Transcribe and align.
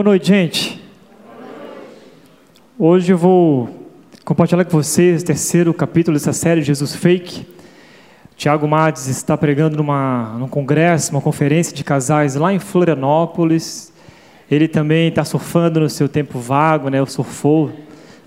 Boa 0.00 0.12
noite, 0.12 0.28
gente. 0.28 0.80
Hoje 2.78 3.12
eu 3.12 3.18
vou 3.18 3.68
compartilhar 4.24 4.64
com 4.64 4.70
vocês 4.70 5.20
o 5.20 5.26
terceiro 5.26 5.74
capítulo 5.74 6.16
dessa 6.16 6.32
série 6.32 6.62
Jesus 6.62 6.94
Fake. 6.94 7.46
Tiago 8.34 8.66
Matos 8.66 9.08
está 9.08 9.36
pregando 9.36 9.76
numa, 9.76 10.38
num 10.38 10.48
congresso, 10.48 11.10
uma 11.10 11.20
conferência 11.20 11.76
de 11.76 11.84
casais 11.84 12.34
lá 12.34 12.50
em 12.50 12.58
Florianópolis. 12.58 13.92
Ele 14.50 14.66
também 14.66 15.08
está 15.08 15.22
surfando 15.22 15.80
no 15.80 15.90
seu 15.90 16.08
tempo 16.08 16.38
vago, 16.38 16.88
né? 16.88 17.02
O 17.02 17.06
surfou. 17.06 17.70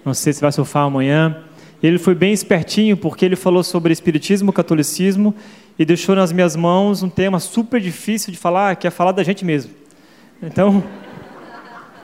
Não 0.05 0.14
sei 0.14 0.31
se 0.31 0.42
vai 0.42 0.52
surfar 0.52 0.83
amanhã. 0.83 1.36
Ele 1.81 1.98
foi 1.98 2.14
bem 2.14 2.33
espertinho 2.33 2.95
porque 2.95 3.26
ele 3.26 3.36
falou 3.36 3.64
sobre 3.64 3.92
espiritismo, 3.92 4.53
catolicismo 4.53 5.33
e 5.80 5.83
deixou 5.83 6.16
nas 6.16 6.31
minhas 6.31 6.55
mãos 6.55 7.02
um 7.02 7.09
tema 7.09 7.39
super 7.39 7.81
difícil 7.81 8.31
de 8.31 8.38
falar, 8.38 8.76
que 8.76 8.86
é 8.86 8.92
falar 8.92 9.11
da 9.11 9.23
gente 9.23 9.44
mesmo. 9.44 9.72
Então, 10.39 10.83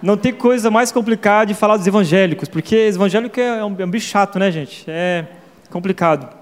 não 0.02 0.17
tem 0.17 0.33
coisa 0.33 0.72
mais 0.72 0.92
complicada 0.92 1.47
de 1.47 1.53
falar 1.53 1.78
dos 1.78 1.86
evangélicos, 1.88 2.47
porque 2.47 2.75
evangélico 2.75 3.39
é 3.39 3.64
um, 3.64 3.75
é 3.78 3.86
um 3.86 3.89
bicho 3.89 4.08
chato, 4.08 4.39
né, 4.39 4.52
gente? 4.52 4.83
É 4.88 5.25
complicado. 5.69 6.36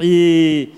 E 0.00 0.70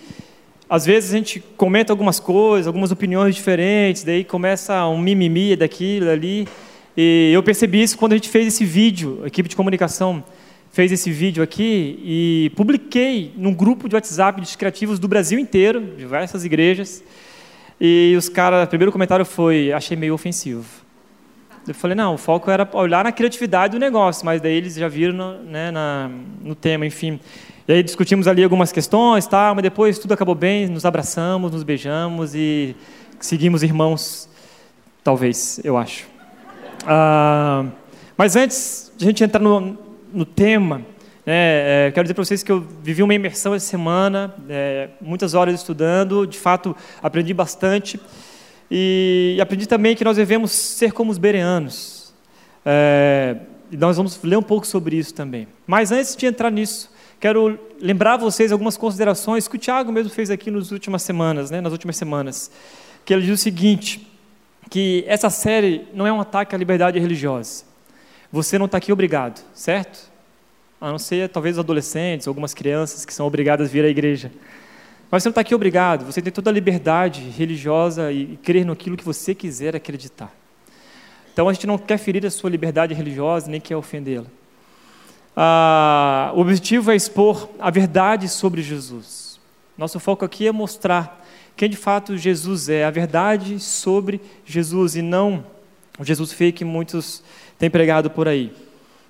às 0.68 0.84
vezes 0.84 1.12
a 1.12 1.16
gente 1.16 1.40
comenta 1.56 1.92
algumas 1.92 2.18
coisas, 2.18 2.66
algumas 2.66 2.90
opiniões 2.90 3.34
diferentes, 3.34 4.02
daí 4.02 4.24
começa 4.24 4.86
um 4.86 4.98
mimimi 4.98 5.54
daquilo 5.54 6.10
ali. 6.10 6.48
E 6.96 7.30
eu 7.32 7.42
percebi 7.42 7.82
isso 7.82 7.98
quando 7.98 8.12
a 8.12 8.16
gente 8.16 8.28
fez 8.28 8.46
esse 8.46 8.64
vídeo, 8.64 9.20
a 9.24 9.26
equipe 9.26 9.48
de 9.48 9.56
comunicação 9.56 10.24
fez 10.72 10.90
esse 10.90 11.10
vídeo 11.12 11.42
aqui 11.42 12.00
e 12.04 12.52
publiquei 12.56 13.32
num 13.36 13.54
grupo 13.54 13.88
de 13.88 13.94
WhatsApp 13.94 14.40
de 14.40 14.58
criativos 14.58 14.98
do 14.98 15.06
Brasil 15.06 15.38
inteiro, 15.38 15.80
diversas 15.96 16.44
igrejas. 16.44 17.04
E 17.80 18.14
os 18.18 18.28
caras, 18.28 18.64
o 18.66 18.68
primeiro 18.68 18.90
comentário 18.90 19.24
foi: 19.24 19.72
achei 19.72 19.96
meio 19.96 20.14
ofensivo. 20.14 20.83
Eu 21.66 21.74
falei, 21.74 21.94
não, 21.94 22.14
o 22.14 22.18
foco 22.18 22.50
era 22.50 22.68
olhar 22.74 23.04
na 23.04 23.12
criatividade 23.12 23.72
do 23.72 23.78
negócio, 23.78 24.24
mas 24.26 24.40
daí 24.40 24.54
eles 24.54 24.74
já 24.74 24.86
viram 24.86 25.14
no, 25.14 25.42
né, 25.44 25.70
na, 25.70 26.10
no 26.42 26.54
tema, 26.54 26.84
enfim. 26.84 27.18
E 27.66 27.72
aí 27.72 27.82
discutimos 27.82 28.28
ali 28.28 28.44
algumas 28.44 28.70
questões, 28.70 29.26
tá, 29.26 29.52
mas 29.54 29.62
depois 29.62 29.98
tudo 29.98 30.12
acabou 30.12 30.34
bem, 30.34 30.68
nos 30.68 30.84
abraçamos, 30.84 31.50
nos 31.50 31.62
beijamos 31.62 32.34
e 32.34 32.76
seguimos 33.18 33.62
irmãos, 33.62 34.28
talvez, 35.02 35.58
eu 35.64 35.78
acho. 35.78 36.06
Ah, 36.86 37.64
mas 38.16 38.36
antes 38.36 38.92
de 38.98 39.06
a 39.06 39.08
gente 39.08 39.24
entrar 39.24 39.40
no, 39.40 39.78
no 40.12 40.26
tema, 40.26 40.82
né, 41.24 41.86
é, 41.86 41.92
quero 41.94 42.04
dizer 42.04 42.12
para 42.12 42.24
vocês 42.24 42.42
que 42.42 42.52
eu 42.52 42.60
vivi 42.82 43.02
uma 43.02 43.14
imersão 43.14 43.54
essa 43.54 43.66
semana, 43.66 44.34
é, 44.50 44.90
muitas 45.00 45.32
horas 45.32 45.54
estudando, 45.54 46.26
de 46.26 46.38
fato 46.38 46.76
aprendi 47.02 47.32
bastante. 47.32 47.98
E 48.76 49.38
aprendi 49.40 49.68
também 49.68 49.94
que 49.94 50.02
nós 50.02 50.16
devemos 50.16 50.50
ser 50.50 50.90
como 50.90 51.12
os 51.12 51.16
bereanos. 51.16 52.12
É, 52.66 53.36
nós 53.70 53.96
vamos 53.96 54.20
ler 54.20 54.36
um 54.36 54.42
pouco 54.42 54.66
sobre 54.66 54.96
isso 54.96 55.14
também. 55.14 55.46
Mas 55.64 55.92
antes 55.92 56.16
de 56.16 56.26
entrar 56.26 56.50
nisso, 56.50 56.90
quero 57.20 57.56
lembrar 57.80 58.14
a 58.14 58.16
vocês 58.16 58.50
algumas 58.50 58.76
considerações 58.76 59.46
que 59.46 59.54
o 59.54 59.58
Tiago 59.60 59.92
mesmo 59.92 60.10
fez 60.10 60.28
aqui 60.28 60.50
nas 60.50 60.72
últimas 60.72 61.02
semanas, 61.02 61.52
né, 61.52 61.60
nas 61.60 61.70
últimas 61.70 61.96
semanas. 61.96 62.50
Que 63.04 63.14
ele 63.14 63.22
diz 63.22 63.38
o 63.38 63.40
seguinte, 63.40 64.10
que 64.68 65.04
essa 65.06 65.30
série 65.30 65.86
não 65.94 66.04
é 66.04 66.12
um 66.12 66.20
ataque 66.20 66.52
à 66.52 66.58
liberdade 66.58 66.98
religiosa. 66.98 67.62
Você 68.32 68.58
não 68.58 68.66
está 68.66 68.78
aqui 68.78 68.92
obrigado, 68.92 69.40
certo? 69.54 70.10
A 70.80 70.90
não 70.90 70.98
ser 70.98 71.28
talvez 71.28 71.54
os 71.54 71.60
adolescentes, 71.60 72.26
algumas 72.26 72.52
crianças 72.52 73.04
que 73.04 73.14
são 73.14 73.24
obrigadas 73.24 73.68
a 73.68 73.72
vir 73.72 73.84
à 73.84 73.88
igreja. 73.88 74.32
Mas 75.14 75.22
você 75.22 75.28
não 75.28 75.30
está 75.30 75.42
aqui 75.42 75.54
obrigado, 75.54 76.04
você 76.04 76.20
tem 76.20 76.32
toda 76.32 76.50
a 76.50 76.52
liberdade 76.52 77.20
religiosa 77.38 78.10
e 78.10 78.36
crer 78.42 78.66
naquilo 78.66 78.96
que 78.96 79.04
você 79.04 79.32
quiser 79.32 79.76
acreditar. 79.76 80.34
Então 81.32 81.48
a 81.48 81.52
gente 81.52 81.68
não 81.68 81.78
quer 81.78 81.98
ferir 81.98 82.26
a 82.26 82.30
sua 82.32 82.50
liberdade 82.50 82.94
religiosa, 82.94 83.48
nem 83.48 83.60
quer 83.60 83.76
ofendê-la. 83.76 84.26
Ah, 85.36 86.32
o 86.34 86.40
objetivo 86.40 86.90
é 86.90 86.96
expor 86.96 87.48
a 87.60 87.70
verdade 87.70 88.28
sobre 88.28 88.60
Jesus. 88.60 89.38
Nosso 89.78 90.00
foco 90.00 90.24
aqui 90.24 90.48
é 90.48 90.50
mostrar 90.50 91.24
quem 91.54 91.70
de 91.70 91.76
fato 91.76 92.16
Jesus 92.18 92.68
é, 92.68 92.84
a 92.84 92.90
verdade 92.90 93.60
sobre 93.60 94.20
Jesus 94.44 94.96
e 94.96 95.02
não 95.02 95.44
o 95.96 96.04
Jesus 96.04 96.32
fake 96.32 96.58
que 96.58 96.64
muitos 96.64 97.22
têm 97.56 97.70
pregado 97.70 98.10
por 98.10 98.26
aí. 98.26 98.52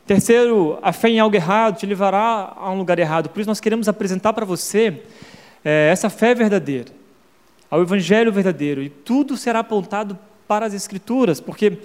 Terceiro, 0.07 0.79
a 0.83 0.93
fé 0.93 1.09
em 1.09 1.19
algo 1.19 1.35
errado 1.35 1.79
te 1.79 1.87
levará 1.87 2.53
a 2.55 2.71
um 2.71 2.77
lugar 2.77 2.99
errado. 2.99 3.31
Por 3.31 3.41
isso 3.41 3.49
nós 3.49 3.59
queremos 3.59 3.89
apresentar 3.89 4.35
para 4.35 4.45
você 4.45 5.03
é, 5.65 5.89
essa 5.91 6.11
fé 6.11 6.35
verdadeira, 6.35 6.93
ao 7.71 7.81
Evangelho 7.81 8.33
verdadeiro, 8.33 8.83
e 8.83 8.89
tudo 8.89 9.37
será 9.37 9.61
apontado 9.61 10.19
para 10.47 10.67
as 10.67 10.75
Escrituras, 10.75 11.41
porque 11.41 11.79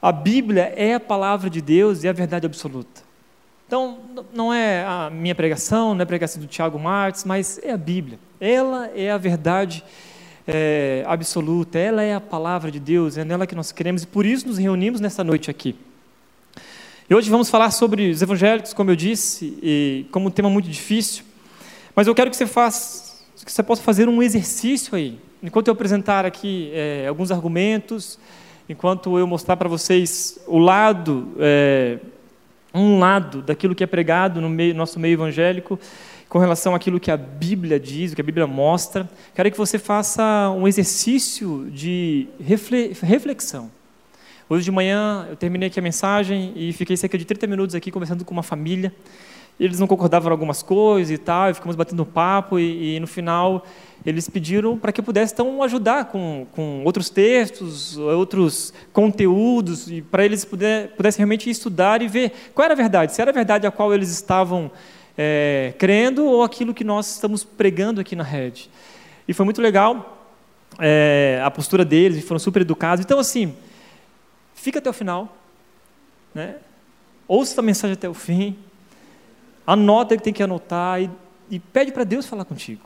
a 0.00 0.10
Bíblia 0.10 0.72
é 0.76 0.94
a 0.94 1.00
palavra 1.00 1.48
de 1.48 1.60
Deus 1.60 2.02
e 2.02 2.06
é 2.08 2.10
a 2.10 2.12
verdade 2.12 2.44
absoluta. 2.44 3.02
Então, 3.66 3.98
não 4.34 4.52
é 4.52 4.84
a 4.84 5.08
minha 5.10 5.34
pregação, 5.34 5.94
não 5.94 6.00
é 6.00 6.02
a 6.02 6.06
pregação 6.06 6.42
do 6.42 6.46
Tiago 6.46 6.78
Martins, 6.78 7.24
mas 7.24 7.58
é 7.62 7.70
a 7.70 7.76
Bíblia. 7.76 8.18
Ela 8.38 8.90
é 8.94 9.10
a 9.10 9.16
verdade 9.16 9.82
é, 10.46 11.04
absoluta, 11.06 11.78
ela 11.78 12.02
é 12.02 12.14
a 12.14 12.20
palavra 12.20 12.70
de 12.70 12.78
Deus, 12.78 13.16
é 13.16 13.24
nela 13.24 13.46
que 13.46 13.54
nós 13.54 13.72
queremos 13.72 14.02
e 14.02 14.06
por 14.06 14.26
isso 14.26 14.46
nos 14.46 14.58
reunimos 14.58 15.00
nessa 15.00 15.24
noite 15.24 15.50
aqui. 15.50 15.74
E 17.08 17.14
hoje 17.14 17.30
vamos 17.30 17.48
falar 17.48 17.70
sobre 17.70 18.10
os 18.10 18.20
evangélicos, 18.20 18.74
como 18.74 18.90
eu 18.90 18.96
disse, 18.96 19.58
e 19.62 20.06
como 20.10 20.28
um 20.28 20.30
tema 20.30 20.50
muito 20.50 20.68
difícil, 20.68 21.24
mas 21.94 22.06
eu 22.06 22.14
quero 22.14 22.30
que 22.30 22.36
você 22.36 22.46
faça 22.46 23.01
que 23.44 23.52
você 23.52 23.62
possa 23.62 23.82
fazer 23.82 24.08
um 24.08 24.22
exercício 24.22 24.94
aí. 24.94 25.18
Enquanto 25.42 25.68
eu 25.68 25.72
apresentar 25.72 26.24
aqui 26.24 26.70
é, 26.72 27.06
alguns 27.08 27.30
argumentos, 27.30 28.18
enquanto 28.68 29.18
eu 29.18 29.26
mostrar 29.26 29.56
para 29.56 29.68
vocês 29.68 30.38
o 30.46 30.58
lado, 30.58 31.32
é, 31.38 31.98
um 32.72 32.98
lado 32.98 33.42
daquilo 33.42 33.74
que 33.74 33.82
é 33.82 33.86
pregado 33.86 34.40
no 34.40 34.48
meio, 34.48 34.74
nosso 34.74 35.00
meio 35.00 35.14
evangélico, 35.14 35.78
com 36.28 36.38
relação 36.38 36.74
àquilo 36.74 36.98
que 36.98 37.10
a 37.10 37.16
Bíblia 37.16 37.78
diz, 37.78 38.12
o 38.12 38.14
que 38.14 38.20
a 38.20 38.24
Bíblia 38.24 38.46
mostra, 38.46 39.08
quero 39.34 39.50
que 39.50 39.58
você 39.58 39.78
faça 39.78 40.50
um 40.56 40.66
exercício 40.66 41.68
de 41.70 42.28
reflexão. 42.40 43.70
Hoje 44.48 44.64
de 44.64 44.70
manhã 44.70 45.26
eu 45.28 45.36
terminei 45.36 45.68
aqui 45.68 45.78
a 45.78 45.82
mensagem 45.82 46.52
e 46.56 46.72
fiquei 46.72 46.96
cerca 46.96 47.18
de 47.18 47.24
30 47.24 47.46
minutos 47.46 47.74
aqui 47.74 47.90
conversando 47.90 48.24
com 48.24 48.32
uma 48.32 48.42
família 48.42 48.92
eles 49.58 49.78
não 49.78 49.86
concordavam 49.86 50.28
em 50.28 50.32
algumas 50.32 50.62
coisas 50.62 51.10
e 51.10 51.18
tal, 51.18 51.50
e 51.50 51.54
ficamos 51.54 51.76
batendo 51.76 52.04
papo, 52.04 52.58
e, 52.58 52.96
e 52.96 53.00
no 53.00 53.06
final 53.06 53.64
eles 54.04 54.28
pediram 54.28 54.76
para 54.76 54.90
que 54.90 55.00
eu 55.00 55.04
pudesse 55.04 55.32
então 55.32 55.62
ajudar 55.62 56.06
com, 56.06 56.46
com 56.52 56.82
outros 56.84 57.08
textos, 57.08 57.96
outros 57.96 58.74
conteúdos, 58.92 59.90
e 59.90 60.02
para 60.02 60.24
eles 60.24 60.44
puder, 60.44 60.88
pudessem 60.96 61.18
realmente 61.18 61.48
estudar 61.48 62.02
e 62.02 62.08
ver 62.08 62.32
qual 62.54 62.64
era 62.64 62.74
a 62.74 62.76
verdade, 62.76 63.14
se 63.14 63.20
era 63.20 63.30
a 63.30 63.34
verdade 63.34 63.66
a 63.66 63.70
qual 63.70 63.94
eles 63.94 64.10
estavam 64.10 64.70
é, 65.16 65.72
crendo 65.78 66.24
ou 66.24 66.42
aquilo 66.42 66.74
que 66.74 66.82
nós 66.82 67.14
estamos 67.14 67.44
pregando 67.44 68.00
aqui 68.00 68.16
na 68.16 68.24
rede. 68.24 68.68
E 69.28 69.32
foi 69.32 69.44
muito 69.44 69.62
legal 69.62 70.26
é, 70.78 71.40
a 71.44 71.50
postura 71.50 71.84
deles, 71.84 72.18
e 72.18 72.22
foram 72.22 72.38
super 72.38 72.62
educados. 72.62 73.04
Então, 73.04 73.18
assim, 73.18 73.54
fica 74.54 74.78
até 74.78 74.90
o 74.90 74.92
final, 74.92 75.36
né? 76.34 76.56
ouça 77.28 77.60
a 77.60 77.64
mensagem 77.64 77.94
até 77.94 78.08
o 78.08 78.14
fim, 78.14 78.56
anota 79.66 80.14
o 80.14 80.18
que 80.18 80.24
tem 80.24 80.32
que 80.32 80.42
anotar 80.42 81.00
e, 81.02 81.10
e 81.50 81.58
pede 81.58 81.92
para 81.92 82.04
Deus 82.04 82.26
falar 82.26 82.44
contigo. 82.44 82.82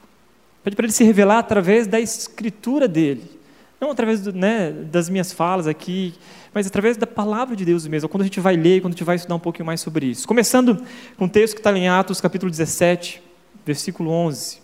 Pede 0.62 0.74
para 0.74 0.86
Ele 0.86 0.92
se 0.92 1.04
revelar 1.04 1.38
através 1.38 1.86
da 1.86 2.00
escritura 2.00 2.88
dele. 2.88 3.36
Não 3.80 3.90
através 3.90 4.22
do, 4.22 4.32
né, 4.32 4.70
das 4.70 5.08
minhas 5.08 5.32
falas 5.32 5.66
aqui, 5.66 6.14
mas 6.52 6.66
através 6.66 6.96
da 6.96 7.06
palavra 7.06 7.54
de 7.54 7.64
Deus 7.64 7.86
mesmo. 7.86 8.08
Quando 8.08 8.22
a 8.22 8.24
gente 8.24 8.40
vai 8.40 8.56
ler, 8.56 8.80
quando 8.80 8.94
a 8.94 8.96
gente 8.96 9.04
vai 9.04 9.16
estudar 9.16 9.34
um 9.34 9.40
pouquinho 9.40 9.66
mais 9.66 9.80
sobre 9.80 10.06
isso. 10.06 10.26
Começando 10.26 10.82
com 11.16 11.26
o 11.26 11.28
texto 11.28 11.54
que 11.54 11.60
está 11.60 11.76
em 11.76 11.88
Atos, 11.88 12.20
capítulo 12.20 12.50
17, 12.50 13.22
versículo 13.64 14.10
11 14.10 14.60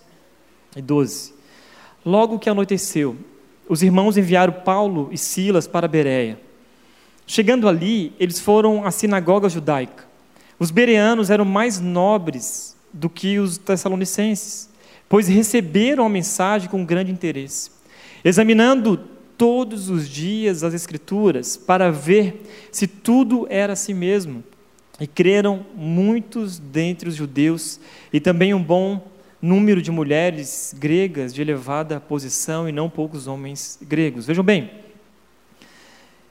e 0.77 0.83
12. 0.83 1.35
Logo 2.05 2.39
que 2.39 2.49
anoiteceu, 2.49 3.17
os 3.69 3.83
irmãos 3.83 4.17
enviaram 4.17 4.53
Paulo 4.53 5.09
e 5.13 5.19
Silas 5.19 5.67
para 5.67 5.87
Bereia. 5.87 6.41
Chegando 7.27 7.69
ali, 7.69 8.13
eles 8.19 8.41
foram 8.41 8.85
à 8.85 8.91
sinagoga 8.91 9.49
judaica. 9.49 10.12
Os 10.63 10.71
bereanos 10.71 11.29
eram 11.29 11.45
mais 11.45 11.81
nobres 11.81 12.77
do 12.93 13.11
que 13.11 13.37
os 13.41 13.59
tessalonicenses, 13.59 14.71
pois 15.09 15.27
receberam 15.27 16.07
a 16.07 16.09
mensagem 16.09 16.69
com 16.69 16.85
grande 16.85 17.11
interesse. 17.11 17.69
Examinando 18.25 18.97
todos 19.37 19.91
os 19.91 20.09
dias 20.09 20.63
as 20.63 20.73
Escrituras 20.73 21.57
para 21.57 21.91
ver 21.91 22.49
se 22.71 22.87
tudo 22.87 23.45
era 23.51 23.73
assim 23.73 23.93
mesmo, 23.93 24.45
E 25.01 25.07
creram 25.09 25.67
muitos 25.75 26.61
dentre 26.61 27.09
os 27.09 27.17
judeus, 27.17 27.81
e 28.13 28.21
também 28.21 28.55
um 28.55 28.63
bom 28.63 29.05
número 29.41 29.83
de 29.83 29.91
mulheres 29.91 30.73
gregas 30.79 31.35
de 31.35 31.43
elevada 31.43 31.99
posição, 31.99 32.69
e 32.69 32.73
não 32.73 32.89
poucos 32.89 33.27
homens 33.27 33.81
gregos. 33.83 34.27
Vejam 34.27 34.45
bem, 34.45 34.71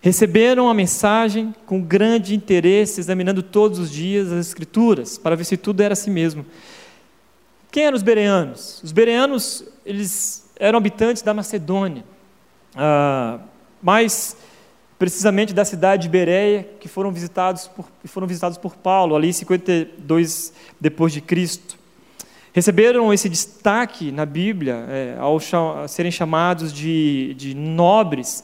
receberam 0.01 0.67
a 0.67 0.73
mensagem 0.73 1.53
com 1.65 1.79
grande 1.79 2.35
interesse, 2.35 2.99
examinando 2.99 3.43
todos 3.43 3.77
os 3.77 3.91
dias 3.91 4.31
as 4.31 4.47
Escrituras, 4.47 5.17
para 5.17 5.35
ver 5.35 5.45
se 5.45 5.55
tudo 5.55 5.81
era 5.81 5.93
assim 5.93 6.09
mesmo. 6.09 6.45
Quem 7.71 7.85
eram 7.85 7.95
os 7.95 8.03
bereanos? 8.03 8.81
Os 8.83 8.91
bereanos, 8.91 9.63
eles 9.85 10.49
eram 10.59 10.77
habitantes 10.77 11.21
da 11.21 11.33
Macedônia, 11.33 12.03
ah, 12.75 13.39
mais 13.81 14.35
precisamente 14.97 15.53
da 15.53 15.65
cidade 15.65 16.03
de 16.03 16.09
Bereia, 16.09 16.67
que 16.79 16.87
foram 16.87 17.11
visitados 17.11 17.67
por, 17.67 17.87
foram 18.05 18.27
visitados 18.27 18.57
por 18.57 18.75
Paulo, 18.75 19.15
ali 19.15 19.33
52 19.33 20.53
depois 20.79 21.13
de 21.13 21.21
Cristo. 21.21 21.75
Receberam 22.53 23.13
esse 23.13 23.29
destaque 23.29 24.11
na 24.11 24.25
Bíblia 24.25 24.85
é, 24.89 25.15
ao 25.17 25.39
serem 25.87 26.11
chamados 26.11 26.73
de, 26.73 27.33
de 27.35 27.55
nobres, 27.55 28.43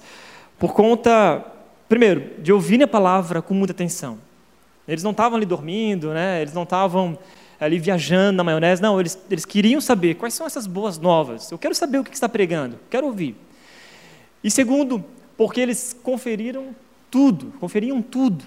por 0.60 0.74
conta, 0.74 1.46
primeiro, 1.88 2.42
de 2.42 2.52
ouvirem 2.52 2.84
a 2.84 2.88
palavra 2.88 3.42
com 3.42 3.54
muita 3.54 3.74
atenção. 3.74 4.18
Eles 4.88 5.04
não 5.04 5.12
estavam 5.12 5.38
ali 5.38 5.46
dormindo, 5.46 6.14
né? 6.14 6.42
eles 6.42 6.54
não 6.54 6.64
estavam 6.64 7.18
ali 7.60 7.78
viajando 7.78 8.38
na 8.38 8.44
maionese. 8.44 8.82
Não, 8.82 9.00
eles, 9.00 9.20
eles 9.30 9.46
queriam 9.46 9.82
saber 9.82 10.16
quais 10.16 10.34
são 10.34 10.48
essas 10.48 10.66
boas 10.66 10.98
novas. 10.98 11.52
Eu 11.52 11.58
quero 11.58 11.76
saber 11.76 12.00
o 12.00 12.04
que 12.04 12.14
está 12.14 12.30
pregando, 12.30 12.80
quero 12.90 13.08
ouvir. 13.08 13.36
E 14.44 14.50
segundo, 14.50 15.04
porque 15.36 15.60
eles 15.60 15.96
conferiram 16.02 16.76
tudo, 17.12 17.54
conferiam 17.60 18.02
tudo. 18.02 18.44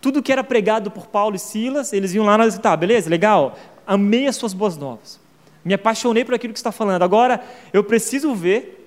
Tudo 0.00 0.22
que 0.22 0.32
era 0.32 0.42
pregado 0.42 0.90
por 0.90 1.08
Paulo 1.08 1.36
e 1.36 1.38
Silas, 1.38 1.92
eles 1.92 2.14
iam 2.14 2.24
lá 2.24 2.38
e 2.38 2.46
diziam, 2.46 2.62
tá, 2.62 2.74
beleza, 2.74 3.10
legal, 3.10 3.58
amei 3.86 4.26
as 4.26 4.36
suas 4.36 4.54
boas 4.54 4.76
novas. 4.76 5.20
Me 5.62 5.74
apaixonei 5.74 6.24
por 6.24 6.34
aquilo 6.34 6.54
que 6.54 6.58
está 6.58 6.72
falando. 6.72 7.02
Agora, 7.02 7.44
eu 7.72 7.84
preciso 7.84 8.34
ver 8.34 8.79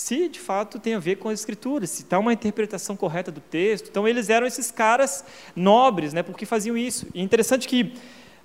se 0.00 0.28
de 0.28 0.40
fato 0.40 0.78
tem 0.78 0.94
a 0.94 0.98
ver 0.98 1.16
com 1.16 1.28
as 1.28 1.40
escrituras, 1.40 1.90
se 1.90 2.02
está 2.02 2.18
uma 2.18 2.32
interpretação 2.32 2.96
correta 2.96 3.30
do 3.30 3.40
texto. 3.40 3.88
Então, 3.90 4.08
eles 4.08 4.30
eram 4.30 4.46
esses 4.46 4.70
caras 4.70 5.22
nobres, 5.54 6.14
né, 6.14 6.22
porque 6.22 6.46
faziam 6.46 6.76
isso. 6.76 7.06
E 7.14 7.20
é 7.20 7.22
interessante 7.22 7.68
que 7.68 7.92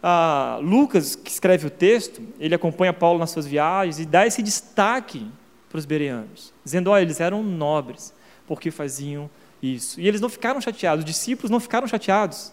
ah, 0.03 0.59
Lucas, 0.61 1.15
que 1.15 1.31
escreve 1.31 1.65
o 1.65 1.69
texto, 1.69 2.21
ele 2.39 2.53
acompanha 2.53 2.91
Paulo 2.91 3.17
nas 3.17 3.31
suas 3.31 3.47
viagens 3.47 3.99
e 3.99 4.05
dá 4.05 4.27
esse 4.27 4.41
destaque 4.41 5.25
para 5.69 5.79
os 5.79 5.85
bereanos, 5.85 6.53
dizendo: 6.63 6.89
olha, 6.89 7.01
eles 7.01 7.21
eram 7.21 7.41
nobres 7.41 8.13
porque 8.45 8.69
faziam 8.69 9.29
isso. 9.63 9.99
E 9.99 10.07
eles 10.07 10.19
não 10.19 10.29
ficaram 10.29 10.59
chateados, 10.59 11.05
os 11.05 11.09
discípulos 11.09 11.49
não 11.49 11.61
ficaram 11.61 11.87
chateados, 11.87 12.51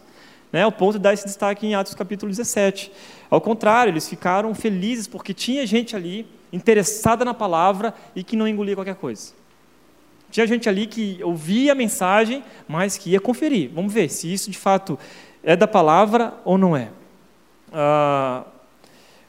né, 0.53 0.63
ao 0.63 0.71
ponto 0.71 0.93
de 0.93 1.01
dar 1.01 1.13
esse 1.13 1.27
destaque 1.27 1.67
em 1.67 1.75
Atos 1.75 1.95
capítulo 1.95 2.31
17. 2.31 2.93
Ao 3.29 3.41
contrário, 3.41 3.91
eles 3.91 4.09
ficaram 4.09 4.55
felizes 4.55 5.09
porque 5.09 5.35
tinha 5.35 5.67
gente 5.67 5.97
ali 5.97 6.25
interessada 6.53 7.25
na 7.25 7.33
palavra 7.33 7.95
e 8.15 8.23
que 8.23 8.37
não 8.37 8.47
engolia 8.47 8.75
qualquer 8.75 8.97
coisa. 8.97 9.33
Tinha 10.31 10.47
gente 10.47 10.69
ali 10.69 10.87
que 10.87 11.19
ouvia 11.23 11.73
a 11.73 11.75
mensagem, 11.75 12.43
mas 12.67 12.97
que 12.97 13.11
ia 13.11 13.21
conferir. 13.21 13.71
Vamos 13.75 13.93
ver 13.93 14.09
se 14.09 14.33
isso 14.33 14.51
de 14.51 14.59
fato 14.59 14.99
é 15.43 15.55
da 15.55 15.69
palavra 15.69 16.35
ou 16.45 16.57
não 16.57 16.77
é. 16.77 16.89
Ah, 17.73 18.45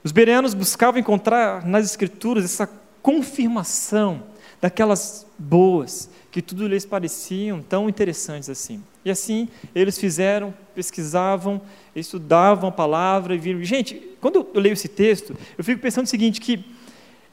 os 0.04 0.12
bereanos 0.12 0.54
buscavam 0.54 1.00
encontrar 1.00 1.66
nas 1.66 1.86
Escrituras 1.86 2.46
essa 2.46 2.70
confirmação 3.02 4.24
daquelas 4.62 5.26
boas, 5.38 6.10
que 6.32 6.42
tudo 6.42 6.68
lhes 6.68 6.86
pareciam 6.86 7.62
tão 7.62 7.90
interessantes 7.90 8.50
assim. 8.50 8.82
E 9.04 9.12
assim 9.12 9.50
eles 9.76 9.98
fizeram, 9.98 10.54
pesquisavam, 10.74 11.62
estudavam 11.94 12.70
a 12.70 12.72
palavra 12.72 13.36
e 13.36 13.38
viram. 13.38 13.62
Gente, 13.62 13.96
quando 14.22 14.48
eu 14.54 14.62
leio 14.62 14.72
esse 14.72 14.88
texto, 14.88 15.36
eu 15.58 15.64
fico 15.66 15.82
pensando 15.82 16.06
o 16.06 16.10
seguinte: 16.10 16.40
que 16.40 16.64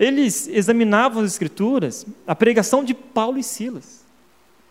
eles 0.00 0.48
examinavam 0.48 1.22
as 1.22 1.32
Escrituras, 1.32 2.06
a 2.26 2.34
pregação 2.34 2.82
de 2.82 2.94
Paulo 2.94 3.36
e 3.36 3.42
Silas. 3.42 4.00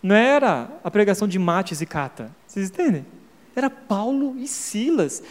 Não 0.01 0.15
era 0.15 0.67
a 0.83 0.89
pregação 0.89 1.27
de 1.27 1.37
Mates 1.37 1.81
e 1.81 1.85
Cata. 1.85 2.35
Vocês 2.47 2.69
entendem? 2.69 3.05
Era 3.55 3.69
Paulo 3.69 4.35
e 4.39 4.47
Silas. 4.47 5.21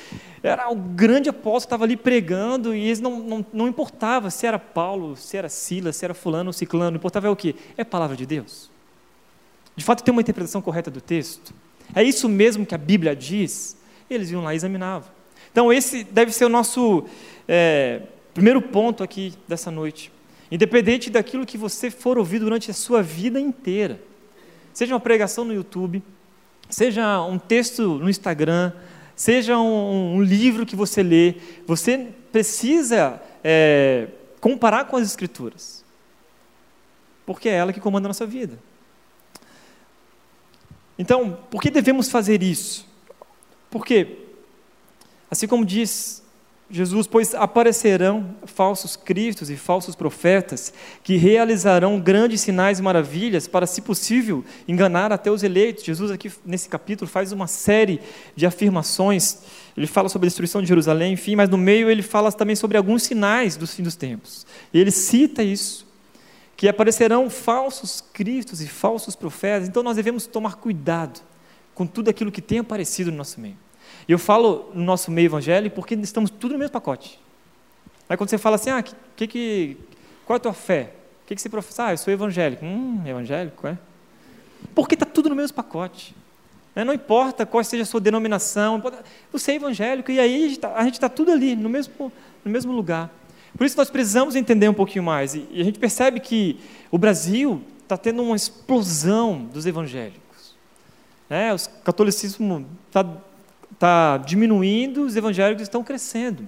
Era 0.40 0.70
o 0.70 0.76
grande 0.76 1.28
apóstolo 1.28 1.60
que 1.60 1.66
estava 1.66 1.84
ali 1.84 1.96
pregando 1.96 2.72
e 2.72 2.84
eles 2.84 3.00
não, 3.00 3.18
não, 3.18 3.46
não 3.52 3.66
importava 3.66 4.30
se 4.30 4.46
era 4.46 4.58
Paulo, 4.58 5.16
se 5.16 5.36
era 5.36 5.48
Silas, 5.48 5.96
se 5.96 6.04
era 6.04 6.14
fulano 6.14 6.50
ou 6.50 6.52
ciclano. 6.52 6.96
Importava 6.96 7.26
é 7.26 7.30
o 7.30 7.34
quê? 7.34 7.56
É 7.76 7.82
a 7.82 7.86
palavra 7.86 8.16
de 8.16 8.24
Deus. 8.24 8.70
De 9.74 9.84
fato, 9.84 10.04
tem 10.04 10.12
uma 10.12 10.20
interpretação 10.20 10.62
correta 10.62 10.92
do 10.92 11.00
texto. 11.00 11.52
É 11.92 12.04
isso 12.04 12.28
mesmo 12.28 12.64
que 12.64 12.74
a 12.74 12.78
Bíblia 12.78 13.16
diz. 13.16 13.76
Eles 14.08 14.30
iam 14.30 14.44
lá 14.44 14.52
e 14.52 14.56
examinavam. 14.56 15.10
Então, 15.50 15.72
esse 15.72 16.04
deve 16.04 16.30
ser 16.30 16.44
o 16.44 16.48
nosso 16.48 17.04
é, 17.48 18.02
primeiro 18.38 18.62
ponto 18.62 19.02
aqui 19.02 19.34
dessa 19.48 19.68
noite. 19.68 20.12
Independente 20.48 21.10
daquilo 21.10 21.44
que 21.44 21.58
você 21.58 21.90
for 21.90 22.16
ouvir 22.16 22.38
durante 22.38 22.70
a 22.70 22.74
sua 22.74 23.02
vida 23.02 23.40
inteira, 23.40 24.00
seja 24.72 24.94
uma 24.94 25.00
pregação 25.00 25.44
no 25.44 25.52
YouTube, 25.52 26.00
seja 26.70 27.20
um 27.22 27.36
texto 27.36 27.98
no 27.98 28.08
Instagram, 28.08 28.72
seja 29.16 29.58
um, 29.58 30.14
um 30.14 30.22
livro 30.22 30.64
que 30.64 30.76
você 30.76 31.02
lê, 31.02 31.34
você 31.66 32.10
precisa 32.30 33.20
é, 33.42 34.06
comparar 34.40 34.84
com 34.84 34.96
as 34.96 35.04
Escrituras, 35.04 35.84
porque 37.26 37.48
é 37.48 37.54
ela 37.54 37.72
que 37.72 37.80
comanda 37.80 38.06
a 38.06 38.10
nossa 38.10 38.24
vida. 38.24 38.56
Então, 40.96 41.36
por 41.50 41.60
que 41.60 41.72
devemos 41.72 42.08
fazer 42.08 42.40
isso? 42.40 42.86
Porque, 43.68 44.18
assim 45.28 45.48
como 45.48 45.64
diz 45.64 46.22
Jesus, 46.70 47.06
pois 47.06 47.34
aparecerão 47.34 48.36
falsos 48.44 48.94
cristos 48.94 49.48
e 49.48 49.56
falsos 49.56 49.94
profetas 49.94 50.70
que 51.02 51.16
realizarão 51.16 51.98
grandes 51.98 52.42
sinais 52.42 52.78
e 52.78 52.82
maravilhas 52.82 53.48
para, 53.48 53.66
se 53.66 53.80
possível, 53.80 54.44
enganar 54.66 55.10
até 55.10 55.30
os 55.30 55.42
eleitos. 55.42 55.82
Jesus 55.82 56.10
aqui 56.10 56.30
nesse 56.44 56.68
capítulo 56.68 57.10
faz 57.10 57.32
uma 57.32 57.46
série 57.46 58.00
de 58.36 58.44
afirmações. 58.44 59.38
Ele 59.74 59.86
fala 59.86 60.10
sobre 60.10 60.26
a 60.26 60.28
destruição 60.28 60.60
de 60.60 60.68
Jerusalém, 60.68 61.14
enfim, 61.14 61.36
mas 61.36 61.48
no 61.48 61.56
meio 61.56 61.90
ele 61.90 62.02
fala 62.02 62.30
também 62.30 62.54
sobre 62.54 62.76
alguns 62.76 63.02
sinais 63.02 63.56
do 63.56 63.66
fim 63.66 63.82
dos 63.82 63.96
tempos. 63.96 64.46
E 64.70 64.78
ele 64.78 64.90
cita 64.90 65.42
isso, 65.42 65.86
que 66.54 66.68
aparecerão 66.68 67.30
falsos 67.30 68.04
cristos 68.12 68.60
e 68.60 68.66
falsos 68.66 69.16
profetas. 69.16 69.66
Então 69.66 69.82
nós 69.82 69.96
devemos 69.96 70.26
tomar 70.26 70.56
cuidado 70.56 71.18
com 71.74 71.86
tudo 71.86 72.10
aquilo 72.10 72.30
que 72.30 72.42
tem 72.42 72.58
aparecido 72.58 73.10
no 73.10 73.16
nosso 73.16 73.40
meio. 73.40 73.56
E 74.08 74.12
eu 74.12 74.18
falo 74.18 74.70
no 74.74 74.82
nosso 74.82 75.10
meio 75.10 75.26
evangélico 75.26 75.76
porque 75.76 75.94
estamos 75.94 76.30
tudo 76.30 76.52
no 76.52 76.58
mesmo 76.58 76.72
pacote. 76.72 77.20
Aí 78.08 78.16
quando 78.16 78.30
você 78.30 78.38
fala 78.38 78.56
assim, 78.56 78.70
ah, 78.70 78.82
que, 78.82 79.26
que, 79.26 79.76
qual 80.24 80.36
é 80.36 80.38
a 80.38 80.40
tua 80.40 80.54
fé? 80.54 80.94
O 81.24 81.28
que, 81.28 81.34
que 81.34 81.42
você 81.42 81.50
professa? 81.50 81.86
Ah, 81.86 81.92
eu 81.92 81.98
sou 81.98 82.10
evangélico. 82.10 82.64
Hum, 82.64 83.02
evangélico, 83.04 83.66
é? 83.66 83.76
Porque 84.74 84.94
está 84.94 85.04
tudo 85.04 85.28
no 85.28 85.36
mesmo 85.36 85.54
pacote. 85.54 86.16
Né? 86.74 86.84
Não 86.84 86.94
importa 86.94 87.44
qual 87.44 87.62
seja 87.62 87.82
a 87.82 87.86
sua 87.86 88.00
denominação, 88.00 88.82
você 89.30 89.52
é 89.52 89.54
evangélico 89.56 90.10
e 90.10 90.18
aí 90.18 90.44
a 90.74 90.84
gente 90.84 90.94
está 90.94 91.08
tá 91.08 91.14
tudo 91.14 91.30
ali, 91.30 91.54
no 91.54 91.68
mesmo, 91.68 92.10
no 92.42 92.50
mesmo 92.50 92.72
lugar. 92.72 93.12
Por 93.56 93.66
isso 93.66 93.76
nós 93.76 93.90
precisamos 93.90 94.36
entender 94.36 94.68
um 94.68 94.74
pouquinho 94.74 95.04
mais. 95.04 95.34
E, 95.34 95.46
a 95.52 95.64
gente 95.64 95.78
percebe 95.78 96.20
que 96.20 96.58
o 96.90 96.96
Brasil 96.96 97.62
está 97.82 97.98
tendo 97.98 98.22
uma 98.22 98.36
explosão 98.36 99.44
dos 99.52 99.66
evangélicos. 99.66 100.56
Né? 101.28 101.52
O 101.52 101.58
catolicismo 101.82 102.66
está 102.86 103.04
está 103.78 104.18
diminuindo, 104.18 105.04
os 105.04 105.14
evangélicos 105.14 105.62
estão 105.62 105.84
crescendo. 105.84 106.44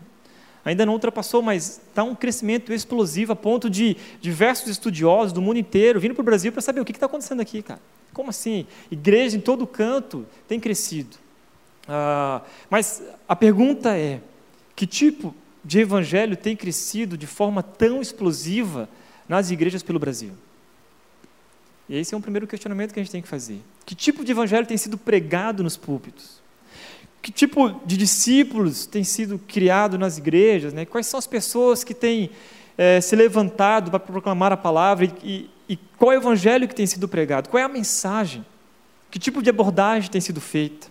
Ainda 0.65 0.85
não 0.85 0.95
ultrapassou, 0.95 1.41
mas 1.41 1.81
está 1.89 2.03
um 2.03 2.15
crescimento 2.15 2.73
explosivo 2.73 3.33
a 3.33 3.37
ponto 3.37 3.71
de 3.71 3.97
diversos 4.21 4.69
estudiosos 4.69 5.33
do 5.33 5.41
mundo 5.41 5.59
inteiro 5.59 6.01
vindo 6.01 6.13
para 6.13 6.23
o 6.23 6.25
Brasil 6.25 6.53
para 6.53 6.61
saber 6.61 6.81
o 6.81 6.85
que 6.85 6.93
está 6.93 7.07
acontecendo 7.07 7.41
aqui, 7.41 7.63
cara. 7.63 7.81
Como 8.13 8.29
assim? 8.29 8.67
Igreja 8.91 9.37
em 9.37 9.41
todo 9.41 9.67
canto 9.67 10.27
tem 10.49 10.59
crescido. 10.59 11.17
Ah, 11.89 12.43
mas 12.69 13.03
a 13.29 13.37
pergunta 13.37 13.97
é: 13.97 14.21
que 14.75 14.87
tipo 14.87 15.35
de 15.65 15.79
evangelho 15.79 16.37
tem 16.37 16.57
crescido 16.57 17.17
de 17.17 17.27
forma 17.27 17.63
tão 17.63 18.03
explosiva 18.03 18.89
nas 19.29 19.51
igrejas 19.51 19.83
pelo 19.83 20.01
Brasil? 20.01 20.33
E 21.89 21.97
esse 21.97 22.13
é 22.13 22.19
um 22.19 22.21
primeiro 22.21 22.47
questionamento 22.47 22.93
que 22.93 23.01
a 23.01 23.03
gente 23.03 23.13
tem 23.13 23.23
que 23.23 23.29
fazer. 23.29 23.61
Que 23.87 23.95
tipo 23.95 24.25
de 24.25 24.33
evangelho 24.33 24.67
tem 24.67 24.77
sido 24.77 24.99
pregado 24.99 25.63
nos 25.63 25.77
púlpitos? 25.77 26.40
Que 27.23 27.31
tipo 27.31 27.81
de 27.85 27.97
discípulos 27.97 28.87
tem 28.87 29.05
sido 29.05 29.39
criado 29.39 29.99
nas 29.99 30.19
igrejas, 30.19 30.73
né? 30.73 30.85
quais 30.85 31.07
são 31.07 31.19
as 31.19 31.27
pessoas 31.27 31.85
que 31.85 31.95
têm 31.95 32.31
é, 32.79 33.01
se 33.01 33.15
levantado 33.15 33.91
para 33.91 34.01
proclamar 34.01 34.53
a 34.53 34.57
palavra 34.57 35.13
e, 35.23 35.51
e, 35.69 35.77
qual 35.99 36.13
é 36.13 36.17
o 36.17 36.21
evangelho 36.21 36.67
que 36.67 36.75
tem 36.75 36.87
sido 36.87 37.07
pregado, 37.07 37.51
qual 37.51 37.61
é 37.61 37.65
a 37.65 37.69
mensagem, 37.69 38.45
que 39.11 39.19
tipo 39.19 39.43
de 39.43 39.51
abordagem 39.51 40.11
tem 40.11 40.21
sido 40.21 40.41
feita. 40.41 40.87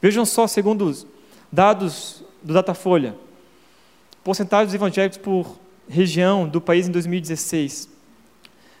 Vejam 0.00 0.24
só, 0.24 0.46
segundo 0.46 0.84
os 0.86 1.06
dados 1.50 2.22
do 2.42 2.52
Datafolha, 2.52 3.16
porcentagem 4.22 4.66
dos 4.66 4.74
evangélicos 4.74 5.18
por 5.18 5.58
região 5.88 6.48
do 6.48 6.60
país 6.60 6.86
em 6.86 6.92
2016. 6.92 7.88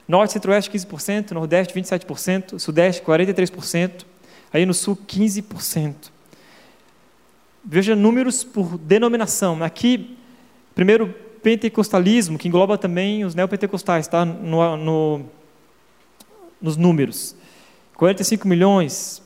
Norte 0.06 0.34
Centro-Oeste 0.34 0.70
15%, 0.70 1.32
Nordeste 1.32 1.74
27%, 1.74 2.58
Sudeste 2.58 3.02
43%, 3.02 4.04
aí 4.52 4.64
no 4.64 4.74
Sul 4.74 4.96
15%. 4.96 6.13
Veja 7.64 7.96
números 7.96 8.44
por 8.44 8.76
denominação. 8.76 9.62
Aqui, 9.62 10.18
primeiro, 10.74 11.14
pentecostalismo, 11.42 12.38
que 12.38 12.46
engloba 12.46 12.76
também 12.76 13.24
os 13.24 13.34
neopentecostais, 13.34 14.06
tá? 14.06 14.24
No, 14.24 14.76
no, 14.76 15.24
nos 16.60 16.76
números. 16.76 17.34
45 17.96 18.46
milhões. 18.46 19.22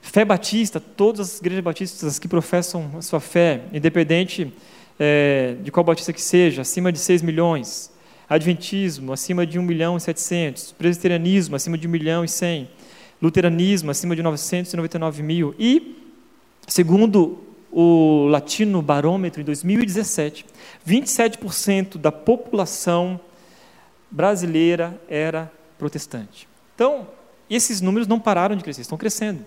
Fé 0.00 0.24
batista, 0.24 0.80
todas 0.80 1.34
as 1.34 1.40
igrejas 1.40 1.64
batistas 1.64 2.18
que 2.18 2.28
professam 2.28 2.90
a 2.96 3.02
sua 3.02 3.20
fé, 3.20 3.64
independente 3.72 4.52
é, 4.98 5.56
de 5.62 5.70
qual 5.70 5.84
batista 5.84 6.12
que 6.12 6.22
seja, 6.22 6.62
acima 6.62 6.90
de 6.90 6.98
6 6.98 7.22
milhões. 7.22 7.92
Adventismo, 8.28 9.12
acima 9.12 9.46
de 9.46 9.58
1 9.58 9.62
milhão 9.62 9.96
e 9.96 10.00
700. 10.00 10.72
Presbiterianismo, 10.72 11.56
acima 11.56 11.76
de 11.76 11.86
1 11.86 11.90
milhão 11.90 12.24
e 12.24 12.28
100. 12.28 12.70
Luteranismo, 13.20 13.90
acima 13.90 14.16
de 14.16 14.22
999 14.22 15.22
mil. 15.22 15.54
E, 15.58 15.96
segundo 16.66 17.45
o 17.70 18.26
Latino 18.28 18.80
Barômetro, 18.80 19.40
em 19.40 19.44
2017, 19.44 20.46
27% 20.86 21.98
da 21.98 22.10
população 22.10 23.20
brasileira 24.10 25.00
era 25.08 25.52
protestante. 25.78 26.48
Então, 26.74 27.08
esses 27.50 27.80
números 27.80 28.08
não 28.08 28.18
pararam 28.18 28.56
de 28.56 28.62
crescer, 28.62 28.82
estão 28.82 28.98
crescendo. 28.98 29.44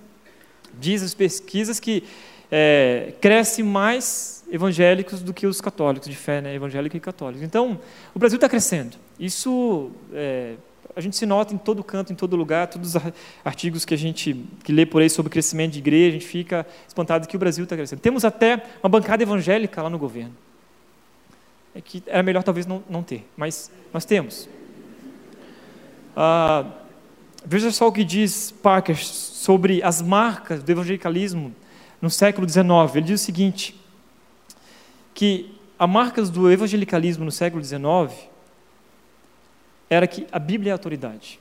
Diz 0.79 1.01
as 1.01 1.13
pesquisas 1.13 1.79
que 1.79 2.03
é, 2.51 3.13
cresce 3.19 3.63
mais 3.63 4.43
evangélicos 4.51 5.21
do 5.21 5.33
que 5.33 5.45
os 5.45 5.61
católicos, 5.61 6.07
de 6.07 6.15
fé 6.15 6.41
né, 6.41 6.55
evangélica 6.55 6.97
e 6.97 6.99
católica. 6.99 7.45
Então, 7.45 7.79
o 8.13 8.19
Brasil 8.19 8.37
está 8.37 8.49
crescendo. 8.49 8.97
Isso 9.19 9.91
é, 10.13 10.55
a 10.95 11.01
gente 11.01 11.15
se 11.15 11.25
nota 11.25 11.53
em 11.53 11.57
todo 11.57 11.83
canto, 11.83 12.11
em 12.11 12.15
todo 12.15 12.35
lugar, 12.35 12.67
todos 12.67 12.95
os 12.95 13.01
artigos 13.43 13.85
que 13.85 13.93
a 13.93 13.97
gente 13.97 14.45
que 14.63 14.71
lê 14.71 14.85
por 14.85 15.01
aí 15.01 15.09
sobre 15.09 15.31
crescimento 15.31 15.73
de 15.73 15.79
igreja, 15.79 16.09
a 16.09 16.19
gente 16.19 16.27
fica 16.27 16.65
espantado 16.87 17.27
que 17.27 17.35
o 17.35 17.39
Brasil 17.39 17.63
está 17.63 17.75
crescendo. 17.75 17.99
Temos 17.99 18.25
até 18.25 18.63
uma 18.81 18.89
bancada 18.89 19.23
evangélica 19.23 19.81
lá 19.81 19.89
no 19.89 19.97
governo. 19.97 20.35
É 21.73 21.81
que 21.81 22.03
era 22.07 22.23
melhor 22.23 22.43
talvez 22.43 22.65
não, 22.65 22.83
não 22.89 23.03
ter, 23.03 23.27
mas 23.37 23.71
nós 23.93 24.05
temos. 24.05 24.49
Ah, 26.15 26.65
veja 27.45 27.71
só 27.71 27.87
o 27.87 27.91
que 27.91 28.03
diz 28.03 28.51
Parker 28.51 28.97
sobre 28.97 29.81
as 29.83 30.01
marcas 30.01 30.63
do 30.63 30.71
evangelicalismo 30.71 31.53
no 32.01 32.09
século 32.09 32.49
XIX. 32.49 32.65
Ele 32.95 33.05
diz 33.05 33.21
o 33.21 33.23
seguinte: 33.23 33.79
que 35.13 35.55
as 35.77 35.89
marcas 35.89 36.29
do 36.29 36.51
evangelicalismo 36.51 37.23
no 37.23 37.31
século 37.31 37.63
XIX 37.63 38.29
era 39.89 40.07
que 40.07 40.27
a 40.31 40.39
Bíblia 40.39 40.71
é 40.71 40.73
a 40.73 40.75
autoridade. 40.75 41.39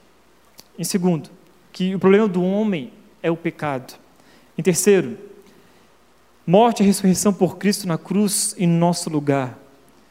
Em 0.79 0.85
segundo, 0.85 1.31
que 1.73 1.95
o 1.95 1.99
problema 1.99 2.27
do 2.27 2.43
homem 2.43 2.93
é 3.23 3.31
o 3.31 3.37
pecado. 3.37 3.95
Em 4.57 4.63
terceiro, 4.63 5.19
morte 6.47 6.83
e 6.83 6.87
ressurreição 6.87 7.33
por 7.33 7.59
Cristo 7.59 7.87
na 7.87 7.99
cruz 7.99 8.55
em 8.59 8.67
nosso 8.67 9.11
lugar. 9.11 9.59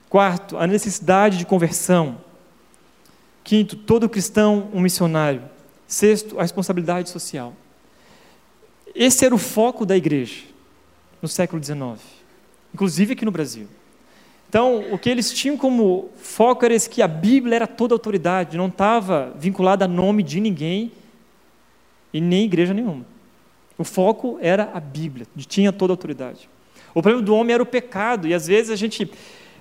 Quarto, 0.10 0.58
a 0.58 0.67
necessidade 0.67 1.38
de 1.38 1.46
conversão. 1.46 2.22
Quinto, 3.44 3.75
todo 3.75 4.08
cristão 4.08 4.70
um 4.74 4.79
missionário. 4.79 5.41
Sexto, 5.88 6.38
a 6.38 6.44
responsabilidade 6.44 7.10
social. 7.10 7.53
Esse 8.94 9.25
era 9.25 9.34
o 9.34 9.38
foco 9.38 9.86
da 9.86 9.96
igreja 9.96 10.44
no 11.22 11.27
século 11.27 11.63
XIX, 11.63 12.00
inclusive 12.74 13.13
aqui 13.13 13.25
no 13.25 13.32
Brasil. 13.32 13.67
Então, 14.49 14.85
o 14.91 14.97
que 14.97 15.09
eles 15.09 15.31
tinham 15.31 15.57
como 15.57 16.09
foco 16.15 16.63
era 16.63 16.73
esse, 16.73 16.89
que 16.89 17.01
a 17.01 17.07
Bíblia 17.07 17.55
era 17.57 17.67
toda 17.67 17.93
autoridade, 17.93 18.57
não 18.57 18.67
estava 18.67 19.33
vinculada 19.37 19.85
a 19.85 19.87
nome 19.87 20.23
de 20.23 20.39
ninguém 20.39 20.91
e 22.13 22.21
nem 22.21 22.45
igreja 22.45 22.73
nenhuma. 22.73 23.05
O 23.77 23.83
foco 23.83 24.37
era 24.41 24.71
a 24.73 24.79
Bíblia, 24.79 25.27
tinha 25.35 25.73
toda 25.73 25.93
autoridade. 25.93 26.49
O 26.95 27.01
problema 27.01 27.23
do 27.23 27.35
homem 27.35 27.53
era 27.53 27.61
o 27.61 27.65
pecado, 27.65 28.27
e 28.27 28.33
às 28.33 28.47
vezes 28.47 28.71
a 28.71 28.75
gente 28.75 29.11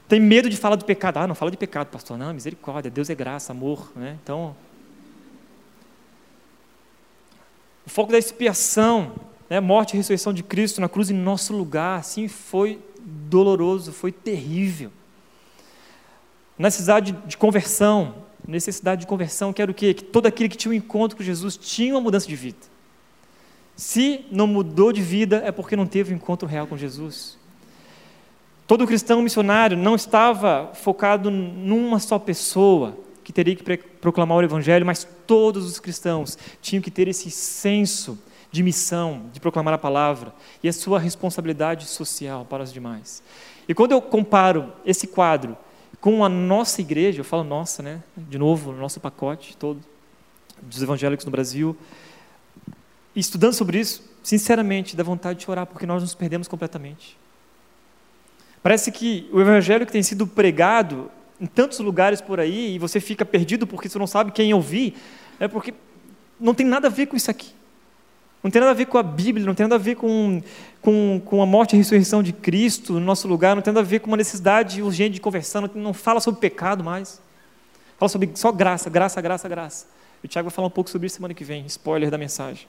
tem 0.08 0.20
medo 0.20 0.48
de 0.48 0.56
falar 0.56 0.76
do 0.76 0.84
pecado. 0.84 1.18
Ah, 1.18 1.26
não 1.26 1.34
fala 1.34 1.50
de 1.50 1.56
pecado, 1.56 1.88
pastor. 1.88 2.16
Não, 2.16 2.32
misericórdia, 2.32 2.90
Deus 2.90 3.10
é 3.10 3.14
graça, 3.14 3.52
amor. 3.52 3.90
Né? 3.94 4.16
Então, 4.22 4.54
o 7.84 7.90
foco 7.90 8.12
da 8.12 8.18
expiação, 8.18 9.12
né, 9.50 9.60
morte 9.60 9.94
e 9.94 9.96
ressurreição 9.96 10.32
de 10.32 10.42
Cristo 10.42 10.80
na 10.80 10.88
cruz 10.88 11.10
em 11.10 11.14
nosso 11.14 11.52
lugar, 11.52 11.98
assim 11.98 12.28
foi 12.28 12.78
doloroso, 13.06 13.92
foi 13.92 14.10
terrível. 14.10 14.90
Necessidade 16.58 17.12
de 17.12 17.36
conversão, 17.36 18.16
necessidade 18.46 19.02
de 19.02 19.06
conversão, 19.06 19.52
que 19.52 19.62
era 19.62 19.70
o 19.70 19.74
quê? 19.74 19.94
Que 19.94 20.02
todo 20.02 20.26
aquele 20.26 20.48
que 20.48 20.56
tinha 20.56 20.72
um 20.72 20.74
encontro 20.74 21.16
com 21.16 21.22
Jesus 21.22 21.56
tinha 21.56 21.94
uma 21.94 22.00
mudança 22.00 22.26
de 22.26 22.34
vida. 22.34 22.58
Se 23.76 24.24
não 24.30 24.46
mudou 24.46 24.92
de 24.92 25.02
vida, 25.02 25.42
é 25.44 25.52
porque 25.52 25.76
não 25.76 25.86
teve 25.86 26.12
um 26.12 26.16
encontro 26.16 26.48
real 26.48 26.66
com 26.66 26.76
Jesus. 26.76 27.38
Todo 28.66 28.86
cristão 28.86 29.22
missionário 29.22 29.76
não 29.76 29.94
estava 29.94 30.72
focado 30.74 31.30
numa 31.30 32.00
só 32.00 32.18
pessoa, 32.18 32.96
que 33.22 33.32
teria 33.32 33.54
que 33.54 33.76
proclamar 34.00 34.38
o 34.38 34.42
Evangelho, 34.42 34.86
mas 34.86 35.06
todos 35.26 35.66
os 35.66 35.78
cristãos 35.78 36.38
tinham 36.60 36.82
que 36.82 36.90
ter 36.90 37.06
esse 37.06 37.30
senso 37.30 38.18
de 38.50 38.62
missão, 38.62 39.24
de 39.32 39.40
proclamar 39.40 39.74
a 39.74 39.78
palavra 39.78 40.32
e 40.62 40.68
a 40.68 40.72
sua 40.72 40.98
responsabilidade 40.98 41.86
social 41.86 42.44
para 42.44 42.62
os 42.62 42.72
demais. 42.72 43.22
E 43.68 43.74
quando 43.74 43.92
eu 43.92 44.00
comparo 44.00 44.72
esse 44.84 45.06
quadro 45.06 45.56
com 46.00 46.24
a 46.24 46.28
nossa 46.28 46.80
igreja, 46.80 47.20
eu 47.20 47.24
falo 47.24 47.42
nossa, 47.44 47.82
né? 47.82 48.02
De 48.16 48.38
novo, 48.38 48.72
nosso 48.72 49.00
pacote 49.00 49.56
todo 49.56 49.80
dos 50.62 50.82
evangélicos 50.82 51.24
no 51.24 51.30
Brasil, 51.30 51.76
estudando 53.14 53.52
sobre 53.52 53.78
isso, 53.78 54.02
sinceramente, 54.22 54.96
dá 54.96 55.02
vontade 55.02 55.38
de 55.38 55.44
chorar 55.44 55.66
porque 55.66 55.86
nós 55.86 56.02
nos 56.02 56.14
perdemos 56.14 56.48
completamente. 56.48 57.16
Parece 58.62 58.90
que 58.90 59.28
o 59.32 59.40
evangelho 59.40 59.86
que 59.86 59.92
tem 59.92 60.02
sido 60.02 60.26
pregado 60.26 61.10
em 61.40 61.46
tantos 61.46 61.78
lugares 61.78 62.20
por 62.20 62.40
aí 62.40 62.74
e 62.74 62.78
você 62.78 63.00
fica 63.00 63.24
perdido 63.24 63.66
porque 63.66 63.88
você 63.88 63.98
não 63.98 64.06
sabe 64.06 64.32
quem 64.32 64.52
ouvir, 64.52 64.94
é 65.38 65.46
porque 65.46 65.74
não 66.40 66.54
tem 66.54 66.66
nada 66.66 66.88
a 66.88 66.90
ver 66.90 67.06
com 67.06 67.16
isso 67.16 67.30
aqui. 67.30 67.50
Não 68.46 68.50
tem 68.52 68.60
nada 68.60 68.70
a 68.70 68.74
ver 68.74 68.86
com 68.86 68.96
a 68.96 69.02
Bíblia, 69.02 69.44
não 69.44 69.56
tem 69.56 69.64
nada 69.64 69.74
a 69.74 69.78
ver 69.78 69.96
com, 69.96 70.40
com, 70.80 71.20
com 71.24 71.42
a 71.42 71.46
morte 71.46 71.72
e 71.72 71.74
a 71.74 71.78
ressurreição 71.78 72.22
de 72.22 72.32
Cristo 72.32 72.92
no 72.92 73.00
nosso 73.00 73.26
lugar, 73.26 73.56
não 73.56 73.62
tem 73.62 73.72
nada 73.72 73.84
a 73.84 73.88
ver 73.88 73.98
com 73.98 74.06
uma 74.06 74.16
necessidade 74.16 74.80
urgente 74.80 75.14
de 75.14 75.20
conversão, 75.20 75.62
não, 75.62 75.70
não 75.74 75.92
fala 75.92 76.20
sobre 76.20 76.38
pecado 76.38 76.84
mais. 76.84 77.20
Fala 77.98 78.08
sobre 78.08 78.30
só 78.36 78.52
graça, 78.52 78.88
graça, 78.88 79.20
graça, 79.20 79.48
graça. 79.48 79.86
E 80.22 80.26
o 80.26 80.28
Tiago 80.28 80.48
vai 80.48 80.54
falar 80.54 80.68
um 80.68 80.70
pouco 80.70 80.88
sobre 80.88 81.08
isso 81.08 81.16
semana 81.16 81.34
que 81.34 81.42
vem, 81.42 81.66
spoiler 81.66 82.08
da 82.08 82.16
mensagem. 82.16 82.68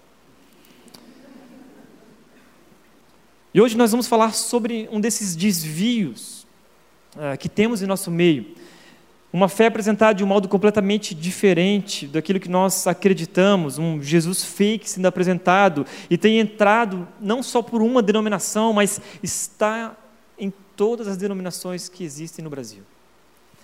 E 3.53 3.61
hoje 3.61 3.77
nós 3.77 3.91
vamos 3.91 4.07
falar 4.07 4.33
sobre 4.33 4.89
um 4.91 4.99
desses 4.99 5.35
desvios 5.35 6.47
uh, 7.15 7.37
que 7.37 7.47
temos 7.47 7.83
em 7.83 7.85
nosso 7.85 8.09
meio. 8.09 8.47
Uma 9.31 9.49
fé 9.49 9.67
apresentada 9.67 10.13
de 10.13 10.23
um 10.23 10.27
modo 10.27 10.47
completamente 10.47 11.13
diferente 11.13 12.07
daquilo 12.07 12.39
que 12.39 12.49
nós 12.49 12.87
acreditamos, 12.87 13.77
um 13.77 14.01
Jesus 14.01 14.43
fake 14.43 14.89
sendo 14.89 15.05
apresentado 15.05 15.85
e 16.09 16.17
tem 16.17 16.39
entrado 16.39 17.07
não 17.19 17.43
só 17.43 17.61
por 17.61 17.81
uma 17.81 18.01
denominação, 18.01 18.71
mas 18.71 19.01
está 19.21 19.95
em 20.39 20.51
todas 20.77 21.07
as 21.07 21.17
denominações 21.17 21.89
que 21.89 22.05
existem 22.05 22.41
no 22.41 22.49
Brasil. 22.49 22.83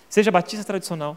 Seja 0.08 0.30
batista 0.30 0.64
tradicional, 0.64 1.16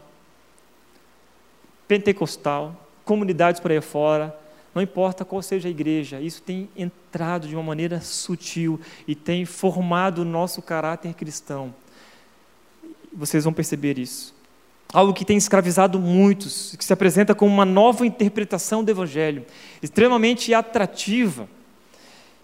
pentecostal, 1.86 2.74
comunidades 3.04 3.60
por 3.60 3.70
aí 3.70 3.80
fora, 3.82 4.34
não 4.74 4.82
importa 4.82 5.24
qual 5.24 5.42
seja 5.42 5.68
a 5.68 5.70
igreja, 5.70 6.20
isso 6.20 6.42
tem 6.42 6.70
entrado 6.74 7.46
de 7.46 7.54
uma 7.54 7.62
maneira 7.62 8.00
sutil 8.00 8.80
e 9.06 9.14
tem 9.14 9.44
formado 9.44 10.22
o 10.22 10.24
nosso 10.24 10.62
caráter 10.62 11.12
cristão 11.14 11.74
vocês 13.12 13.44
vão 13.44 13.52
perceber 13.52 13.98
isso. 13.98 14.34
Algo 14.92 15.12
que 15.12 15.24
tem 15.24 15.36
escravizado 15.36 15.98
muitos, 15.98 16.74
que 16.76 16.84
se 16.84 16.92
apresenta 16.92 17.34
como 17.34 17.52
uma 17.52 17.66
nova 17.66 18.06
interpretação 18.06 18.82
do 18.82 18.90
Evangelho, 18.90 19.44
extremamente 19.82 20.54
atrativa. 20.54 21.46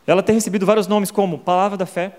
Ela 0.07 0.23
tem 0.23 0.35
recebido 0.35 0.67
vários 0.67 0.87
nomes 0.87 1.11
como 1.11 1.39
Palavra 1.39 1.79
da 1.79 1.87
Fé, 1.87 2.19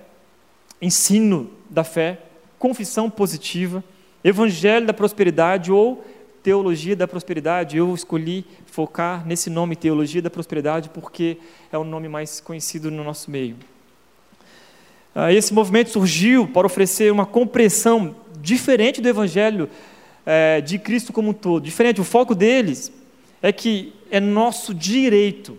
Ensino 0.82 1.52
da 1.70 1.84
Fé, 1.84 2.20
Confissão 2.58 3.10
Positiva, 3.10 3.84
Evangelho 4.24 4.88
da 4.88 4.94
Prosperidade 4.94 5.72
ou 5.72 6.04
Teologia 6.42 6.96
da 6.96 7.08
Prosperidade. 7.08 7.78
Eu 7.78 7.94
escolhi 7.94 8.46
focar 8.66 9.26
nesse 9.28 9.52
nome, 9.52 9.76
Teologia 9.76 10.24
da 10.24 10.32
Prosperidade, 10.32 10.90
porque 10.90 11.38
é 11.72 11.78
o 11.78 11.84
nome 11.84 12.10
mais 12.10 12.40
conhecido 12.40 12.90
no 12.90 13.04
nosso 13.04 13.30
meio. 13.30 13.56
Ah, 15.14 15.32
esse 15.32 15.54
movimento 15.54 15.92
surgiu 15.92 16.48
para 16.48 16.66
oferecer 16.66 17.12
uma 17.12 17.26
compreensão 17.26 18.16
diferente 18.42 19.00
do 19.00 19.08
evangelho 19.08 19.70
é, 20.26 20.62
de 20.62 20.80
Cristo 20.80 21.14
como 21.14 21.30
um 21.30 21.34
todo. 21.34 21.64
Diferente, 21.64 22.02
o 22.02 22.04
foco 22.04 22.34
deles 22.34 22.92
é 23.42 23.52
que 23.52 23.94
é 24.10 24.20
nosso 24.20 24.74
direito 24.74 25.58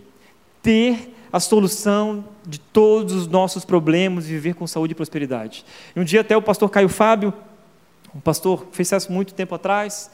ter 0.62 1.14
a 1.32 1.38
solução 1.38 2.24
de 2.46 2.58
todos 2.58 3.14
os 3.14 3.26
nossos 3.26 3.64
problemas 3.64 4.24
e 4.26 4.28
viver 4.28 4.54
com 4.54 4.66
saúde 4.66 4.92
e 4.92 4.94
prosperidade. 4.94 5.64
E 5.94 6.00
um 6.00 6.04
dia 6.04 6.22
até 6.22 6.36
o 6.36 6.42
pastor 6.42 6.70
Caio 6.70 6.88
Fábio, 6.88 7.32
um 8.14 8.20
pastor 8.20 8.66
que 8.66 8.76
fez 8.76 8.90
isso 8.90 9.12
muito 9.12 9.34
tempo 9.34 9.54
atrás, 9.54 10.10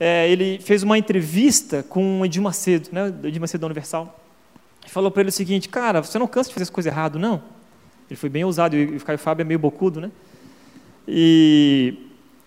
é, 0.00 0.28
ele 0.28 0.58
fez 0.58 0.82
uma 0.82 0.98
entrevista 0.98 1.82
com 1.82 2.20
o 2.20 2.24
Edir 2.24 2.42
Macedo, 2.42 2.88
né, 2.92 3.12
Edir 3.24 3.40
Macedo 3.40 3.60
da 3.60 3.66
Universal, 3.66 4.20
e 4.86 4.90
falou 4.90 5.10
para 5.10 5.22
ele 5.22 5.30
o 5.30 5.32
seguinte, 5.32 5.68
cara, 5.68 6.02
você 6.02 6.18
não 6.18 6.26
cansa 6.26 6.48
de 6.48 6.54
fazer 6.54 6.64
as 6.64 6.70
coisas 6.70 6.92
erradas, 6.92 7.20
não? 7.20 7.42
Ele 8.08 8.16
foi 8.16 8.28
bem 8.28 8.44
ousado, 8.44 8.76
e 8.76 8.96
o 8.96 9.04
Caio 9.04 9.18
Fábio 9.18 9.42
é 9.42 9.44
meio 9.44 9.58
bocudo, 9.58 10.00
né? 10.00 10.10
E 11.08 11.94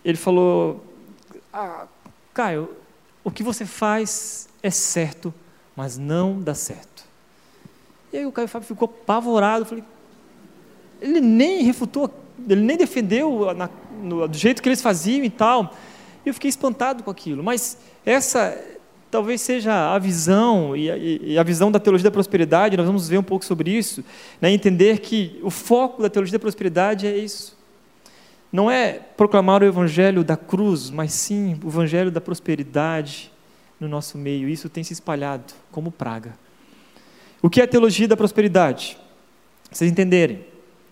ele 0.03 0.17
falou: 0.17 0.83
ah, 1.53 1.87
Caio, 2.33 2.69
o 3.23 3.31
que 3.31 3.43
você 3.43 3.65
faz 3.65 4.47
é 4.61 4.69
certo, 4.69 5.33
mas 5.75 5.97
não 5.97 6.41
dá 6.41 6.53
certo. 6.53 7.03
E 8.11 8.17
aí 8.17 8.25
o 8.25 8.31
Caio 8.31 8.47
Fábio 8.47 8.67
ficou 8.67 8.85
apavorado. 8.85 9.65
Falei, 9.65 9.83
ele 11.01 11.21
nem 11.21 11.63
refutou, 11.63 12.09
ele 12.47 12.61
nem 12.61 12.77
defendeu 12.77 13.53
na, 13.53 13.69
no, 14.01 14.27
do 14.27 14.37
jeito 14.37 14.61
que 14.61 14.69
eles 14.69 14.81
faziam 14.81 15.23
e 15.23 15.29
tal. 15.29 15.73
Eu 16.25 16.33
fiquei 16.33 16.49
espantado 16.49 17.03
com 17.03 17.11
aquilo. 17.11 17.43
Mas 17.43 17.77
essa 18.05 18.57
talvez 19.11 19.41
seja 19.41 19.93
a 19.93 19.97
visão 19.97 20.75
e 20.75 20.89
a, 20.89 20.97
e 20.97 21.37
a, 21.37 21.43
visão 21.43 21.71
da 21.71 21.79
teologia 21.79 22.03
da 22.03 22.11
prosperidade. 22.11 22.77
Nós 22.77 22.85
vamos 22.85 23.09
ver 23.09 23.17
um 23.17 23.23
pouco 23.23 23.43
sobre 23.43 23.71
isso, 23.71 24.03
né? 24.39 24.51
entender 24.51 24.99
que 24.99 25.39
o 25.43 25.49
foco 25.49 26.01
da 26.01 26.09
teologia 26.09 26.37
da 26.37 26.41
prosperidade 26.41 27.07
é 27.07 27.17
isso. 27.17 27.57
Não 28.51 28.69
é 28.69 28.93
proclamar 28.93 29.61
o 29.61 29.65
evangelho 29.65 30.23
da 30.23 30.35
cruz, 30.35 30.89
mas 30.89 31.13
sim 31.13 31.59
o 31.63 31.67
evangelho 31.67 32.09
da 32.09 32.19
prosperidade 32.19 33.31
no 33.79 33.87
nosso 33.87 34.17
meio. 34.17 34.49
Isso 34.49 34.67
tem 34.69 34.83
se 34.83 34.93
espalhado 34.93 35.53
como 35.71 35.91
praga. 35.91 36.33
O 37.41 37.49
que 37.49 37.61
é 37.61 37.63
a 37.63 37.67
teologia 37.67 38.07
da 38.07 38.17
prosperidade? 38.17 38.97
Vocês 39.71 39.91
entenderem. 39.91 40.45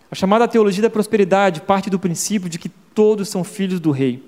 A 0.09 0.15
chamada 0.15 0.47
teologia 0.47 0.83
da 0.83 0.89
prosperidade 0.89 1.61
parte 1.61 1.89
do 1.89 1.99
princípio 1.99 2.49
de 2.49 2.57
que 2.57 2.69
todos 2.69 3.27
são 3.27 3.43
filhos 3.43 3.79
do 3.79 3.91
Rei, 3.91 4.23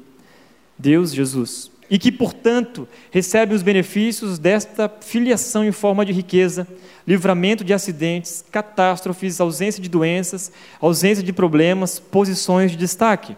Deus, 0.78 1.14
Jesus, 1.14 1.72
e 1.90 1.98
que, 1.98 2.12
portanto, 2.12 2.88
recebem 3.10 3.56
os 3.56 3.64
benefícios 3.64 4.38
desta 4.38 4.88
filiação 5.02 5.64
em 5.64 5.72
forma 5.72 6.06
de 6.06 6.12
riqueza, 6.12 6.68
livramento 7.08 7.64
de 7.64 7.74
acidentes, 7.74 8.46
catástrofes, 8.52 9.42
ausência 9.42 9.82
de 9.82 9.90
doenças, 9.90 10.52
ausência 10.80 11.24
de 11.24 11.34
problemas, 11.34 12.00
posições 12.00 12.72
de 12.72 12.78
destaque. 12.78 13.36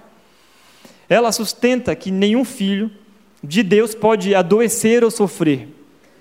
Ela 1.07 1.31
sustenta 1.31 1.95
que 1.95 2.11
nenhum 2.11 2.43
filho 2.43 2.91
de 3.43 3.63
Deus 3.63 3.95
pode 3.95 4.35
adoecer 4.35 5.03
ou 5.03 5.09
sofrer, 5.09 5.67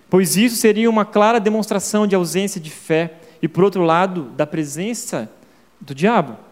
pois 0.08 0.36
isso 0.36 0.56
seria 0.56 0.88
uma 0.88 1.04
clara 1.04 1.40
demonstração 1.40 2.06
de 2.06 2.14
ausência 2.14 2.60
de 2.60 2.70
fé 2.70 3.14
e, 3.42 3.48
por 3.48 3.64
outro 3.64 3.82
lado, 3.82 4.24
da 4.36 4.46
presença 4.46 5.30
do 5.80 5.94
diabo. 5.94 6.49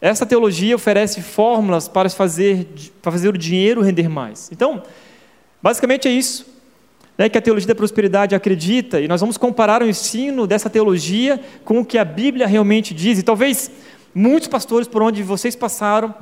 Essa 0.00 0.24
teologia 0.24 0.74
oferece 0.74 1.20
fórmulas 1.20 1.86
para 1.86 2.08
fazer, 2.08 2.66
para 3.02 3.12
fazer 3.12 3.28
o 3.28 3.36
dinheiro 3.36 3.82
render 3.82 4.08
mais. 4.08 4.50
Então, 4.50 4.82
basicamente 5.62 6.08
é 6.08 6.10
isso 6.10 6.46
né, 7.20 7.28
que 7.28 7.36
a 7.36 7.42
teologia 7.42 7.68
da 7.68 7.74
prosperidade 7.74 8.34
acredita, 8.34 8.98
e 8.98 9.06
nós 9.06 9.20
vamos 9.20 9.36
comparar 9.36 9.82
o 9.82 9.86
ensino 9.86 10.46
dessa 10.46 10.70
teologia 10.70 11.38
com 11.66 11.80
o 11.80 11.84
que 11.84 11.98
a 11.98 12.04
Bíblia 12.04 12.46
realmente 12.46 12.94
diz. 12.94 13.18
E 13.18 13.22
talvez 13.22 13.70
muitos 14.14 14.48
pastores 14.48 14.88
por 14.88 15.02
onde 15.02 15.22
vocês 15.22 15.54
passaram 15.54 16.14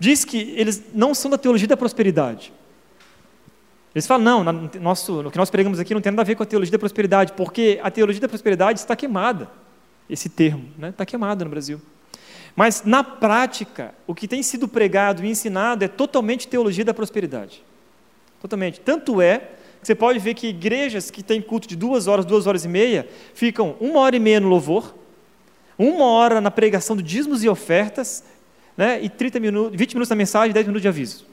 diz 0.00 0.24
que 0.24 0.52
eles 0.56 0.82
não 0.92 1.14
são 1.14 1.30
da 1.30 1.38
teologia 1.38 1.68
da 1.68 1.76
prosperidade. 1.76 2.52
Eles 3.94 4.04
falam, 4.04 4.42
não, 4.42 4.52
nosso, 4.80 5.20
o 5.20 5.30
que 5.30 5.38
nós 5.38 5.48
pregamos 5.48 5.78
aqui 5.78 5.94
não 5.94 6.00
tem 6.00 6.10
nada 6.10 6.22
a 6.22 6.24
ver 6.24 6.34
com 6.34 6.42
a 6.42 6.46
teologia 6.46 6.72
da 6.72 6.78
prosperidade, 6.78 7.32
porque 7.34 7.78
a 7.80 7.88
teologia 7.88 8.20
da 8.20 8.28
prosperidade 8.28 8.80
está 8.80 8.96
queimada, 8.96 9.48
esse 10.08 10.28
termo, 10.28 10.64
né? 10.76 10.88
está 10.88 11.06
queimado 11.06 11.44
no 11.44 11.50
Brasil. 11.52 11.80
Mas, 12.56 12.82
na 12.84 13.02
prática, 13.02 13.94
o 14.06 14.14
que 14.14 14.28
tem 14.28 14.42
sido 14.42 14.66
pregado 14.66 15.24
e 15.24 15.28
ensinado 15.28 15.84
é 15.84 15.88
totalmente 15.88 16.48
teologia 16.48 16.84
da 16.84 16.92
prosperidade. 16.92 17.62
Totalmente. 18.40 18.80
Tanto 18.80 19.20
é 19.20 19.38
que 19.80 19.86
você 19.86 19.94
pode 19.94 20.18
ver 20.18 20.34
que 20.34 20.48
igrejas 20.48 21.10
que 21.10 21.22
têm 21.22 21.40
culto 21.40 21.68
de 21.68 21.76
duas 21.76 22.06
horas, 22.06 22.24
duas 22.24 22.46
horas 22.46 22.64
e 22.64 22.68
meia, 22.68 23.08
ficam 23.34 23.76
uma 23.80 24.00
hora 24.00 24.16
e 24.16 24.20
meia 24.20 24.40
no 24.40 24.48
louvor, 24.48 24.94
uma 25.78 26.04
hora 26.06 26.40
na 26.40 26.50
pregação 26.50 26.96
de 26.96 27.02
dízimos 27.02 27.42
e 27.42 27.48
ofertas, 27.48 28.22
né, 28.76 29.02
e 29.02 29.08
30 29.08 29.40
minutos, 29.40 29.78
20 29.78 29.94
minutos 29.94 30.10
na 30.10 30.16
mensagem 30.16 30.50
e 30.50 30.54
10 30.54 30.66
minutos 30.66 30.82
de 30.82 30.88
aviso. 30.88 31.26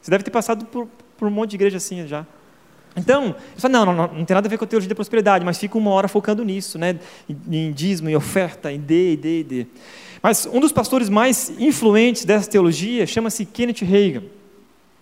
Você 0.00 0.10
deve 0.10 0.22
ter 0.22 0.30
passado 0.30 0.66
por, 0.66 0.88
por 1.16 1.26
um 1.26 1.30
monte 1.30 1.50
de 1.50 1.56
igreja 1.56 1.78
assim 1.78 2.06
já. 2.06 2.26
Então, 2.96 3.34
falo, 3.56 3.72
não, 3.72 3.86
não, 3.86 3.94
não, 3.94 4.24
tem 4.24 4.34
nada 4.34 4.46
a 4.46 4.50
ver 4.50 4.56
com 4.56 4.64
a 4.64 4.68
teologia 4.68 4.88
da 4.88 4.94
prosperidade, 4.94 5.44
mas 5.44 5.58
fica 5.58 5.76
uma 5.76 5.90
hora 5.90 6.06
focando 6.06 6.44
nisso, 6.44 6.78
né? 6.78 6.98
em 7.28 7.72
dízimo, 7.72 8.08
em 8.08 8.14
oferta, 8.14 8.70
em 8.70 8.78
D, 8.78 9.16
D, 9.16 9.42
D. 9.42 9.66
Mas 10.22 10.46
um 10.46 10.60
dos 10.60 10.72
pastores 10.72 11.08
mais 11.08 11.52
influentes 11.58 12.24
dessa 12.24 12.48
teologia 12.48 13.06
chama-se 13.06 13.44
Kenneth 13.44 13.82
Reagan. 13.82 14.22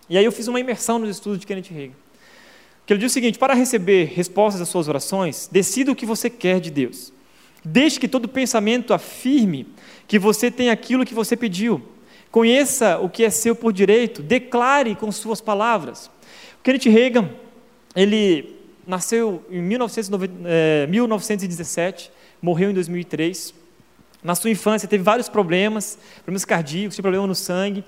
E 0.08 0.16
aí 0.18 0.24
eu 0.24 0.32
fiz 0.32 0.48
uma 0.48 0.58
imersão 0.58 0.98
nos 0.98 1.10
estudos 1.10 1.38
de 1.38 1.46
Kenneth 1.46 1.70
Reagan. 1.70 1.94
Que 2.86 2.92
ele 2.92 3.00
diz 3.00 3.12
o 3.12 3.14
seguinte: 3.14 3.38
para 3.38 3.54
receber 3.54 4.12
respostas 4.14 4.60
às 4.60 4.68
suas 4.68 4.88
orações, 4.88 5.48
decida 5.52 5.92
o 5.92 5.96
que 5.96 6.06
você 6.06 6.28
quer 6.28 6.60
de 6.60 6.70
Deus. 6.70 7.12
Deixe 7.64 8.00
que 8.00 8.08
todo 8.08 8.26
pensamento 8.26 8.92
afirme 8.92 9.68
que 10.08 10.18
você 10.18 10.50
tem 10.50 10.70
aquilo 10.70 11.04
que 11.04 11.14
você 11.14 11.36
pediu. 11.36 11.80
Conheça 12.30 12.98
o 12.98 13.08
que 13.08 13.22
é 13.22 13.30
seu 13.30 13.54
por 13.54 13.72
direito, 13.72 14.22
declare 14.22 14.96
com 14.96 15.12
suas 15.12 15.40
palavras. 15.40 16.10
Kenneth 16.62 16.90
Reagan, 16.90 17.30
ele 17.94 18.56
nasceu 18.86 19.44
em 19.50 19.62
1917, 19.62 22.06
eh, 22.06 22.10
morreu 22.40 22.70
em 22.70 22.74
2003. 22.74 23.54
Na 24.22 24.34
sua 24.34 24.50
infância 24.50 24.88
teve 24.88 25.02
vários 25.02 25.28
problemas, 25.28 25.98
problemas 26.16 26.44
cardíacos, 26.44 26.94
tinha 26.94 27.02
problema 27.02 27.26
no 27.26 27.34
sangue. 27.34 27.84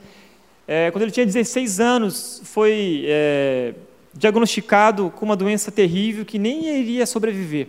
É, 0.66 0.90
quando 0.90 1.02
ele 1.02 1.12
tinha 1.12 1.26
16 1.26 1.78
anos, 1.78 2.40
foi 2.44 3.04
é, 3.06 3.74
diagnosticado 4.14 5.12
com 5.14 5.24
uma 5.24 5.36
doença 5.36 5.70
terrível 5.70 6.24
que 6.24 6.38
nem 6.38 6.80
iria 6.80 7.06
sobreviver. 7.06 7.68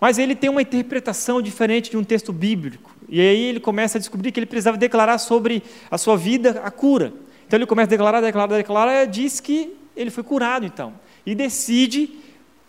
Mas 0.00 0.18
ele 0.18 0.34
tem 0.34 0.48
uma 0.48 0.62
interpretação 0.62 1.42
diferente 1.42 1.90
de 1.90 1.96
um 1.96 2.04
texto 2.04 2.32
bíblico. 2.32 2.94
E 3.08 3.20
aí 3.20 3.44
ele 3.44 3.60
começa 3.60 3.98
a 3.98 4.00
descobrir 4.00 4.30
que 4.30 4.38
ele 4.38 4.46
precisava 4.46 4.76
declarar 4.76 5.18
sobre 5.18 5.62
a 5.90 5.98
sua 5.98 6.16
vida 6.16 6.60
a 6.62 6.70
cura. 6.70 7.12
Então 7.46 7.58
ele 7.58 7.66
começa 7.66 7.88
a 7.88 7.90
declarar, 7.90 8.20
declarar, 8.20 8.56
declarar, 8.56 9.04
e 9.04 9.06
diz 9.06 9.40
que 9.40 9.74
ele 9.96 10.10
foi 10.10 10.22
curado 10.22 10.64
então. 10.64 10.92
E 11.28 11.34
decide 11.34 12.08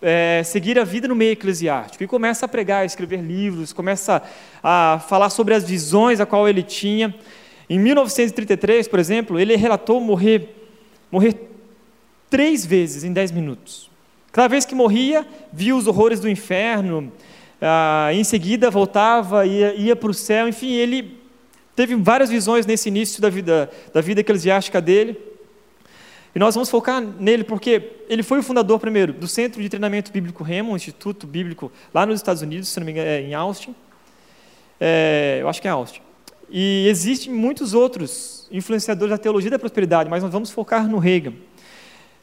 é, 0.02 0.42
seguir 0.44 0.78
a 0.78 0.84
vida 0.84 1.08
no 1.08 1.16
meio 1.16 1.32
eclesiástico. 1.32 2.04
E 2.04 2.08
começa 2.08 2.46
a 2.46 2.50
pregar, 2.50 2.82
a 2.82 2.86
escrever 2.86 3.22
livros, 3.22 3.72
começa 3.72 4.22
a 4.62 5.02
falar 5.08 5.30
sobre 5.30 5.54
as 5.54 5.64
visões 5.64 6.20
a 6.20 6.26
qual 6.26 6.46
ele 6.46 6.62
tinha. 6.62 7.16
Em 7.70 7.80
1933, 7.80 8.86
por 8.90 9.00
exemplo, 9.00 9.40
ele 9.40 9.56
relatou 9.56 10.02
morrer, 10.02 10.54
morrer 11.10 11.36
três 12.30 12.66
vezes 12.66 13.06
em 13.06 13.14
dez 13.14 13.32
minutos. 13.32 13.90
Cada 14.30 14.50
vez 14.50 14.66
que 14.66 14.76
morria, 14.76 15.26
via 15.54 15.74
os 15.74 15.88
horrores 15.88 16.20
do 16.20 16.28
inferno, 16.28 17.14
ah, 17.62 18.10
em 18.12 18.26
seguida 18.26 18.70
voltava, 18.70 19.46
ia, 19.46 19.74
ia 19.74 19.96
para 19.96 20.12
o 20.12 20.14
céu, 20.14 20.50
enfim, 20.50 20.74
ele 20.74 21.18
teve 21.78 21.96
várias 21.96 22.30
visões 22.30 22.66
nesse 22.66 22.90
início 22.90 23.22
da 23.22 23.30
vida, 23.30 23.72
da 23.94 24.02
vida 24.02 24.20
eclesiástica 24.20 24.82
dele. 24.82 25.29
E 26.34 26.40
nós 26.40 26.54
vamos 26.54 26.70
focar 26.70 27.02
nele 27.02 27.44
porque 27.44 27.92
ele 28.08 28.22
foi 28.22 28.40
o 28.40 28.44
fundador, 28.44 28.80
primeiro, 28.80 29.14
do 29.14 29.28
Centro 29.28 29.62
de 29.62 29.70
Treinamento 29.70 30.12
Bíblico 30.12 30.44
Remo, 30.44 30.74
um 30.74 30.76
instituto 30.76 31.26
bíblico 31.26 31.72
lá 31.94 32.06
nos 32.06 32.20
Estados 32.20 32.42
Unidos, 32.42 32.70
se 32.70 32.80
não 32.80 32.86
me 32.86 32.92
engano, 32.92 33.08
é 33.08 33.22
em 33.22 33.34
Austin. 33.34 33.76
É, 34.80 35.40
eu 35.42 35.50
acho 35.50 35.62
que 35.62 35.68
é 35.68 35.72
Austin. 35.72 36.02
E 36.50 36.88
existem 36.88 37.34
muitos 37.34 37.74
outros 37.74 38.48
influenciadores 38.52 39.12
da 39.12 39.18
teologia 39.18 39.50
da 39.50 39.60
prosperidade, 39.60 40.10
mas 40.10 40.24
nós 40.24 40.32
vamos 40.32 40.52
focar 40.52 40.88
no 40.88 40.98
Reagan. 40.98 41.34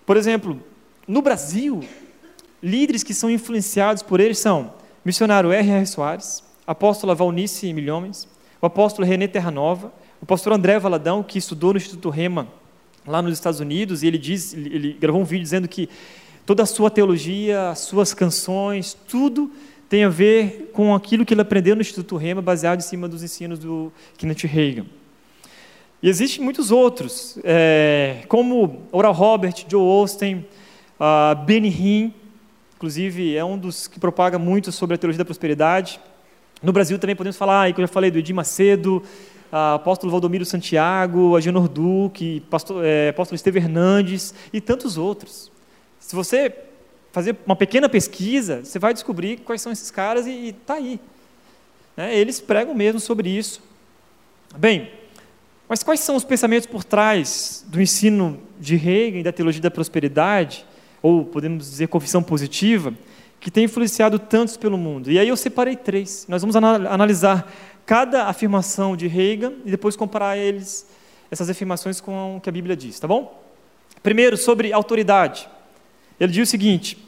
Por 0.05 0.17
exemplo, 0.17 0.61
no 1.07 1.21
Brasil, 1.21 1.81
líderes 2.63 3.03
que 3.03 3.15
são 3.15 3.31
influenciados 3.31 4.03
por 4.03 4.21
ele 4.21 4.35
são 4.35 4.75
missionário 5.05 5.53
R.R. 5.53 5.87
Soares, 5.87 6.43
apóstola 6.67 7.15
Valnice 7.15 7.73
Milhomens, 7.73 8.27
o 8.61 8.67
apóstolo 8.67 9.07
René 9.07 9.29
Terranova, 9.29 9.93
o 10.21 10.27
pastor 10.27 10.53
André 10.53 10.79
Valadão, 10.79 11.23
que 11.23 11.39
estudou 11.39 11.73
no 11.73 11.77
Instituto 11.77 12.11
Rema 12.11 12.49
lá 13.07 13.23
nos 13.23 13.33
Estados 13.35 13.61
Unidos, 13.61 14.03
e 14.03 14.07
ele, 14.07 14.19
diz, 14.19 14.53
ele 14.55 14.97
gravou 15.01 15.21
um 15.21 15.25
vídeo 15.25 15.43
dizendo 15.43 15.69
que 15.69 15.89
toda 16.45 16.63
a 16.63 16.67
sua 16.67 16.91
teologia, 16.91 17.71
as 17.71 17.81
suas 17.81 18.13
canções, 18.13 18.97
tudo 19.09 19.51
tem 19.89 20.05
a 20.05 20.09
ver 20.09 20.71
com 20.73 20.95
aquilo 20.95 21.25
que 21.25 21.33
ele 21.33 21.41
aprendeu 21.41 21.77
no 21.77 21.81
Instituto 21.81 22.17
Rema, 22.17 22.43
baseado 22.43 22.81
em 22.81 22.83
cima 22.83 23.09
dos 23.09 23.23
ensinos 23.23 23.59
do 23.59 23.93
Kenneth 24.19 24.45
Reagan. 24.45 24.87
E 26.03 26.09
existem 26.09 26.45
muitos 26.45 26.71
outros, 26.71 27.39
é, 27.43 28.25
como 28.29 28.83
Oral 28.93 29.13
Robert, 29.13 29.65
Joe 29.69 29.81
Osteen, 29.81 30.45
uh, 31.01 31.37
Benny 31.45 31.69
Hinn, 31.69 32.13
inclusive 32.77 33.35
é 33.35 33.45
um 33.45 33.57
dos 33.57 33.87
que 33.87 33.99
propaga 33.99 34.39
muito 34.39 34.71
sobre 34.71 34.95
a 34.95 34.99
teologia 34.99 35.19
da 35.19 35.25
prosperidade. 35.25 35.99
No 36.63 36.73
Brasil 36.73 36.99
também 36.99 37.17
podemos 37.17 37.37
falar, 37.37 37.73
que 37.73 37.81
eu 37.81 37.87
já 37.87 37.93
falei, 37.93 38.11
do 38.11 38.19
Edir 38.19 38.35
Macedo, 38.35 39.03
apóstolo 39.51 40.11
Valdomiro 40.11 40.45
Santiago, 40.45 41.37
Agenor 41.37 41.69
Duque, 41.69 42.41
pastor, 42.51 42.85
é, 42.85 43.11
apóstolo 43.11 43.37
Esteve 43.37 43.59
Hernandes 43.59 44.35
e 44.53 44.61
tantos 44.61 44.97
outros. 44.97 45.51
Se 45.99 46.15
você 46.15 46.55
fazer 47.13 47.37
uma 47.47 47.57
pequena 47.57 47.89
pesquisa, 47.89 48.63
você 48.63 48.79
vai 48.79 48.93
descobrir 48.93 49.39
quais 49.39 49.63
são 49.63 49.73
esses 49.73 49.91
caras 49.91 50.27
e 50.27 50.49
está 50.49 50.75
aí. 50.75 51.01
Né? 51.97 52.17
Eles 52.17 52.41
pregam 52.41 52.75
mesmo 52.75 53.01
sobre 53.01 53.31
isso. 53.31 53.63
Bem, 54.57 54.91
mas 55.69 55.83
quais 55.83 56.01
são 56.01 56.15
os 56.15 56.25
pensamentos 56.25 56.67
por 56.67 56.85
trás 56.85 57.65
do 57.69 57.81
ensino 57.81 58.39
de 58.61 58.75
Hegel 58.77 59.21
e 59.21 59.23
da 59.23 59.33
teologia 59.33 59.61
da 59.61 59.71
prosperidade, 59.71 60.65
ou 61.03 61.25
podemos 61.25 61.71
dizer 61.71 61.89
confissão 61.89 62.23
positiva, 62.23 62.93
que 63.41 63.51
tem 63.51 63.65
influenciado 63.65 64.19
tantos 64.19 64.57
pelo 64.57 64.77
mundo. 64.79 65.11
E 65.11 65.19
aí 65.19 65.29
eu 65.29 65.37
separei 65.37 65.77
três. 65.77 66.27
Nós 66.29 66.43
vamos 66.43 66.57
analisar 66.57 67.51
cada 67.87 68.25
afirmação 68.25 68.97
de 68.97 69.07
Reagan 69.07 69.55
e 69.65 69.71
depois 69.71 69.97
comparar 69.97 70.37
eles, 70.37 70.87
essas 71.31 71.49
afirmações 71.49 72.01
com 72.01 72.37
o 72.37 72.41
que 72.41 72.49
a 72.49 72.53
Bíblia 72.53 72.77
diz, 72.77 72.99
tá 72.99 73.07
bom? 73.07 73.43
Primeiro, 74.03 74.37
sobre 74.37 74.73
autoridade. 74.73 75.49
Ele 76.19 76.33
diz 76.33 76.49
o 76.49 76.51
seguinte: 76.51 76.99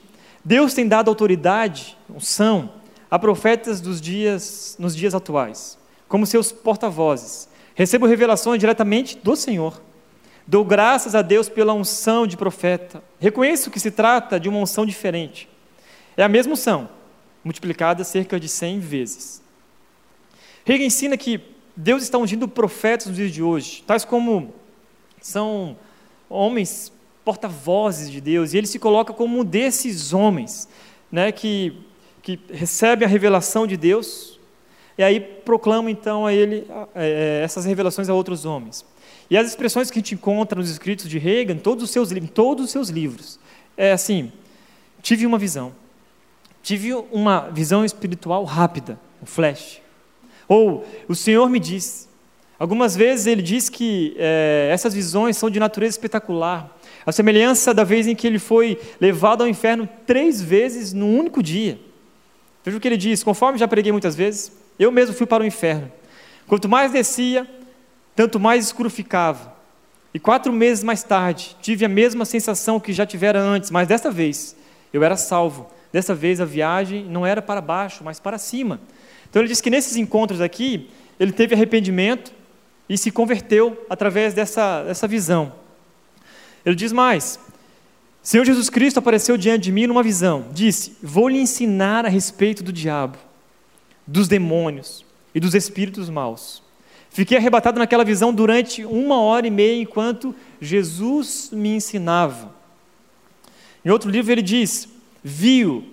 Deus 0.44 0.72
tem 0.72 0.86
dado 0.86 1.08
autoridade, 1.08 1.98
unção, 2.08 2.72
a 3.10 3.18
profetas 3.18 3.80
dos 3.80 4.00
dias, 4.00 4.76
nos 4.78 4.94
dias 4.94 5.14
atuais, 5.14 5.76
como 6.08 6.26
seus 6.26 6.52
porta-vozes. 6.52 7.48
Recebo 7.74 8.06
revelações 8.06 8.58
diretamente 8.58 9.18
do 9.22 9.36
Senhor. 9.36 9.80
Dou 10.46 10.64
graças 10.64 11.14
a 11.14 11.22
Deus 11.22 11.48
pela 11.48 11.74
unção 11.74 12.26
de 12.26 12.36
profeta. 12.36 13.02
Reconheço 13.20 13.70
que 13.70 13.78
se 13.78 13.90
trata 13.90 14.40
de 14.40 14.48
uma 14.48 14.58
unção 14.58 14.86
diferente. 14.86 15.48
É 16.16 16.22
a 16.22 16.28
mesma 16.28 16.54
unção, 16.54 16.88
multiplicada 17.44 18.02
cerca 18.02 18.40
de 18.40 18.48
100 18.48 18.80
vezes. 18.80 19.47
Hegel 20.68 20.87
ensina 20.87 21.16
que 21.16 21.40
Deus 21.74 22.02
está 22.02 22.18
ungindo 22.18 22.46
profetas 22.46 23.07
nos 23.07 23.16
dias 23.16 23.33
de 23.33 23.42
hoje, 23.42 23.83
tais 23.87 24.04
como 24.04 24.52
são 25.20 25.76
homens 26.28 26.92
porta-vozes 27.24 28.11
de 28.11 28.20
Deus, 28.20 28.52
e 28.52 28.59
ele 28.59 28.66
se 28.66 28.78
coloca 28.78 29.12
como 29.12 29.40
um 29.40 29.44
desses 29.44 30.12
homens, 30.12 30.68
né, 31.11 31.33
que, 31.33 31.74
que 32.22 32.38
recebe 32.52 33.04
a 33.04 33.09
revelação 33.09 33.66
de 33.66 33.76
Deus, 33.76 34.38
e 34.98 35.02
aí 35.02 35.20
proclama 35.20 35.90
então 35.90 36.26
a 36.26 36.35
ele 36.35 36.66
é, 36.94 37.40
essas 37.42 37.64
revelações 37.64 38.09
a 38.09 38.14
outros 38.14 38.44
homens. 38.44 38.85
E 39.31 39.37
as 39.37 39.46
expressões 39.46 39.90
que 39.90 39.98
a 39.98 40.02
gente 40.02 40.14
encontra 40.14 40.59
nos 40.59 40.68
escritos 40.68 41.09
de 41.09 41.18
Reagan, 41.18 41.57
todos 41.57 41.85
os 41.85 41.90
seus, 41.90 42.11
todos 42.35 42.66
os 42.66 42.70
seus 42.70 42.88
livros, 42.88 43.38
é 43.76 43.92
assim: 43.92 44.33
tive 45.00 45.24
uma 45.24 45.38
visão, 45.38 45.72
tive 46.62 46.92
uma 47.12 47.48
visão 47.50 47.85
espiritual 47.85 48.44
rápida, 48.44 48.98
um 49.22 49.26
flash. 49.26 49.81
Ou 50.48 50.84
o 51.06 51.14
Senhor 51.14 51.48
me 51.48 51.61
disse. 51.61 52.08
Algumas 52.58 52.96
vezes 52.96 53.26
ele 53.26 53.42
diz 53.42 53.68
que 53.68 54.16
é, 54.18 54.68
essas 54.72 54.92
visões 54.92 55.37
são 55.37 55.48
de 55.48 55.61
natureza 55.61 55.94
espetacular. 55.94 56.76
A 57.06 57.12
semelhança 57.12 57.72
da 57.72 57.84
vez 57.84 58.06
em 58.06 58.16
que 58.16 58.26
ele 58.26 58.38
foi 58.38 58.80
levado 59.00 59.42
ao 59.42 59.48
inferno 59.48 59.88
três 60.06 60.42
vezes 60.42 60.92
num 60.92 61.16
único 61.16 61.42
dia. 61.42 61.78
Veja 62.64 62.76
o 62.76 62.80
que 62.80 62.88
ele 62.88 62.96
diz, 62.96 63.22
conforme 63.22 63.58
já 63.58 63.68
preguei 63.68 63.92
muitas 63.92 64.16
vezes, 64.16 64.52
eu 64.78 64.90
mesmo 64.90 65.14
fui 65.14 65.26
para 65.26 65.42
o 65.42 65.46
inferno. 65.46 65.90
Quanto 66.46 66.68
mais 66.68 66.90
descia, 66.90 67.48
tanto 68.16 68.40
mais 68.40 68.64
escuro 68.66 68.90
ficava. 68.90 69.56
E 70.12 70.18
quatro 70.18 70.52
meses 70.52 70.82
mais 70.82 71.02
tarde, 71.02 71.56
tive 71.62 71.84
a 71.84 71.88
mesma 71.88 72.24
sensação 72.24 72.80
que 72.80 72.92
já 72.92 73.06
tivera 73.06 73.40
antes, 73.40 73.70
mas 73.70 73.87
desta 73.87 74.11
vez 74.11 74.56
eu 74.92 75.04
era 75.04 75.16
salvo. 75.16 75.68
Dessa 75.92 76.14
vez 76.14 76.40
a 76.40 76.44
viagem 76.44 77.04
não 77.04 77.24
era 77.24 77.40
para 77.40 77.61
baixo, 77.61 78.02
mas 78.02 78.18
para 78.18 78.37
cima. 78.37 78.80
Então 79.28 79.42
ele 79.42 79.48
diz 79.48 79.60
que 79.60 79.70
nesses 79.70 79.96
encontros 79.96 80.40
aqui, 80.40 80.88
ele 81.18 81.32
teve 81.32 81.54
arrependimento 81.54 82.32
e 82.88 82.96
se 82.96 83.10
converteu 83.10 83.84
através 83.90 84.34
dessa, 84.34 84.82
dessa 84.84 85.06
visão. 85.06 85.52
Ele 86.64 86.74
diz 86.74 86.92
mais: 86.92 87.38
Senhor 88.22 88.44
Jesus 88.44 88.70
Cristo 88.70 88.98
apareceu 88.98 89.36
diante 89.36 89.64
de 89.64 89.72
mim 89.72 89.86
numa 89.86 90.02
visão. 90.02 90.46
Disse: 90.52 90.96
Vou 91.02 91.28
lhe 91.28 91.38
ensinar 91.38 92.06
a 92.06 92.08
respeito 92.08 92.62
do 92.62 92.72
diabo, 92.72 93.18
dos 94.06 94.28
demônios 94.28 95.04
e 95.34 95.40
dos 95.40 95.54
espíritos 95.54 96.08
maus. 96.08 96.62
Fiquei 97.10 97.36
arrebatado 97.36 97.78
naquela 97.78 98.04
visão 98.04 98.32
durante 98.32 98.84
uma 98.84 99.20
hora 99.20 99.46
e 99.46 99.50
meia 99.50 99.82
enquanto 99.82 100.34
Jesus 100.60 101.50
me 101.52 101.70
ensinava. 101.70 102.54
Em 103.84 103.90
outro 103.90 104.10
livro 104.10 104.32
ele 104.32 104.42
diz: 104.42 104.88
Viu 105.22 105.84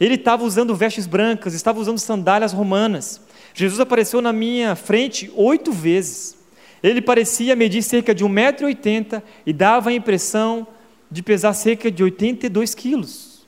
ele 0.00 0.14
estava 0.14 0.44
usando 0.44 0.74
vestes 0.74 1.06
brancas, 1.06 1.54
estava 1.54 1.80
usando 1.80 1.98
sandálias 1.98 2.52
romanas. 2.52 3.20
Jesus 3.54 3.80
apareceu 3.80 4.20
na 4.20 4.32
minha 4.32 4.76
frente 4.76 5.30
oito 5.34 5.72
vezes. 5.72 6.36
Ele 6.82 7.02
parecia 7.02 7.56
medir 7.56 7.82
cerca 7.82 8.14
de 8.14 8.24
1,80m 8.24 9.22
e 9.44 9.52
dava 9.52 9.90
a 9.90 9.92
impressão 9.92 10.66
de 11.10 11.22
pesar 11.22 11.52
cerca 11.54 11.90
de 11.90 12.02
82 12.02 12.74
quilos. 12.74 13.46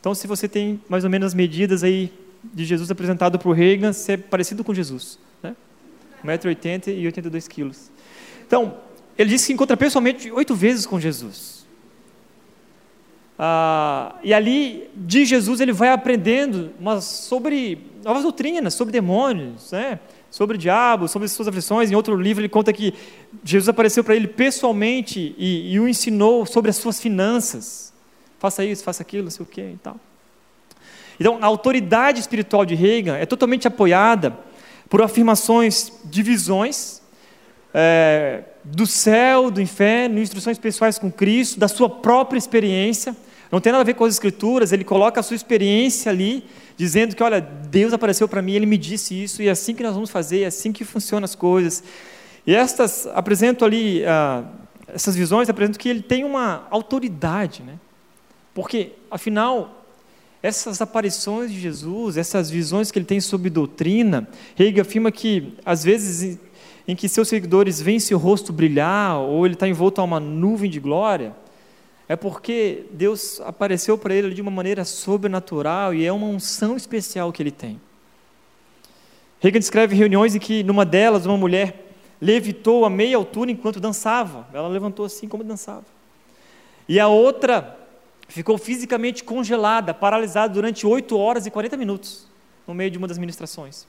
Então, 0.00 0.14
se 0.14 0.26
você 0.26 0.48
tem 0.48 0.80
mais 0.88 1.04
ou 1.04 1.10
menos 1.10 1.26
as 1.26 1.34
medidas 1.34 1.84
aí 1.84 2.10
de 2.42 2.64
Jesus 2.64 2.90
apresentado 2.90 3.38
por 3.38 3.52
Reagan, 3.54 3.92
você 3.92 4.12
é 4.12 4.16
parecido 4.16 4.64
com 4.64 4.72
Jesus. 4.72 5.18
Né? 5.42 5.54
1,80m 6.24 6.96
e 6.96 7.04
82 7.04 7.46
quilos. 7.46 7.90
Então, 8.46 8.78
ele 9.18 9.28
disse 9.28 9.48
que 9.48 9.52
encontra 9.52 9.76
pessoalmente 9.76 10.30
oito 10.30 10.54
vezes 10.54 10.86
com 10.86 10.98
Jesus. 10.98 11.59
Ah, 13.42 14.16
e 14.22 14.34
ali, 14.34 14.90
de 14.94 15.24
Jesus, 15.24 15.62
ele 15.62 15.72
vai 15.72 15.88
aprendendo 15.88 16.72
sobre 17.00 17.78
novas 18.04 18.22
doutrinas, 18.22 18.74
sobre 18.74 18.92
demônios, 18.92 19.72
né? 19.72 19.98
sobre 20.30 20.56
o 20.56 20.58
diabo, 20.58 21.08
sobre 21.08 21.24
as 21.24 21.32
suas 21.32 21.48
aflições. 21.48 21.90
Em 21.90 21.94
outro 21.94 22.14
livro, 22.20 22.42
ele 22.42 22.50
conta 22.50 22.70
que 22.70 22.92
Jesus 23.42 23.70
apareceu 23.70 24.04
para 24.04 24.14
ele 24.14 24.28
pessoalmente 24.28 25.34
e, 25.38 25.72
e, 25.72 25.80
o 25.80 25.88
ensinou 25.88 26.44
sobre 26.44 26.68
as 26.68 26.76
suas 26.76 27.00
finanças. 27.00 27.94
Faça 28.38 28.62
isso, 28.62 28.84
faça 28.84 29.02
aquilo, 29.02 29.24
não 29.24 29.30
sei 29.30 29.42
o 29.42 29.46
quê 29.46 29.70
e 29.72 29.78
tal. 29.82 29.96
Então, 31.18 31.38
a 31.40 31.46
autoridade 31.46 32.20
espiritual 32.20 32.66
de 32.66 32.74
Reagan 32.74 33.16
é 33.16 33.24
totalmente 33.24 33.66
apoiada 33.66 34.38
por 34.86 35.00
afirmações 35.00 35.90
de 36.04 36.22
visões 36.22 37.00
é, 37.72 38.42
do 38.62 38.86
céu, 38.86 39.50
do 39.50 39.62
inferno, 39.62 40.18
instruções 40.18 40.58
pessoais 40.58 40.98
com 40.98 41.10
Cristo, 41.10 41.58
da 41.58 41.68
sua 41.68 41.88
própria 41.88 42.36
experiência. 42.36 43.16
Não 43.50 43.60
tem 43.60 43.72
nada 43.72 43.82
a 43.82 43.84
ver 43.84 43.94
com 43.94 44.04
as 44.04 44.14
escrituras, 44.14 44.72
ele 44.72 44.84
coloca 44.84 45.18
a 45.18 45.22
sua 45.22 45.34
experiência 45.34 46.10
ali, 46.10 46.44
dizendo 46.76 47.16
que, 47.16 47.22
olha, 47.22 47.40
Deus 47.40 47.92
apareceu 47.92 48.28
para 48.28 48.40
mim, 48.40 48.52
ele 48.52 48.66
me 48.66 48.78
disse 48.78 49.20
isso, 49.20 49.42
e 49.42 49.48
é 49.48 49.50
assim 49.50 49.74
que 49.74 49.82
nós 49.82 49.94
vamos 49.94 50.10
fazer, 50.10 50.42
é 50.42 50.46
assim 50.46 50.72
que 50.72 50.84
funcionam 50.84 51.24
as 51.24 51.34
coisas. 51.34 51.82
E 52.46 52.54
estas, 52.54 53.08
apresento 53.08 53.64
ali, 53.64 54.04
ah, 54.04 54.44
essas 54.88 55.16
visões, 55.16 55.48
apresento 55.48 55.78
que 55.78 55.88
ele 55.88 56.02
tem 56.02 56.24
uma 56.24 56.66
autoridade, 56.70 57.62
né? 57.62 57.74
Porque, 58.54 58.92
afinal, 59.10 59.84
essas 60.42 60.80
aparições 60.80 61.50
de 61.50 61.60
Jesus, 61.60 62.16
essas 62.16 62.50
visões 62.50 62.90
que 62.90 62.98
ele 62.98 63.06
tem 63.06 63.20
sobre 63.20 63.50
doutrina, 63.50 64.28
Hegel 64.58 64.82
afirma 64.82 65.10
que, 65.10 65.54
às 65.64 65.84
vezes, 65.84 66.38
em 66.86 66.96
que 66.96 67.08
seus 67.08 67.28
seguidores 67.28 67.80
veem 67.80 67.98
seu 67.98 68.18
rosto 68.18 68.52
brilhar, 68.52 69.18
ou 69.18 69.44
ele 69.44 69.54
está 69.54 69.68
envolto 69.68 70.00
a 70.00 70.04
uma 70.04 70.18
nuvem 70.18 70.70
de 70.70 70.80
glória, 70.80 71.34
é 72.10 72.16
porque 72.16 72.86
Deus 72.90 73.40
apareceu 73.42 73.96
para 73.96 74.12
ele 74.12 74.34
de 74.34 74.42
uma 74.42 74.50
maneira 74.50 74.84
sobrenatural 74.84 75.94
e 75.94 76.04
é 76.04 76.12
uma 76.12 76.26
unção 76.26 76.76
especial 76.76 77.32
que 77.32 77.40
ele 77.40 77.52
tem. 77.52 77.80
Reagan 79.38 79.60
descreve 79.60 79.94
reuniões 79.94 80.34
em 80.34 80.40
que, 80.40 80.64
numa 80.64 80.84
delas, 80.84 81.24
uma 81.24 81.36
mulher 81.36 81.92
levitou 82.20 82.84
a 82.84 82.90
meia 82.90 83.16
altura 83.16 83.52
enquanto 83.52 83.78
dançava. 83.78 84.48
Ela 84.52 84.66
levantou 84.66 85.06
assim 85.06 85.28
como 85.28 85.44
dançava. 85.44 85.84
E 86.88 86.98
a 86.98 87.06
outra 87.06 87.78
ficou 88.26 88.58
fisicamente 88.58 89.22
congelada, 89.22 89.94
paralisada 89.94 90.52
durante 90.52 90.84
8 90.84 91.16
horas 91.16 91.46
e 91.46 91.50
40 91.52 91.76
minutos, 91.76 92.26
no 92.66 92.74
meio 92.74 92.90
de 92.90 92.98
uma 92.98 93.06
das 93.06 93.18
ministrações. 93.18 93.86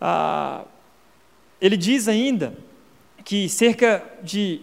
Ah, 0.00 0.64
ele 1.60 1.76
diz 1.76 2.08
ainda 2.08 2.58
que 3.24 3.48
cerca 3.48 4.04
de 4.20 4.62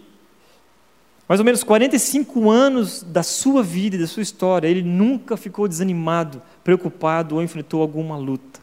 mais 1.27 1.39
ou 1.39 1.45
menos 1.45 1.63
45 1.63 2.49
anos 2.49 3.01
da 3.01 3.23
sua 3.23 3.63
vida 3.63 3.95
e 3.95 3.99
da 3.99 4.07
sua 4.07 4.21
história, 4.21 4.67
ele 4.67 4.83
nunca 4.83 5.35
ficou 5.35 5.67
desanimado, 5.67 6.41
preocupado 6.63 7.35
ou 7.35 7.41
enfrentou 7.41 7.81
alguma 7.81 8.15
luta. 8.15 8.59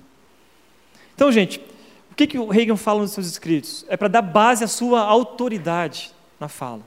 Então, 1.14 1.30
gente, 1.32 1.60
o 2.10 2.14
que, 2.14 2.26
que 2.26 2.38
o 2.38 2.48
Reagan 2.48 2.76
fala 2.76 3.00
nos 3.00 3.12
seus 3.12 3.26
escritos? 3.26 3.84
É 3.88 3.96
para 3.96 4.08
dar 4.08 4.22
base 4.22 4.62
à 4.62 4.68
sua 4.68 5.00
autoridade 5.00 6.12
na 6.38 6.46
fala. 6.46 6.82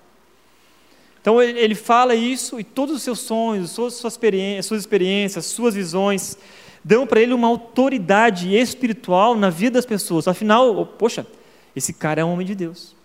Então, 1.20 1.42
ele 1.42 1.74
fala 1.74 2.14
isso 2.14 2.60
e 2.60 2.64
todos 2.64 2.98
os 2.98 3.02
seus 3.02 3.20
sonhos, 3.20 3.72
suas, 3.72 3.96
suas 3.96 4.14
experiências, 4.14 5.46
suas, 5.46 5.74
visões, 5.74 6.38
dão 6.84 7.08
para 7.08 7.20
ele 7.20 7.34
uma 7.34 7.48
autoridade 7.48 8.56
espiritual 8.56 9.36
na 9.36 9.50
vida 9.50 9.80
das 9.80 9.86
pessoas. 9.88 10.28
Afinal, 10.28 10.86
poxa, 10.86 11.26
esse 11.76 11.92
cara 11.92 12.22
é 12.22 12.24
um 12.24 12.32
homem 12.32 12.46
de 12.46 12.54
Deus. 12.54 12.96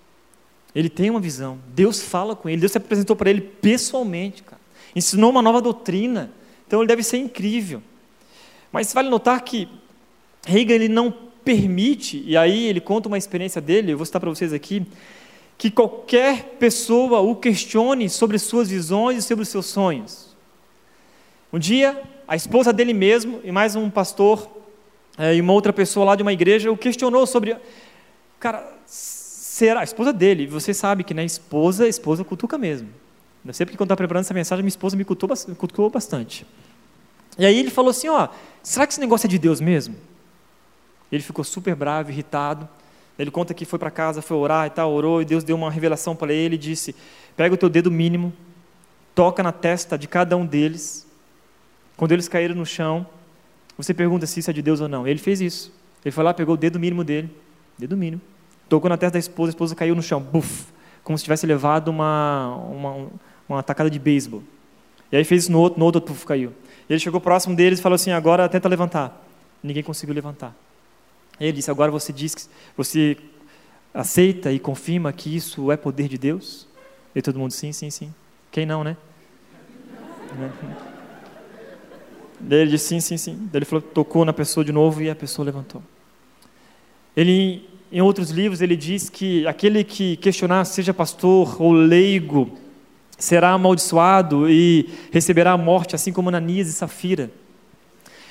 Ele 0.75 0.89
tem 0.89 1.11
uma 1.11 1.21
visão. 1.21 1.59
Deus 1.69 2.01
fala 2.01 2.37
com 2.37 2.49
ele. 2.49 2.61
Deus 2.61 2.73
se 2.73 2.79
apresentou 2.79 3.17
para 3.17 3.31
ele 3.31 3.41
pessoalmente, 3.41 4.43
cara. 4.43 4.61
Ensinou 4.95 5.31
uma 5.31 5.43
nova 5.43 5.61
doutrina. 5.61 6.31
Então 6.67 6.81
ele 6.81 6.89
deve 6.89 7.03
ser 7.03 7.19
incrível. 7.19 7.83
Mas 8.73 8.93
vale 8.93 9.09
notar 9.09 9.41
que 9.43 9.69
Reagan 10.47 10.75
ele 10.75 10.89
não 10.89 11.13
permite, 11.45 12.23
e 12.25 12.37
aí 12.37 12.67
ele 12.67 12.81
conta 12.81 13.09
uma 13.09 13.19
experiência 13.19 13.61
dele, 13.61 13.93
eu 13.93 13.97
vou 13.97 14.07
citar 14.07 14.21
para 14.21 14.31
vocês 14.31 14.53
aqui, 14.53 14.87
que 15.59 15.71
qualquer 15.71 16.57
pessoa 16.59 17.21
o 17.21 17.35
questione 17.35 18.09
sobre 18.09 18.39
suas 18.39 18.69
visões 18.69 19.19
e 19.19 19.23
sobre 19.23 19.43
os 19.43 19.49
seus 19.49 19.67
sonhos. 19.67 20.37
Um 21.53 21.59
dia, 21.59 22.01
a 22.27 22.37
esposa 22.37 22.73
dele 22.73 22.95
mesmo 22.95 23.41
e 23.43 23.51
mais 23.51 23.75
um 23.75 23.91
pastor 23.91 24.49
é, 25.19 25.35
e 25.35 25.41
uma 25.41 25.53
outra 25.53 25.73
pessoa 25.73 26.07
lá 26.07 26.17
de 26.17 26.23
uma 26.23 26.33
igreja 26.33 26.71
o 26.71 26.77
questionou 26.77 27.27
sobre, 27.27 27.57
cara, 28.39 28.73
será 29.61 29.81
a 29.81 29.85
esposa 29.85 30.11
dele. 30.11 30.47
Você 30.47 30.73
sabe 30.73 31.05
que 31.05 31.13
na 31.13 31.21
né, 31.21 31.27
esposa, 31.27 31.87
esposa 31.87 32.25
cutuca 32.25 32.57
mesmo. 32.57 32.89
Não 33.45 33.53
sei 33.53 33.67
porque 33.67 33.77
quando 33.77 33.89
estava 33.89 33.99
preparando 33.99 34.25
essa 34.25 34.33
mensagem, 34.33 34.63
minha 34.63 34.71
esposa 34.71 34.97
me 34.97 35.05
cutucou, 35.05 35.37
cutucou 35.55 35.91
bastante. 35.91 36.47
E 37.39 37.45
aí 37.45 37.59
ele 37.59 37.71
falou 37.71 37.91
assim: 37.91 38.09
Ó, 38.09 38.29
será 38.63 38.87
que 38.87 38.95
esse 38.95 39.01
negócio 39.01 39.27
é 39.27 39.29
de 39.29 39.39
Deus 39.39 39.61
mesmo? 39.61 39.95
Ele 41.13 41.23
ficou 41.23 41.45
super 41.45 41.75
bravo, 41.75 42.11
irritado. 42.11 42.67
Ele 43.19 43.31
conta 43.31 43.53
que 43.53 43.67
foi 43.67 43.79
para 43.79 43.91
casa, 43.91 44.23
foi 44.23 44.37
orar 44.37 44.67
e 44.67 44.71
tal, 44.71 44.91
orou, 44.93 45.21
e 45.21 45.27
Deus 45.27 45.45
deu 45.45 45.57
uma 45.57 45.71
revelação 45.71 46.17
para 46.17 46.33
ele 46.33 46.55
e 46.55 46.59
disse: 46.59 46.95
Pega 47.37 47.55
o 47.55 47.59
teu 47.59 47.69
dedo 47.69 47.91
mínimo, 47.91 48.33
toca 49.15 49.43
na 49.43 49.53
testa 49.53 49.99
de 49.99 50.09
cada 50.09 50.37
um 50.39 50.47
deles. 50.47 51.07
Quando 51.99 52.13
eles 52.13 52.29
caíram 52.29 52.55
no 52.55 52.65
chão, 52.65 53.07
você 53.77 53.93
pergunta 53.93 54.27
se 54.27 54.41
isso 54.41 54.49
é 54.51 54.55
de 54.55 54.63
Deus 54.63 54.81
ou 54.81 54.89
não. 54.89 55.07
Ele 55.07 55.19
fez 55.19 55.41
isso. 55.43 55.71
Ele 56.03 56.13
foi 56.13 56.25
lá, 56.25 56.33
pegou 56.33 56.55
o 56.55 56.59
dedo 56.59 56.81
mínimo 56.81 57.05
dele, 57.05 57.29
dedo 57.77 57.95
mínimo, 57.95 58.23
tocou 58.71 58.89
na 58.89 58.97
testa 58.97 59.15
da 59.15 59.19
esposa, 59.19 59.51
a 59.51 59.53
esposa 59.53 59.75
caiu 59.75 59.95
no 59.95 60.03
chão, 60.03 60.21
buf, 60.21 60.67
como 61.03 61.19
se 61.19 61.25
tivesse 61.25 61.45
levado 61.45 61.89
uma, 61.89 62.55
uma, 62.71 63.09
uma 63.49 63.63
tacada 63.63 63.91
de 63.91 63.99
beisebol. 63.99 64.43
E 65.11 65.17
aí 65.17 65.25
fez 65.25 65.43
isso 65.43 65.53
no 65.53 65.59
outro, 65.59 65.79
no 65.79 65.85
outro, 65.85 66.01
puf, 66.01 66.25
caiu. 66.25 66.53
Ele 66.89 67.01
chegou 67.01 67.21
próximo 67.21 67.57
deles 67.57 67.81
e 67.81 67.83
falou 67.83 67.97
assim: 67.97 68.13
agora 68.13 68.49
tenta 68.49 68.69
levantar. 68.69 69.27
Ninguém 69.63 69.83
conseguiu 69.83 70.15
levantar. 70.15 70.55
Ele 71.39 71.53
disse: 71.53 71.71
agora 71.71 71.91
você 71.91 72.13
diz 72.13 72.35
que 72.35 72.43
você 72.77 73.17
aceita 73.93 74.53
e 74.53 74.61
confirma 74.61 75.13
que 75.13 75.35
isso 75.35 75.73
é 75.73 75.77
poder 75.77 76.09
de 76.09 76.17
Deus? 76.17 76.69
E 77.15 77.21
todo 77.21 77.39
mundo: 77.39 77.51
sim, 77.51 77.73
sim, 77.73 77.91
sim. 77.91 78.15
Quem 78.53 78.65
não, 78.65 78.85
né? 78.85 78.97
Ele 82.49 82.71
disse: 82.71 82.87
sim, 82.87 83.01
sim, 83.01 83.17
sim. 83.17 83.51
Ele 83.53 83.65
falou, 83.65 83.83
tocou 83.83 84.25
na 84.25 84.33
pessoa 84.33 84.65
de 84.65 84.73
novo 84.73 85.03
e 85.03 85.11
a 85.11 85.15
pessoa 85.15 85.45
levantou. 85.45 85.83
Ele, 87.17 87.69
em 87.93 88.01
outros 88.01 88.31
livros, 88.31 88.61
ele 88.61 88.77
diz 88.77 89.09
que 89.09 89.47
aquele 89.47 89.83
que 89.83 90.17
questionar, 90.17 90.65
seja 90.65 90.95
pastor 90.95 91.61
ou 91.61 91.73
leigo, 91.73 92.57
será 93.19 93.51
amaldiçoado 93.51 94.49
e 94.49 94.89
receberá 95.11 95.53
a 95.53 95.59
morte, 95.59 95.95
assim 95.95 96.13
como 96.13 96.29
Ananias 96.29 96.69
e 96.69 96.73
Safira. 96.73 97.31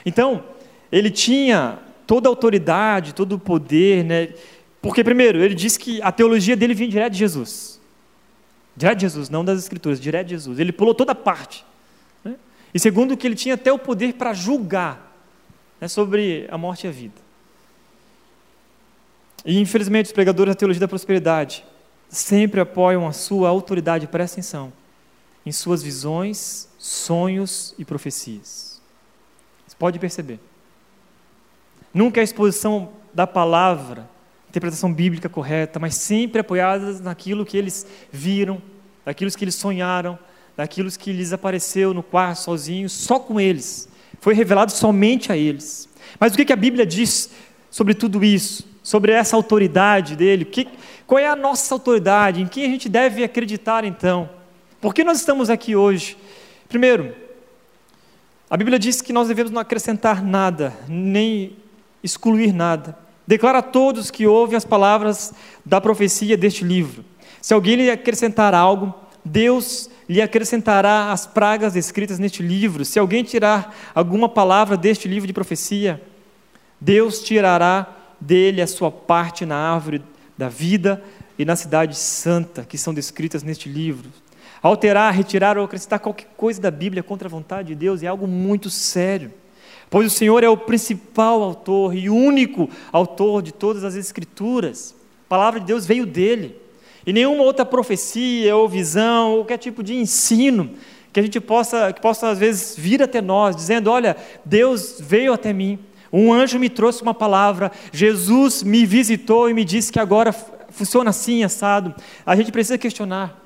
Então, 0.06 0.44
ele 0.92 1.12
tinha 1.12 1.78
toda 2.08 2.28
a 2.28 2.32
autoridade, 2.32 3.14
todo 3.14 3.34
o 3.34 3.40
poder, 3.40 4.04
né? 4.04 4.30
Porque, 4.82 5.04
primeiro, 5.04 5.44
ele 5.44 5.54
diz 5.54 5.78
que 5.78 6.02
a 6.02 6.12
teologia 6.12 6.56
dele 6.56 6.74
vinha 6.74 6.90
direto 6.90 7.14
de 7.14 7.20
Jesus. 7.20 7.80
Direto 8.76 9.00
de 9.00 9.02
Jesus, 9.02 9.30
não 9.30 9.44
das 9.44 9.60
Escrituras, 9.60 10.00
direto 10.00 10.28
de 10.28 10.36
Jesus. 10.36 10.58
Ele 10.58 10.72
pulou 10.72 10.96
toda 10.96 11.14
parte. 11.14 11.66
Né? 12.24 12.36
E 12.74 12.80
segundo, 12.80 13.18
que 13.18 13.28
ele 13.28 13.36
tinha 13.36 13.56
até 13.56 13.74
o 13.74 13.78
poder 13.78 14.14
para 14.14 14.34
julgar 14.34 15.14
né, 15.82 15.88
sobre 15.90 16.48
a 16.50 16.58
morte 16.58 16.86
e 16.86 16.88
a 16.88 16.92
vida. 16.92 17.29
E, 19.46 19.60
infelizmente, 19.60 20.08
os 20.08 20.12
pregadores 20.12 20.54
da 20.54 20.60
teologia 20.60 20.82
da 20.82 20.88
prosperidade 20.88 21.66
sempre 22.10 22.60
apoiam 22.60 23.08
a 23.08 23.14
sua 23.14 23.50
autoridade, 23.50 24.08
presta 24.08 24.36
atenção, 24.36 24.74
em 25.46 25.52
suas 25.52 25.82
visões, 25.82 26.68
sonhos 26.78 27.74
e 27.78 27.86
profecias. 27.86 28.82
Você 29.68 29.76
pode 29.78 30.00
perceber. 30.00 30.40
Nunca 31.94 32.22
a 32.22 32.24
exposição 32.24 32.90
da 33.14 33.26
palavra, 33.26 34.10
interpretação 34.50 34.94
bíblica 34.94 35.30
correta, 35.30 35.80
mas 35.80 35.96
sempre 35.96 36.42
apoiadas 36.42 37.00
naquilo 37.00 37.46
que 37.46 37.58
eles 37.58 37.86
viram, 38.12 38.62
daquilo 39.06 39.32
que 39.32 39.44
eles 39.44 39.56
sonharam, 39.56 40.18
daquilo 40.58 40.92
que 40.92 41.12
lhes 41.12 41.32
apareceu 41.32 41.94
no 41.94 42.04
quarto 42.04 42.40
sozinhos, 42.40 42.92
só 42.92 43.20
com 43.20 43.40
eles. 43.40 43.88
Foi 44.20 44.34
revelado 44.34 44.72
somente 44.72 45.32
a 45.32 45.38
eles. 45.38 45.88
Mas 46.20 46.34
o 46.34 46.38
que 46.38 46.52
a 46.52 46.56
Bíblia 46.56 46.86
diz 46.86 47.30
sobre 47.72 47.94
tudo 47.94 48.24
isso? 48.24 48.68
Sobre 48.90 49.12
essa 49.12 49.36
autoridade 49.36 50.16
dele? 50.16 50.44
Que, 50.44 50.68
qual 51.06 51.20
é 51.20 51.28
a 51.28 51.36
nossa 51.36 51.76
autoridade? 51.76 52.42
Em 52.42 52.48
quem 52.48 52.66
a 52.66 52.70
gente 52.70 52.90
deve 52.90 53.24
acreditar 53.24 53.86
então? 53.86 54.28
Por 54.82 54.96
que 54.96 55.04
nós 55.04 55.20
estamos 55.20 55.48
aqui 55.48 55.76
hoje? 55.76 56.18
Primeiro, 56.68 57.14
a 58.50 58.58
Bíblia 58.58 58.80
diz 58.80 59.00
que 59.00 59.14
nós 59.14 59.28
devemos 59.28 59.52
não 59.52 59.62
acrescentar 59.62 60.26
nada, 60.26 60.74
nem 60.88 61.56
excluir 62.04 62.52
nada. 62.52 62.98
Declara 63.28 63.60
a 63.60 63.62
todos 63.62 64.10
que 64.10 64.26
ouvem 64.26 64.58
as 64.58 64.66
palavras 64.66 65.36
da 65.64 65.80
profecia 65.80 66.36
deste 66.36 66.64
livro. 66.64 67.06
Se 67.40 67.54
alguém 67.54 67.76
lhe 67.76 67.92
acrescentar 67.92 68.56
algo, 68.56 68.92
Deus 69.24 69.88
lhe 70.10 70.20
acrescentará 70.20 71.12
as 71.12 71.28
pragas 71.28 71.76
escritas 71.76 72.18
neste 72.18 72.42
livro. 72.42 72.84
Se 72.84 72.98
alguém 72.98 73.24
tirar 73.24 73.72
alguma 73.94 74.28
palavra 74.28 74.76
deste 74.76 75.08
livro 75.08 75.28
de 75.28 75.34
profecia, 75.34 76.02
Deus 76.82 77.22
tirará 77.22 77.99
dele 78.20 78.62
a 78.62 78.68
sua 78.68 78.92
parte 78.92 79.46
na 79.46 79.56
árvore 79.56 80.02
da 80.38 80.50
vida 80.50 81.04
e 81.38 81.46
na 81.46 81.56
cidade 81.56 81.96
santa, 81.96 82.64
que 82.64 82.78
são 82.78 82.94
descritas 82.94 83.44
neste 83.44 83.70
livro. 83.70 84.10
Alterar, 84.62 85.14
retirar 85.14 85.58
ou 85.58 85.64
acrescentar 85.64 86.00
qualquer 86.00 86.28
coisa 86.36 86.62
da 86.62 86.72
Bíblia 86.72 87.02
contra 87.02 87.28
a 87.28 87.32
vontade 87.32 87.70
de 87.70 87.76
Deus 87.76 88.04
é 88.04 88.08
algo 88.08 88.28
muito 88.28 88.70
sério 88.70 89.32
pois 89.90 90.08
o 90.08 90.16
Senhor 90.16 90.44
é 90.44 90.50
o 90.50 90.58
principal 90.58 91.42
autor 91.42 91.96
e 91.96 92.10
único 92.10 92.70
autor 92.92 93.42
de 93.42 93.52
todas 93.52 93.84
as 93.84 93.96
Escrituras. 93.96 94.96
A 95.26 95.30
palavra 95.30 95.60
de 95.60 95.66
Deus 95.66 95.86
veio 95.86 96.06
dele. 96.06 96.56
E 97.06 97.14
nenhuma 97.14 97.44
outra 97.44 97.66
profecia 97.66 98.56
ou 98.56 98.70
visão, 98.70 99.32
ou 99.32 99.38
qualquer 99.40 99.58
tipo 99.58 99.82
de 99.82 99.96
ensino 99.96 100.72
que 101.12 101.20
a 101.20 101.24
gente 101.24 101.40
possa, 101.40 101.92
que 101.92 102.02
possa 102.02 102.30
às 102.30 102.38
vezes 102.38 102.76
vir 102.78 103.02
até 103.02 103.22
nós, 103.22 103.56
dizendo: 103.56 103.90
Olha, 103.90 104.16
Deus 104.46 104.98
veio 105.00 105.34
até 105.34 105.52
mim, 105.52 105.80
um 106.12 106.34
anjo 106.34 106.58
me 106.58 106.70
trouxe 106.70 107.02
uma 107.02 107.14
palavra, 107.14 107.72
Jesus 107.92 108.64
me 108.64 108.86
visitou 108.86 109.50
e 109.50 109.54
me 109.54 109.64
disse 109.64 109.92
que 109.92 110.00
agora 110.00 110.34
funciona 110.70 111.10
assim, 111.10 111.44
assado. 111.44 111.94
A 112.26 112.36
gente 112.36 112.52
precisa 112.52 112.78
questionar. 112.78 113.40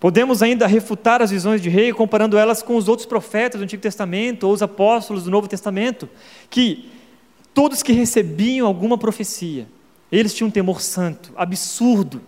Podemos 0.00 0.42
ainda 0.42 0.66
refutar 0.66 1.22
as 1.22 1.30
visões 1.30 1.60
de 1.60 1.68
rei 1.68 1.92
comparando 1.92 2.36
elas 2.36 2.60
com 2.60 2.74
os 2.74 2.88
outros 2.88 3.06
profetas 3.06 3.60
do 3.60 3.64
Antigo 3.64 3.80
Testamento 3.80 4.44
ou 4.44 4.52
os 4.52 4.60
apóstolos 4.60 5.22
do 5.22 5.30
Novo 5.30 5.46
Testamento, 5.46 6.08
que 6.50 6.90
todos 7.54 7.84
que 7.84 7.92
recebiam 7.92 8.66
alguma 8.66 8.98
profecia, 8.98 9.68
eles 10.10 10.34
tinham 10.34 10.48
um 10.48 10.50
temor 10.50 10.80
santo, 10.80 11.32
absurdo, 11.36 12.20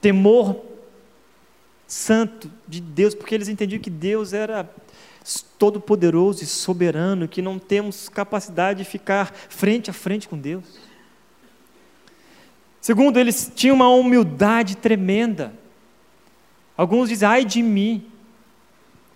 temor 0.00 0.60
santo 1.88 2.48
de 2.68 2.80
Deus, 2.80 3.14
porque 3.14 3.34
eles 3.34 3.48
entendiam 3.48 3.80
que 3.80 3.90
Deus 3.90 4.32
era 4.32 4.70
todo-poderoso 5.58 6.42
e 6.42 6.46
soberano, 6.46 7.26
que 7.26 7.40
não 7.40 7.58
temos 7.58 8.08
capacidade 8.08 8.84
de 8.84 8.88
ficar 8.88 9.32
frente 9.48 9.90
a 9.90 9.92
frente 9.92 10.28
com 10.28 10.38
Deus. 10.38 10.64
Segundo, 12.80 13.18
eles 13.18 13.50
tinham 13.54 13.76
uma 13.76 13.88
humildade 13.88 14.76
tremenda. 14.76 15.54
Alguns 16.76 17.08
dizem, 17.08 17.26
ai 17.26 17.44
de 17.44 17.62
mim. 17.62 18.06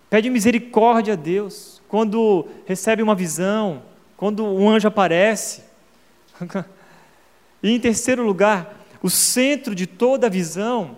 Pede 0.09 0.31
misericórdia 0.31 1.13
a 1.13 1.17
Deus 1.17 1.83
quando 1.87 2.49
recebe 2.65 3.03
uma 3.03 3.15
visão, 3.15 3.83
quando 4.17 4.45
um 4.45 4.71
anjo 4.71 4.89
aparece. 4.89 5.63
e 7.63 7.71
em 7.71 7.79
terceiro 7.79 8.23
lugar, 8.25 8.75
o 9.03 9.11
centro 9.11 9.75
de 9.75 9.87
toda 9.87 10.29
a 10.29 10.31
visão 10.31 10.97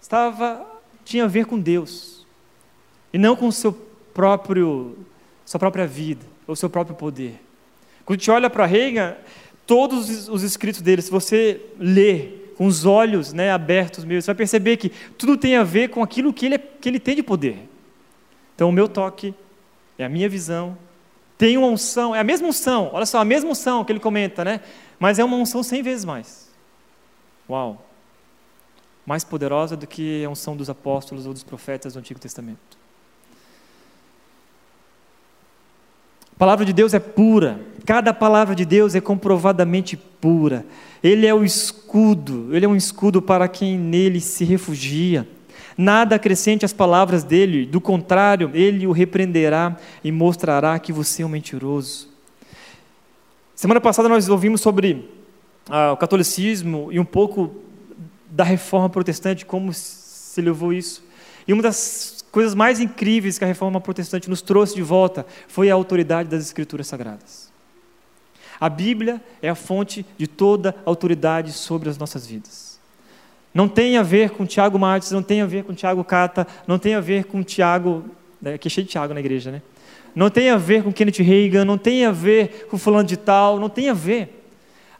estava 0.00 0.64
tinha 1.04 1.24
a 1.24 1.28
ver 1.28 1.46
com 1.46 1.58
Deus 1.58 2.24
e 3.12 3.18
não 3.18 3.36
com 3.36 3.46
o 3.46 3.52
seu 3.52 3.72
próprio 4.14 4.96
sua 5.44 5.60
própria 5.60 5.86
vida 5.86 6.24
ou 6.46 6.56
seu 6.56 6.70
próprio 6.70 6.96
poder. 6.96 7.40
Quando 8.04 8.18
a 8.18 8.20
gente 8.20 8.30
olha 8.30 8.48
para 8.48 8.64
Reagan, 8.64 9.16
todos 9.66 10.28
os 10.28 10.42
escritos 10.42 10.80
dele, 10.80 11.02
se 11.02 11.10
você 11.10 11.60
ler 11.78 12.54
com 12.56 12.66
os 12.66 12.84
olhos 12.84 13.32
né, 13.32 13.50
abertos 13.50 14.04
mesmo, 14.04 14.22
você 14.22 14.26
vai 14.26 14.34
perceber 14.36 14.76
que 14.76 14.90
tudo 15.18 15.36
tem 15.36 15.56
a 15.56 15.62
ver 15.62 15.88
com 15.88 16.02
aquilo 16.02 16.32
que 16.32 16.46
ele, 16.46 16.58
que 16.58 16.88
ele 16.88 17.00
tem 17.00 17.16
de 17.16 17.22
poder. 17.22 17.68
Então, 18.54 18.68
o 18.68 18.72
meu 18.72 18.88
toque 18.88 19.34
é 19.98 20.04
a 20.04 20.08
minha 20.08 20.28
visão, 20.28 20.78
tem 21.36 21.58
uma 21.58 21.66
unção, 21.66 22.14
é 22.14 22.20
a 22.20 22.24
mesma 22.24 22.48
unção, 22.48 22.90
olha 22.92 23.06
só, 23.06 23.18
a 23.18 23.24
mesma 23.24 23.50
unção 23.50 23.84
que 23.84 23.90
ele 23.90 24.00
comenta, 24.00 24.44
né? 24.44 24.60
Mas 24.98 25.18
é 25.18 25.24
uma 25.24 25.36
unção 25.36 25.62
cem 25.62 25.82
vezes 25.82 26.04
mais. 26.04 26.52
Uau! 27.50 27.84
Mais 29.04 29.24
poderosa 29.24 29.76
do 29.76 29.86
que 29.86 30.24
a 30.24 30.30
unção 30.30 30.56
dos 30.56 30.70
apóstolos 30.70 31.26
ou 31.26 31.32
dos 31.32 31.42
profetas 31.42 31.94
do 31.94 31.98
Antigo 31.98 32.20
Testamento. 32.20 32.83
A 36.34 36.38
palavra 36.38 36.64
de 36.64 36.72
Deus 36.72 36.92
é 36.92 36.98
pura, 36.98 37.60
cada 37.86 38.12
palavra 38.12 38.54
de 38.54 38.64
Deus 38.64 38.94
é 38.94 39.00
comprovadamente 39.00 39.96
pura. 39.96 40.66
Ele 41.02 41.26
é 41.26 41.34
o 41.34 41.44
escudo, 41.44 42.48
ele 42.54 42.66
é 42.66 42.68
um 42.68 42.74
escudo 42.74 43.22
para 43.22 43.46
quem 43.46 43.78
nele 43.78 44.20
se 44.20 44.44
refugia. 44.44 45.28
Nada 45.78 46.16
acrescente 46.16 46.64
às 46.64 46.72
palavras 46.72 47.22
dele, 47.22 47.66
do 47.66 47.80
contrário, 47.80 48.50
ele 48.52 48.86
o 48.86 48.92
repreenderá 48.92 49.76
e 50.02 50.10
mostrará 50.10 50.78
que 50.78 50.92
você 50.92 51.22
é 51.22 51.26
um 51.26 51.28
mentiroso. 51.28 52.08
Semana 53.54 53.80
passada 53.80 54.08
nós 54.08 54.28
ouvimos 54.28 54.60
sobre 54.60 55.08
ah, 55.68 55.92
o 55.92 55.96
catolicismo 55.96 56.88
e 56.90 56.98
um 56.98 57.04
pouco 57.04 57.54
da 58.28 58.42
reforma 58.42 58.88
protestante, 58.88 59.46
como 59.46 59.72
se 59.72 60.40
levou 60.40 60.72
isso. 60.72 61.04
E 61.46 61.52
uma 61.52 61.62
das 61.62 62.13
coisas 62.34 62.52
mais 62.52 62.80
incríveis 62.80 63.38
que 63.38 63.44
a 63.44 63.46
reforma 63.46 63.80
protestante 63.80 64.28
nos 64.28 64.42
trouxe 64.42 64.74
de 64.74 64.82
volta 64.82 65.24
foi 65.46 65.70
a 65.70 65.74
autoridade 65.74 66.28
das 66.28 66.42
Escrituras 66.42 66.88
Sagradas. 66.88 67.48
A 68.58 68.68
Bíblia 68.68 69.22
é 69.40 69.48
a 69.48 69.54
fonte 69.54 70.04
de 70.18 70.26
toda 70.26 70.74
autoridade 70.84 71.52
sobre 71.52 71.88
as 71.88 71.96
nossas 71.96 72.26
vidas. 72.26 72.80
Não 73.54 73.68
tem 73.68 73.96
a 73.98 74.02
ver 74.02 74.30
com 74.30 74.44
Tiago 74.44 74.76
Martins, 74.76 75.12
não 75.12 75.22
tem 75.22 75.42
a 75.42 75.46
ver 75.46 75.62
com 75.62 75.72
Tiago 75.72 76.02
Cata, 76.02 76.44
não 76.66 76.76
tem 76.76 76.96
a 76.96 77.00
ver 77.00 77.22
com 77.26 77.40
Tiago 77.40 78.04
né, 78.42 78.54
aqui 78.54 78.66
é 78.66 78.70
cheio 78.70 78.84
de 78.84 78.90
Tiago 78.90 79.14
na 79.14 79.20
igreja, 79.20 79.52
né? 79.52 79.62
Não 80.12 80.28
tem 80.28 80.50
a 80.50 80.56
ver 80.56 80.82
com 80.82 80.92
Kenneth 80.92 81.22
Reagan, 81.22 81.64
não 81.64 81.78
tem 81.78 82.04
a 82.04 82.10
ver 82.10 82.66
com 82.68 82.76
fulano 82.76 83.06
de 83.06 83.16
tal, 83.16 83.60
não 83.60 83.68
tem 83.68 83.90
a 83.90 83.94
ver. 83.94 84.44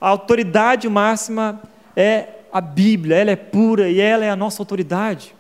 A 0.01 0.09
autoridade 0.09 0.89
máxima 0.89 1.61
é 1.97 2.29
a 2.53 2.61
Bíblia, 2.61 3.17
ela 3.17 3.33
é 3.33 3.37
pura 3.37 3.89
e 3.89 4.01
ela 4.01 4.25
é 4.25 4.31
a 4.31 4.37
nossa 4.37 4.63
autoridade. 4.63 5.35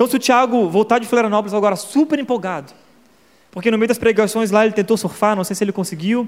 Então, 0.00 0.08
se 0.08 0.16
o 0.16 0.18
Tiago 0.18 0.66
voltar 0.66 0.98
de 0.98 1.06
Florianópolis 1.06 1.52
agora 1.52 1.76
super 1.76 2.18
empolgado, 2.18 2.72
porque 3.50 3.70
no 3.70 3.76
meio 3.76 3.88
das 3.88 3.98
pregações 3.98 4.50
lá 4.50 4.64
ele 4.64 4.72
tentou 4.72 4.96
surfar, 4.96 5.36
não 5.36 5.44
sei 5.44 5.54
se 5.54 5.62
ele 5.62 5.72
conseguiu, 5.72 6.26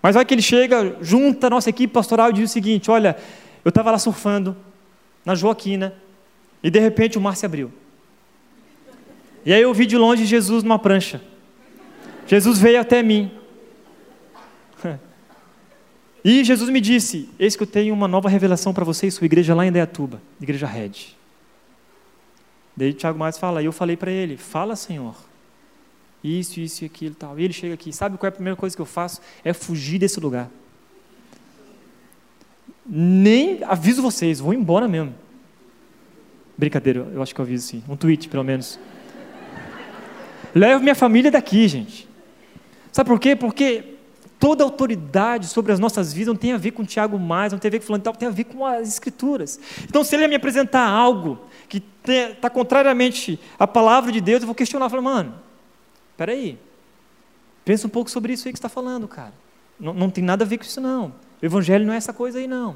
mas 0.00 0.14
vai 0.14 0.24
que 0.24 0.32
ele 0.32 0.40
chega, 0.40 0.96
junta 1.02 1.48
a 1.48 1.50
nossa 1.50 1.68
equipe 1.68 1.92
pastoral 1.92 2.30
e 2.30 2.32
diz 2.32 2.48
o 2.48 2.52
seguinte: 2.54 2.90
Olha, 2.90 3.14
eu 3.62 3.68
estava 3.68 3.90
lá 3.90 3.98
surfando, 3.98 4.56
na 5.26 5.34
Joaquina, 5.34 5.92
e 6.62 6.70
de 6.70 6.78
repente 6.78 7.18
o 7.18 7.20
mar 7.20 7.36
se 7.36 7.44
abriu. 7.44 7.70
E 9.44 9.52
aí 9.52 9.60
eu 9.60 9.74
vi 9.74 9.84
de 9.84 9.98
longe 9.98 10.24
Jesus 10.24 10.62
numa 10.62 10.78
prancha. 10.78 11.20
Jesus 12.26 12.58
veio 12.58 12.80
até 12.80 13.02
mim. 13.02 13.30
E 16.24 16.42
Jesus 16.42 16.70
me 16.70 16.80
disse: 16.80 17.28
Eis 17.38 17.56
que 17.56 17.62
eu 17.62 17.66
tenho 17.66 17.92
uma 17.92 18.08
nova 18.08 18.30
revelação 18.30 18.72
para 18.72 18.86
você 18.86 19.08
e 19.08 19.10
sua 19.10 19.26
igreja 19.26 19.54
lá 19.54 19.66
em 19.66 19.72
Deatuba, 19.72 20.22
igreja 20.40 20.66
Red. 20.66 21.20
Daí 22.76 22.92
Tiago 22.92 23.18
Mais 23.18 23.38
fala, 23.38 23.62
e 23.62 23.66
eu 23.66 23.72
falei 23.72 23.96
para 23.96 24.10
ele: 24.10 24.36
Fala, 24.36 24.76
Senhor. 24.76 25.14
Isso, 26.22 26.60
isso 26.60 26.84
e 26.84 26.86
aquilo 26.86 27.14
tal. 27.14 27.38
E 27.38 27.44
ele 27.44 27.52
chega 27.52 27.74
aqui, 27.74 27.92
sabe 27.92 28.16
qual 28.16 28.28
é 28.28 28.30
a 28.30 28.32
primeira 28.32 28.56
coisa 28.56 28.76
que 28.76 28.82
eu 28.82 28.86
faço? 28.86 29.20
É 29.44 29.52
fugir 29.52 29.98
desse 29.98 30.20
lugar. 30.20 30.48
Nem 32.86 33.62
aviso 33.64 34.00
vocês, 34.00 34.38
vou 34.38 34.54
embora 34.54 34.86
mesmo. 34.86 35.14
Brincadeira, 36.56 37.08
eu 37.12 37.22
acho 37.22 37.34
que 37.34 37.40
eu 37.40 37.44
aviso 37.44 37.66
sim. 37.66 37.82
Um 37.88 37.96
tweet, 37.96 38.28
pelo 38.28 38.44
menos. 38.44 38.78
Levo 40.54 40.82
minha 40.82 40.94
família 40.94 41.30
daqui, 41.30 41.66
gente. 41.66 42.08
Sabe 42.92 43.08
por 43.08 43.18
quê? 43.18 43.34
Porque 43.34 43.91
toda 44.42 44.64
autoridade 44.64 45.46
sobre 45.46 45.70
as 45.70 45.78
nossas 45.78 46.12
vidas 46.12 46.34
não 46.34 46.34
tem 46.34 46.52
a 46.52 46.56
ver 46.56 46.72
com 46.72 46.84
Tiago 46.84 47.16
mais, 47.16 47.52
não 47.52 47.60
tem 47.60 47.68
a 47.68 47.70
ver 47.70 47.78
com 47.78 47.86
fulano 47.86 48.02
tal, 48.02 48.12
tem 48.12 48.26
a 48.26 48.32
ver 48.32 48.42
com 48.42 48.66
as 48.66 48.88
escrituras. 48.88 49.60
Então, 49.84 50.02
se 50.02 50.16
ele 50.16 50.26
me 50.26 50.34
apresentar 50.34 50.84
algo 50.84 51.38
que 51.68 51.80
está 52.04 52.50
contrariamente 52.50 53.38
à 53.56 53.68
palavra 53.68 54.10
de 54.10 54.20
Deus, 54.20 54.42
eu 54.42 54.46
vou 54.46 54.54
questionar, 54.56 54.90
falar, 54.90 55.00
mano, 55.00 55.36
peraí, 56.16 56.58
pensa 57.64 57.86
um 57.86 57.90
pouco 57.90 58.10
sobre 58.10 58.32
isso 58.32 58.48
aí 58.48 58.52
que 58.52 58.58
está 58.58 58.68
falando, 58.68 59.06
cara. 59.06 59.32
Não, 59.78 59.94
não 59.94 60.10
tem 60.10 60.24
nada 60.24 60.44
a 60.44 60.46
ver 60.46 60.58
com 60.58 60.64
isso 60.64 60.80
não. 60.80 61.14
O 61.40 61.46
evangelho 61.46 61.86
não 61.86 61.94
é 61.94 61.96
essa 61.96 62.12
coisa 62.12 62.40
aí 62.40 62.48
não. 62.48 62.74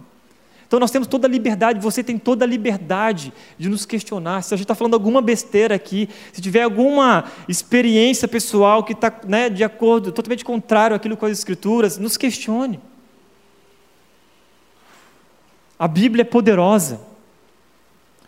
Então 0.66 0.80
nós 0.80 0.90
temos 0.90 1.06
toda 1.06 1.28
a 1.28 1.30
liberdade, 1.30 1.80
você 1.80 2.02
tem 2.02 2.18
toda 2.18 2.44
a 2.44 2.48
liberdade 2.48 3.32
de 3.56 3.68
nos 3.68 3.86
questionar. 3.86 4.42
Se 4.42 4.52
a 4.52 4.56
gente 4.56 4.64
está 4.64 4.74
falando 4.74 4.94
alguma 4.94 5.22
besteira 5.22 5.74
aqui, 5.74 6.08
se 6.32 6.40
tiver 6.40 6.62
alguma 6.62 7.24
experiência 7.48 8.26
pessoal 8.26 8.82
que 8.82 8.92
está 8.92 9.12
né, 9.26 9.48
de 9.48 9.62
acordo, 9.62 10.10
totalmente 10.10 10.44
contrário 10.44 10.96
àquilo 10.96 11.16
com 11.16 11.26
as 11.26 11.32
Escrituras, 11.32 11.98
nos 11.98 12.16
questione. 12.16 12.80
A 15.78 15.86
Bíblia 15.86 16.22
é 16.22 16.24
poderosa. 16.24 17.15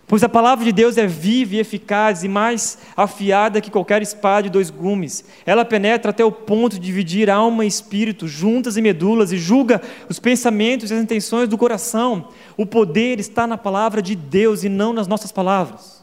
Pois 0.08 0.24
a 0.24 0.28
palavra 0.28 0.64
de 0.64 0.72
Deus 0.72 0.96
é 0.96 1.06
viva 1.06 1.56
e 1.56 1.58
eficaz 1.58 2.24
e 2.24 2.28
mais 2.28 2.78
afiada 2.96 3.60
que 3.60 3.70
qualquer 3.70 4.00
espada 4.00 4.44
de 4.44 4.48
dois 4.48 4.70
gumes. 4.70 5.22
Ela 5.44 5.66
penetra 5.66 6.10
até 6.10 6.24
o 6.24 6.32
ponto 6.32 6.76
de 6.76 6.80
dividir 6.80 7.28
alma 7.28 7.62
e 7.62 7.68
espírito, 7.68 8.26
juntas 8.26 8.78
e 8.78 8.82
medulas, 8.82 9.32
e 9.32 9.36
julga 9.36 9.82
os 10.08 10.18
pensamentos 10.18 10.90
e 10.90 10.94
as 10.94 11.02
intenções 11.02 11.46
do 11.46 11.58
coração. 11.58 12.28
O 12.56 12.64
poder 12.64 13.20
está 13.20 13.46
na 13.46 13.58
palavra 13.58 14.00
de 14.00 14.16
Deus 14.16 14.64
e 14.64 14.70
não 14.70 14.94
nas 14.94 15.06
nossas 15.06 15.30
palavras. 15.30 16.02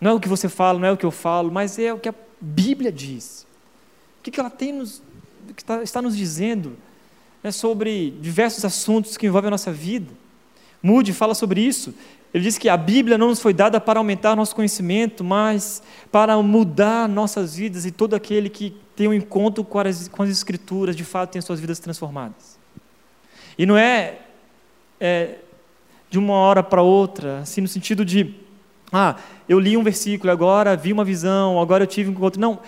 Não 0.00 0.10
é 0.10 0.14
o 0.14 0.18
que 0.18 0.28
você 0.28 0.48
fala, 0.48 0.80
não 0.80 0.88
é 0.88 0.90
o 0.90 0.96
que 0.96 1.06
eu 1.06 1.12
falo, 1.12 1.52
mas 1.52 1.78
é 1.78 1.94
o 1.94 1.98
que 1.98 2.08
a 2.08 2.14
Bíblia 2.40 2.90
diz. 2.90 3.46
O 4.18 4.28
que 4.28 4.40
ela 4.40 4.50
tem 4.50 4.72
nos, 4.72 5.00
que 5.54 5.62
está, 5.62 5.80
está 5.80 6.02
nos 6.02 6.16
dizendo 6.16 6.76
né, 7.40 7.52
sobre 7.52 8.10
diversos 8.20 8.64
assuntos 8.64 9.16
que 9.16 9.28
envolvem 9.28 9.46
a 9.46 9.52
nossa 9.52 9.70
vida. 9.70 10.12
Mude 10.82 11.12
fala 11.12 11.36
sobre 11.36 11.60
isso. 11.60 11.94
Ele 12.32 12.44
diz 12.44 12.56
que 12.56 12.68
a 12.68 12.76
Bíblia 12.76 13.18
não 13.18 13.28
nos 13.28 13.40
foi 13.40 13.52
dada 13.52 13.78
para 13.80 14.00
aumentar 14.00 14.34
nosso 14.34 14.54
conhecimento, 14.54 15.22
mas 15.22 15.82
para 16.10 16.40
mudar 16.42 17.08
nossas 17.08 17.56
vidas 17.56 17.84
e 17.84 17.90
todo 17.90 18.14
aquele 18.14 18.48
que 18.48 18.74
tem 18.96 19.06
um 19.06 19.12
encontro 19.12 19.62
com 19.64 19.78
as, 19.78 20.08
com 20.08 20.22
as 20.22 20.30
Escrituras, 20.30 20.96
de 20.96 21.04
fato, 21.04 21.32
tem 21.32 21.42
suas 21.42 21.60
vidas 21.60 21.78
transformadas. 21.78 22.58
E 23.58 23.66
não 23.66 23.76
é, 23.76 24.18
é 24.98 25.36
de 26.08 26.18
uma 26.18 26.34
hora 26.34 26.62
para 26.62 26.82
outra, 26.82 27.40
assim, 27.40 27.60
no 27.60 27.68
sentido 27.68 28.04
de, 28.04 28.34
ah, 28.90 29.16
eu 29.48 29.58
li 29.58 29.76
um 29.76 29.82
versículo, 29.82 30.32
agora 30.32 30.76
vi 30.76 30.92
uma 30.92 31.04
visão, 31.04 31.60
agora 31.60 31.84
eu 31.84 31.86
tive 31.86 32.10
um 32.10 32.12
encontro. 32.12 32.40
Não, 32.40 32.60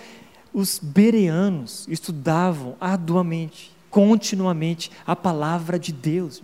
os 0.53 0.79
bereanos 0.79 1.87
estudavam 1.87 2.75
arduamente, 2.79 3.71
continuamente, 3.89 4.91
a 5.05 5.15
palavra 5.15 5.79
de 5.79 5.91
Deus. 5.91 6.41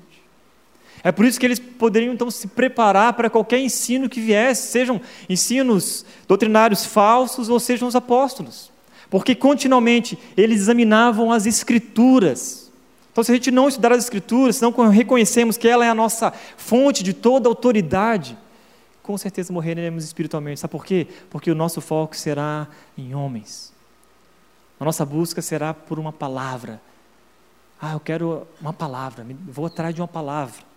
É 1.04 1.12
por 1.12 1.26
isso 1.26 1.40
que 1.40 1.46
eles 1.46 1.60
poderiam 1.60 2.14
então 2.14 2.30
se 2.30 2.48
preparar 2.48 3.14
para 3.14 3.30
qualquer 3.30 3.60
ensino 3.60 4.08
que 4.08 4.22
viesse, 4.22 4.72
sejam 4.72 5.02
ensinos 5.28 6.06
doutrinários 6.28 6.86
falsos 6.86 7.50
ou 7.50 7.60
sejam 7.60 7.88
os 7.88 7.96
apóstolos, 7.96 8.72
porque 9.10 9.34
continuamente 9.34 10.18
eles 10.38 10.62
examinavam 10.62 11.32
as 11.32 11.46
Escrituras. 11.46 12.72
Então, 13.12 13.24
se 13.24 13.32
a 13.32 13.36
gente 13.36 13.52
não 13.52 13.68
estudar 13.68 13.92
as 13.92 14.04
Escrituras, 14.04 14.58
se 14.58 14.62
não 14.62 14.72
reconhecemos 14.90 15.58
que 15.58 15.68
ela 15.68 15.86
é 15.86 15.90
a 15.90 15.96
nossa 15.96 16.32
fonte 16.56 17.04
de 17.04 17.14
toda 17.14 17.50
autoridade, 17.50 18.38
com 19.02 19.18
certeza 19.18 19.52
morreremos 19.52 20.04
espiritualmente. 20.06 20.60
Sabe 20.60 20.72
por 20.72 20.86
quê? 20.86 21.08
Porque 21.30 21.50
o 21.50 21.56
nosso 21.56 21.82
foco 21.82 22.16
será 22.16 22.68
em 22.98 23.16
homens. 23.16 23.74
A 24.80 24.86
nossa 24.86 25.06
busca 25.06 25.42
será 25.42 25.74
por 25.74 26.00
uma 26.00 26.14
palavra, 26.14 26.82
ah, 27.80 27.94
eu 27.94 28.00
quero 28.00 28.48
uma 28.62 28.72
palavra, 28.72 29.26
vou 29.48 29.66
atrás 29.66 29.94
de 29.94 30.02
uma 30.02 30.08
palavra. 30.08 30.71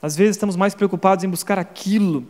Às 0.00 0.16
vezes 0.16 0.36
estamos 0.36 0.56
mais 0.56 0.74
preocupados 0.74 1.24
em 1.24 1.28
buscar 1.28 1.58
aquilo 1.58 2.26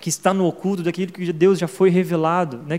que 0.00 0.08
está 0.08 0.32
no 0.32 0.46
oculto 0.46 0.82
daquilo 0.82 1.12
que 1.12 1.32
Deus 1.32 1.58
já 1.58 1.68
foi 1.68 1.90
revelado, 1.90 2.58
né? 2.66 2.78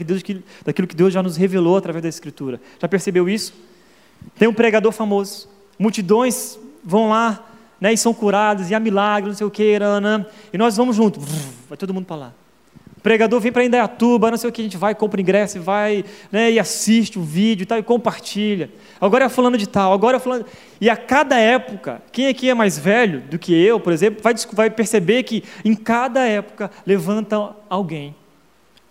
daquilo 0.66 0.88
que 0.88 0.96
Deus 0.96 1.14
já 1.14 1.22
nos 1.22 1.38
revelou 1.38 1.78
através 1.78 2.02
da 2.02 2.10
Escritura. 2.10 2.60
Já 2.80 2.88
percebeu 2.88 3.30
isso? 3.30 3.54
Tem 4.38 4.48
um 4.48 4.54
pregador 4.54 4.92
famoso, 4.92 5.48
multidões 5.78 6.58
vão 6.84 7.10
lá 7.10 7.48
né, 7.80 7.94
e 7.94 7.98
são 7.98 8.14
curados, 8.14 8.70
e 8.70 8.76
há 8.76 8.80
milagres, 8.80 9.30
não 9.30 9.38
sei 9.38 9.48
o 9.48 9.52
que, 9.52 9.78
e 10.54 10.58
nós 10.58 10.78
vamos 10.78 10.96
junto, 10.96 11.20
vai 11.68 11.78
todo 11.78 11.94
mundo 11.94 12.06
para 12.06 12.16
lá. 12.16 12.34
Pregador 13.04 13.40
vem 13.40 13.52
para 13.52 13.66
Indaiatuba, 13.66 14.30
não 14.30 14.38
sei 14.38 14.50
o 14.50 14.54
que, 14.54 14.62
a 14.62 14.64
gente 14.64 14.78
vai, 14.78 14.94
compra 14.94 15.20
ingresso, 15.20 15.60
vai 15.60 16.06
né, 16.32 16.52
e 16.52 16.60
assiste 16.60 17.18
o 17.18 17.24
vídeo 17.24 17.64
e 17.64 17.66
tal, 17.66 17.80
e 17.80 17.84
compartilha. 17.84 18.70
Agora 19.00 19.26
é 19.26 19.30
falando 19.30 19.58
de 19.58 19.68
tal, 19.68 19.92
agora 19.94 20.18
é 20.18 20.20
falando. 20.20 20.46
E 20.80 20.90
a 20.90 20.96
cada 20.96 21.38
época, 21.38 22.02
quem 22.12 22.28
aqui 22.28 22.50
é 22.50 22.54
mais 22.54 22.78
velho 22.78 23.22
do 23.22 23.40
que 23.40 23.54
eu, 23.54 23.80
por 23.80 23.92
exemplo, 23.92 24.22
vai, 24.22 24.36
vai 24.54 24.70
perceber 24.70 25.24
que 25.24 25.44
em 25.66 25.76
cada 25.76 26.26
época 26.26 26.70
levanta 26.86 27.56
alguém 27.70 28.16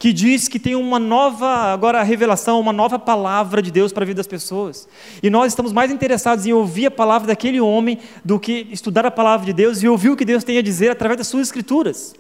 que 0.01 0.15
diz 0.15 0.49
que 0.49 0.59
tem 0.59 0.75
uma 0.75 0.99
nova, 0.99 1.47
agora 1.47 2.03
revelação, 2.03 2.59
uma 2.59 2.73
nova 2.73 2.99
palavra 2.99 3.61
de 3.61 3.71
Deus 3.71 3.93
para 3.93 4.03
a 4.03 4.07
vida 4.07 4.17
das 4.17 4.27
pessoas. 4.27 4.89
E 5.23 5.29
nós 5.29 5.53
estamos 5.53 5.75
mais 5.75 5.91
interessados 5.91 6.47
em 6.47 6.55
ouvir 6.55 6.87
a 6.87 6.91
palavra 6.91 7.29
daquele 7.29 7.61
homem 7.61 7.99
do 8.25 8.41
que 8.41 8.67
estudar 8.71 9.05
a 9.05 9.11
palavra 9.11 9.45
de 9.45 9.53
Deus 9.53 9.83
e 9.83 9.89
ouvir 9.89 10.09
o 10.09 10.17
que 10.17 10.25
Deus 10.25 10.43
tem 10.43 10.57
a 10.57 10.63
dizer 10.63 10.91
através 10.91 11.19
das 11.19 11.27
suas 11.27 11.49
escrituras. 11.49 12.15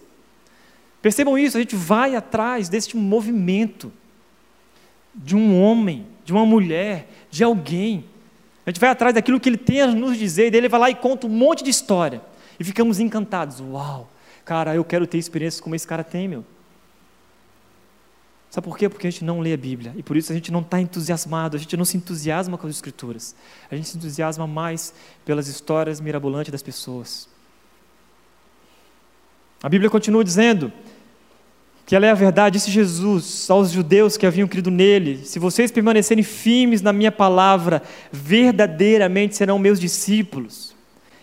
Percebam 1.02 1.38
isso, 1.38 1.56
a 1.56 1.60
gente 1.60 1.76
vai 1.76 2.14
atrás 2.14 2.68
deste 2.68 2.96
movimento 2.96 3.92
de 5.14 5.34
um 5.34 5.60
homem, 5.60 6.06
de 6.24 6.32
uma 6.32 6.44
mulher, 6.44 7.08
de 7.30 7.42
alguém. 7.42 8.04
A 8.66 8.70
gente 8.70 8.80
vai 8.80 8.90
atrás 8.90 9.14
daquilo 9.14 9.40
que 9.40 9.48
ele 9.48 9.56
tem 9.56 9.80
a 9.80 9.86
nos 9.86 10.16
dizer, 10.16 10.46
e 10.46 10.50
daí 10.50 10.60
ele 10.60 10.68
vai 10.68 10.80
lá 10.80 10.90
e 10.90 10.94
conta 10.94 11.26
um 11.26 11.30
monte 11.30 11.64
de 11.64 11.70
história. 11.70 12.20
E 12.58 12.64
ficamos 12.64 13.00
encantados. 13.00 13.60
Uau, 13.60 14.08
cara, 14.44 14.74
eu 14.74 14.84
quero 14.84 15.06
ter 15.06 15.18
experiências 15.18 15.60
como 15.60 15.74
esse 15.74 15.86
cara 15.86 16.04
tem, 16.04 16.28
meu. 16.28 16.44
Sabe 18.50 18.66
por 18.66 18.76
quê? 18.76 18.88
Porque 18.88 19.06
a 19.06 19.10
gente 19.10 19.24
não 19.24 19.40
lê 19.40 19.52
a 19.52 19.56
Bíblia. 19.56 19.94
E 19.96 20.02
por 20.02 20.16
isso 20.16 20.32
a 20.32 20.34
gente 20.34 20.50
não 20.50 20.60
está 20.60 20.80
entusiasmado, 20.80 21.56
a 21.56 21.60
gente 21.60 21.76
não 21.76 21.84
se 21.84 21.96
entusiasma 21.96 22.58
com 22.58 22.66
as 22.66 22.74
Escrituras. 22.74 23.34
A 23.70 23.76
gente 23.76 23.88
se 23.88 23.96
entusiasma 23.96 24.46
mais 24.46 24.92
pelas 25.24 25.46
histórias 25.46 26.00
mirabolantes 26.00 26.50
das 26.50 26.62
pessoas. 26.62 27.28
A 29.62 29.68
Bíblia 29.68 29.90
continua 29.90 30.24
dizendo 30.24 30.72
que 31.84 31.94
ela 31.94 32.06
é 32.06 32.10
a 32.10 32.14
verdade, 32.14 32.54
disse 32.54 32.70
Jesus 32.70 33.50
aos 33.50 33.70
judeus 33.70 34.16
que 34.16 34.24
haviam 34.24 34.48
crido 34.48 34.70
nele: 34.70 35.20
Se 35.24 35.38
vocês 35.38 35.70
permanecerem 35.70 36.24
firmes 36.24 36.80
na 36.80 36.92
minha 36.92 37.12
palavra, 37.12 37.82
verdadeiramente 38.10 39.36
serão 39.36 39.58
meus 39.58 39.78
discípulos 39.78 40.74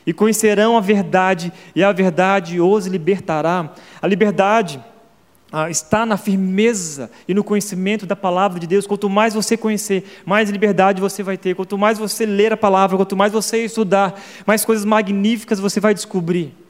e 0.05 0.13
conhecerão 0.13 0.77
a 0.77 0.81
verdade, 0.81 1.51
e 1.75 1.83
a 1.83 1.91
verdade 1.91 2.61
os 2.61 2.85
libertará. 2.85 3.73
A 4.01 4.07
liberdade 4.07 4.79
ah, 5.51 5.69
está 5.69 6.05
na 6.05 6.15
firmeza 6.15 7.09
e 7.27 7.33
no 7.33 7.43
conhecimento 7.43 8.05
da 8.05 8.15
palavra 8.15 8.59
de 8.59 8.67
Deus. 8.67 8.85
Quanto 8.85 9.09
mais 9.09 9.33
você 9.33 9.57
conhecer, 9.57 10.21
mais 10.25 10.49
liberdade 10.49 11.01
você 11.01 11.23
vai 11.23 11.38
ter. 11.38 11.55
Quanto 11.55 11.77
mais 11.77 11.97
você 11.97 12.25
ler 12.25 12.53
a 12.53 12.57
palavra, 12.57 12.97
quanto 12.97 13.17
mais 13.17 13.33
você 13.33 13.65
estudar, 13.65 14.17
mais 14.45 14.63
coisas 14.63 14.85
magníficas 14.85 15.59
você 15.59 15.79
vai 15.79 15.93
descobrir. 15.93 16.66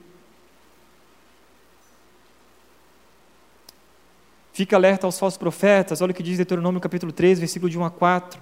Fica 4.58 4.76
alerta 4.76 5.06
aos 5.06 5.20
falsos 5.20 5.38
profetas, 5.38 6.02
olha 6.02 6.10
o 6.10 6.14
que 6.16 6.24
diz 6.24 6.38
Deuteronômio 6.38 6.82
capítulo 6.82 7.12
3, 7.12 7.38
versículo 7.38 7.70
de 7.70 7.78
1 7.78 7.84
a 7.86 7.92
4. 7.92 8.42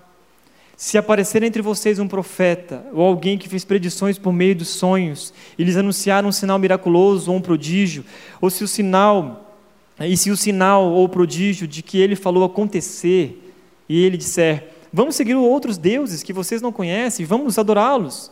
Se 0.78 0.98
aparecer 0.98 1.44
entre 1.44 1.62
vocês 1.62 2.00
um 2.00 2.08
profeta 2.08 2.86
ou 2.94 3.02
alguém 3.02 3.38
que 3.38 3.50
fez 3.50 3.66
predições 3.66 4.18
por 4.18 4.32
meio 4.32 4.56
dos 4.56 4.70
sonhos 4.70 5.34
e 5.60 5.64
lhes 5.66 5.76
anunciar 5.76 6.24
um 6.24 6.32
sinal 6.32 6.58
miraculoso 6.58 7.30
ou 7.30 7.36
um 7.36 7.42
prodígio, 7.42 8.06
ou 8.40 8.50
se 8.50 8.64
o 8.64 8.68
sinal 8.68 9.58
e 10.00 10.16
se 10.16 10.32
o 10.32 10.38
sinal 10.38 10.86
ou 10.86 11.04
o 11.04 11.10
prodígio 11.10 11.68
de 11.68 11.82
que 11.82 11.98
ele 11.98 12.16
falou 12.16 12.46
acontecer 12.46 13.54
e 13.90 14.02
ele 14.02 14.16
disser: 14.16 14.70
"Vamos 14.94 15.18
seguir 15.18 15.36
outros 15.36 15.78
deuses 15.78 16.24
que 16.24 16.32
vocês 16.32 16.62
não 16.62 16.72
conhecem, 16.72 17.26
vamos 17.26 17.60
adorá-los", 17.60 18.32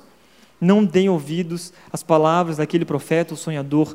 não 0.61 0.85
deem 0.85 1.09
ouvidos 1.09 1.73
às 1.91 2.01
palavras 2.01 2.55
daquele 2.55 2.85
profeta 2.85 3.33
ou 3.33 3.37
sonhador. 3.37 3.93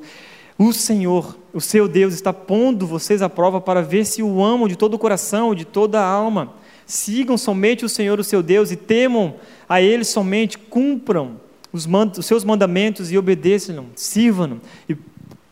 O 0.58 0.72
Senhor, 0.72 1.38
o 1.54 1.60
seu 1.60 1.86
Deus, 1.86 2.12
está 2.14 2.32
pondo 2.32 2.84
vocês 2.84 3.22
à 3.22 3.28
prova 3.28 3.60
para 3.60 3.80
ver 3.80 4.04
se 4.04 4.24
o 4.24 4.42
amam 4.42 4.66
de 4.66 4.74
todo 4.74 4.94
o 4.94 4.98
coração, 4.98 5.54
de 5.54 5.64
toda 5.64 6.00
a 6.00 6.04
alma. 6.04 6.52
Sigam 6.84 7.38
somente 7.38 7.84
o 7.84 7.88
Senhor, 7.88 8.18
o 8.18 8.24
seu 8.24 8.42
Deus, 8.42 8.72
e 8.72 8.76
temam 8.76 9.36
a 9.68 9.80
Ele 9.80 10.02
somente, 10.02 10.58
cumpram 10.58 11.40
os, 11.72 11.86
os 12.18 12.26
seus 12.26 12.42
mandamentos 12.42 13.12
e 13.12 13.16
obedeçam, 13.16 13.86
sirvam 13.94 14.60
e, 14.88 14.96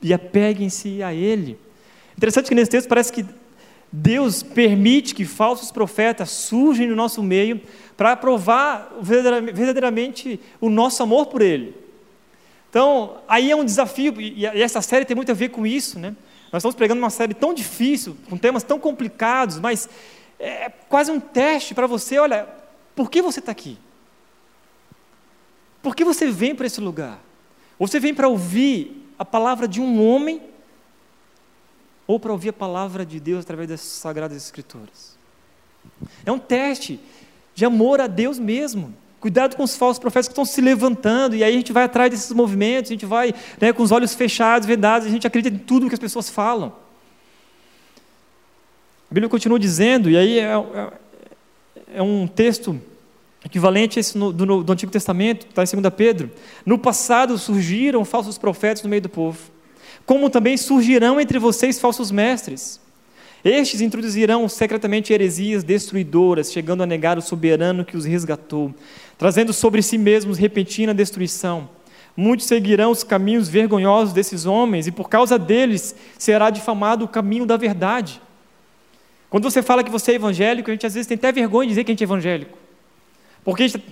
e 0.02 0.12
apeguem-se 0.12 1.00
a 1.04 1.14
Ele. 1.14 1.57
Interessante 2.16 2.48
que 2.48 2.54
nesse 2.57 2.72
texto 2.72 2.88
parece 2.88 3.12
que 3.12 3.24
Deus 3.92 4.42
permite 4.42 5.14
que 5.14 5.24
falsos 5.24 5.70
profetas 5.70 6.30
surjam 6.30 6.88
no 6.88 6.96
nosso 6.96 7.22
meio 7.22 7.61
para 7.96 8.16
provar 8.16 8.92
verdadeiramente 9.00 10.40
o 10.61 10.68
nosso 10.68 11.00
amor 11.00 11.26
por 11.26 11.42
Ele. 11.42 11.86
Então, 12.77 13.22
aí 13.27 13.51
é 13.51 13.57
um 13.57 13.64
desafio, 13.64 14.20
e 14.20 14.45
essa 14.45 14.83
série 14.83 15.07
tem 15.07 15.16
muito 15.16 15.33
a 15.33 15.35
ver 15.35 15.49
com 15.49 15.66
isso, 15.66 15.99
né? 15.99 16.14
Nós 16.53 16.61
estamos 16.61 16.74
pregando 16.74 16.99
uma 16.99 17.09
série 17.09 17.33
tão 17.33 17.55
difícil, 17.55 18.14
com 18.29 18.37
temas 18.37 18.62
tão 18.62 18.79
complicados, 18.79 19.59
mas 19.59 19.89
é 20.39 20.68
quase 20.87 21.11
um 21.11 21.18
teste 21.18 21.74
para 21.74 21.87
você, 21.87 22.18
olha, 22.18 22.47
por 22.95 23.11
que 23.11 23.22
você 23.22 23.39
está 23.39 23.51
aqui? 23.51 23.79
Por 25.83 25.97
que 25.97 26.05
você 26.05 26.31
vem 26.31 26.55
para 26.55 26.66
esse 26.66 26.79
lugar? 26.79 27.18
Você 27.79 27.99
vem 27.99 28.12
para 28.12 28.29
ouvir 28.29 29.11
a 29.18 29.24
palavra 29.24 29.66
de 29.66 29.81
um 29.81 30.07
homem 30.07 30.43
ou 32.07 32.20
para 32.20 32.31
ouvir 32.31 32.51
a 32.51 32.53
palavra 32.53 33.07
de 33.07 33.18
Deus 33.18 33.43
através 33.43 33.70
das 33.70 33.81
Sagradas 33.81 34.37
Escrituras? 34.37 35.16
É 36.27 36.31
um 36.31 36.39
teste 36.39 37.01
de 37.55 37.64
amor 37.64 38.03
a 38.03 38.07
Deus 38.07 38.39
mesmo. 38.39 38.95
Cuidado 39.27 39.57
com 39.57 39.64
os 39.64 39.74
falsos 39.74 39.99
profetas 39.99 40.29
que 40.29 40.33
estão 40.33 40.45
se 40.45 40.61
levantando, 40.61 41.35
e 41.35 41.43
aí 41.43 41.53
a 41.53 41.57
gente 41.57 41.72
vai 41.72 41.83
atrás 41.83 42.09
desses 42.09 42.31
movimentos, 42.31 42.93
a 42.93 42.95
gente 42.95 43.05
vai 43.05 43.35
né, 43.61 43.72
com 43.72 43.83
os 43.83 43.91
olhos 43.91 44.14
fechados, 44.14 44.68
vedados, 44.68 45.05
a 45.05 45.11
gente 45.11 45.27
acredita 45.27 45.57
em 45.57 45.59
tudo 45.59 45.89
que 45.89 45.95
as 45.95 45.99
pessoas 45.99 46.31
falam. 46.31 46.72
A 49.11 49.12
Bíblia 49.12 49.29
continua 49.29 49.59
dizendo, 49.59 50.09
e 50.09 50.16
aí 50.16 50.39
é, 50.39 50.45
é, 50.45 50.93
é 51.97 52.03
um 52.03 52.29
texto 52.29 52.81
equivalente 53.45 53.99
a 53.99 54.01
esse 54.01 54.16
no, 54.16 54.33
do, 54.33 54.62
do 54.62 54.72
Antigo 54.72 54.93
Testamento, 54.93 55.45
está 55.45 55.64
em 55.64 55.81
2 55.81 55.93
Pedro. 55.97 56.31
No 56.64 56.79
passado 56.79 57.37
surgiram 57.37 58.05
falsos 58.05 58.39
profetas 58.39 58.85
no 58.85 58.89
meio 58.89 59.03
do 59.03 59.09
povo, 59.09 59.41
como 60.07 60.31
também 60.31 60.57
surgirão 60.57 61.20
entre 61.20 61.41
vocês 61.41 61.81
falsos 61.81 62.12
mestres 62.12 62.81
estes 63.47 63.80
introduzirão 63.80 64.49
secretamente 64.49 65.12
heresias 65.12 65.62
destruidoras, 65.62 66.53
chegando 66.53 66.82
a 66.82 66.86
negar 66.86 67.16
o 67.16 67.22
soberano 67.22 67.84
que 67.84 67.97
os 67.97 68.05
resgatou, 68.05 68.74
trazendo 69.16 69.53
sobre 69.53 69.82
si 69.82 69.97
mesmos 69.97 70.36
repentina 70.36 70.92
destruição. 70.92 71.68
Muitos 72.16 72.47
seguirão 72.47 72.90
os 72.90 73.05
caminhos 73.05 73.49
vergonhosos 73.49 74.12
desses 74.12 74.47
homens, 74.47 74.86
e 74.86 74.92
por 74.92 75.09
causa 75.09 75.38
deles 75.38 75.94
será 76.18 76.51
difamado 76.51 77.05
o 77.05 77.09
caminho 77.09 77.47
da 77.47 77.57
verdade. 77.57 78.20
Quando 79.28 79.44
você 79.44 79.62
fala 79.62 79.84
que 79.84 79.90
você 79.90 80.12
é 80.12 80.14
evangélico, 80.14 80.70
a 80.70 80.74
gente 80.74 80.86
às 80.86 80.94
vezes 80.94 81.07
tem 81.07 81.16
até 81.16 81.30
vergonha 81.30 81.66
de 81.66 81.72
dizer 81.72 81.84
que 81.84 81.90
a 81.90 81.94
gente 81.94 82.03
é 82.03 82.05
evangélico. 82.05 82.57
Porque 83.44 83.68
gente, 83.68 83.84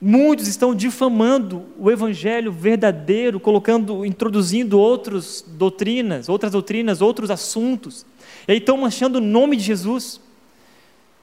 muitos 0.00 0.48
estão 0.48 0.74
difamando 0.74 1.64
o 1.78 1.90
evangelho 1.90 2.50
verdadeiro, 2.50 3.38
colocando, 3.38 4.04
introduzindo 4.04 4.78
outras 4.78 5.44
doutrinas, 5.46 6.28
outras 6.28 6.50
doutrinas, 6.50 7.00
outros 7.00 7.30
assuntos. 7.30 8.04
E 8.46 8.52
aí 8.52 8.58
estão 8.58 8.76
manchando 8.76 9.18
o 9.18 9.20
nome 9.20 9.56
de 9.56 9.62
Jesus, 9.62 10.20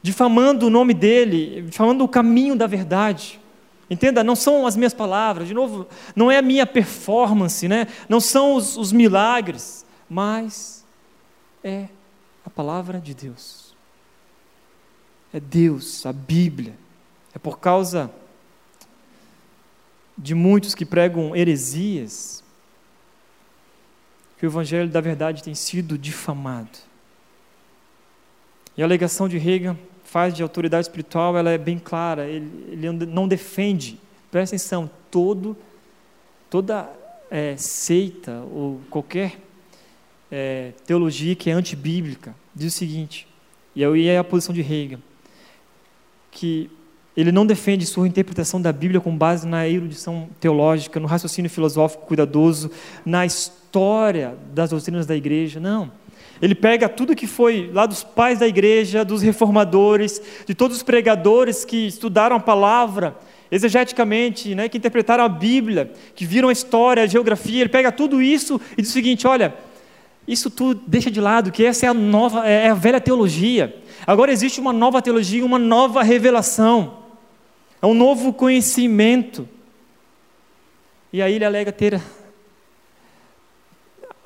difamando 0.01 0.67
o 0.67 0.69
nome 0.69 0.93
dele, 0.93 1.63
difamando 1.63 2.03
o 2.03 2.07
caminho 2.07 2.55
da 2.55 2.67
verdade. 2.67 3.39
Entenda, 3.89 4.23
não 4.23 4.35
são 4.35 4.67
as 4.67 4.75
minhas 4.75 4.93
palavras, 4.93 5.47
de 5.47 5.53
novo, 5.53 5.87
não 6.15 6.29
é 6.29 6.37
a 6.37 6.41
minha 6.41 6.65
performance, 6.65 7.67
né? 7.67 7.87
não 8.07 8.19
são 8.19 8.55
os, 8.55 8.77
os 8.77 8.91
milagres, 8.91 9.85
mas 10.07 10.85
é 11.63 11.87
a 12.45 12.49
palavra 12.49 12.99
de 12.99 13.13
Deus. 13.13 13.75
É 15.33 15.39
Deus, 15.39 16.05
a 16.05 16.13
Bíblia. 16.13 16.75
É 17.33 17.39
por 17.39 17.59
causa 17.59 18.11
de 20.17 20.35
muitos 20.35 20.75
que 20.75 20.85
pregam 20.85 21.35
heresias 21.35 22.43
que 24.37 24.45
o 24.45 24.49
Evangelho 24.49 24.89
da 24.89 25.01
verdade 25.01 25.43
tem 25.43 25.53
sido 25.53 25.97
difamado. 25.97 26.88
E 28.79 28.81
a 28.81 28.85
alegação 28.85 29.27
de 29.27 29.37
Reagan 29.37 29.75
faz 30.05 30.33
de 30.33 30.41
autoridade 30.41 30.85
espiritual, 30.85 31.35
ela 31.35 31.51
é 31.51 31.57
bem 31.57 31.77
clara, 31.77 32.29
ele, 32.29 32.49
ele 32.71 32.89
não 33.07 33.27
defende, 33.27 33.99
presta 34.31 34.55
atenção, 34.55 34.89
todo, 35.11 35.57
toda 36.49 36.89
é, 37.29 37.57
seita 37.57 38.41
ou 38.53 38.79
qualquer 38.89 39.37
é, 40.31 40.71
teologia 40.85 41.35
que 41.35 41.49
é 41.49 41.53
antibíblica 41.53 42.33
diz 42.55 42.73
o 42.73 42.77
seguinte, 42.77 43.27
e 43.75 43.83
aí 43.83 44.07
é 44.07 44.17
a 44.17 44.23
posição 44.23 44.55
de 44.55 44.61
Reagan, 44.61 45.01
que 46.31 46.71
ele 47.17 47.33
não 47.33 47.45
defende 47.45 47.85
sua 47.85 48.07
interpretação 48.07 48.61
da 48.61 48.71
Bíblia 48.71 49.01
com 49.01 49.13
base 49.13 49.45
na 49.45 49.67
erudição 49.67 50.29
teológica, 50.39 51.01
no 51.01 51.05
raciocínio 51.05 51.51
filosófico 51.51 52.05
cuidadoso, 52.05 52.71
na 53.05 53.25
história 53.25 54.37
das 54.53 54.69
doutrinas 54.69 55.05
da 55.05 55.17
igreja, 55.17 55.59
não. 55.59 55.91
Ele 56.41 56.55
pega 56.55 56.87
tudo 56.87 57.15
que 57.15 57.27
foi 57.27 57.69
lá 57.73 57.85
dos 57.85 58.03
pais 58.03 58.39
da 58.39 58.47
igreja, 58.47 59.03
dos 59.03 59.21
reformadores, 59.21 60.21
de 60.45 60.53
todos 60.53 60.77
os 60.77 60.83
pregadores 60.83 61.65
que 61.65 61.87
estudaram 61.87 62.35
a 62.35 62.39
palavra 62.39 63.17
exegeticamente, 63.51 64.53
né, 64.53 64.69
que 64.69 64.77
interpretaram 64.77 65.23
a 65.23 65.29
Bíblia, 65.29 65.91
que 66.15 66.25
viram 66.25 66.49
a 66.49 66.53
história, 66.53 67.03
a 67.03 67.07
geografia. 67.07 67.61
Ele 67.61 67.69
pega 67.69 67.91
tudo 67.91 68.21
isso 68.21 68.61
e 68.77 68.81
diz 68.81 68.91
o 68.91 68.93
seguinte: 68.93 69.27
olha, 69.27 69.53
isso 70.27 70.49
tudo 70.49 70.81
deixa 70.85 71.09
de 71.09 71.19
lado, 71.19 71.51
que 71.51 71.65
essa 71.65 71.85
é 71.85 71.89
a 71.89 71.93
nova, 71.93 72.47
é 72.47 72.69
a 72.69 72.73
velha 72.73 73.01
teologia. 73.01 73.75
Agora 74.05 74.31
existe 74.31 74.59
uma 74.59 74.71
nova 74.71 75.01
teologia, 75.01 75.43
uma 75.43 75.59
nova 75.59 76.03
revelação, 76.03 76.99
é 77.81 77.85
um 77.85 77.93
novo 77.93 78.31
conhecimento. 78.31 79.47
E 81.11 81.21
aí 81.21 81.33
ele 81.33 81.45
alega 81.45 81.71
ter 81.71 81.99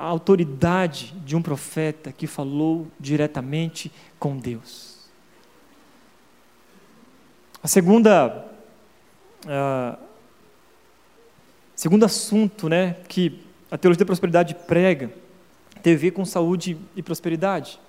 a 0.04 0.06
autoridade 0.06 1.14
de 1.26 1.34
um 1.34 1.42
profeta 1.42 2.12
que 2.12 2.28
falou 2.28 2.88
diretamente 3.00 3.90
com 4.20 4.38
Deus. 4.38 4.98
A 7.64 7.70
segunda, 7.70 8.46
uh, 9.46 9.98
segundo 11.74 12.04
assunto, 12.04 12.68
né, 12.68 12.98
que 13.08 13.46
a 13.72 13.78
teologia 13.78 14.00
da 14.00 14.06
prosperidade 14.06 14.54
prega, 14.68 15.10
tem 15.82 15.94
a 15.94 15.98
ver 15.98 16.12
com 16.12 16.26
saúde 16.26 16.78
e 16.98 17.02
prosperidade. 17.02 17.80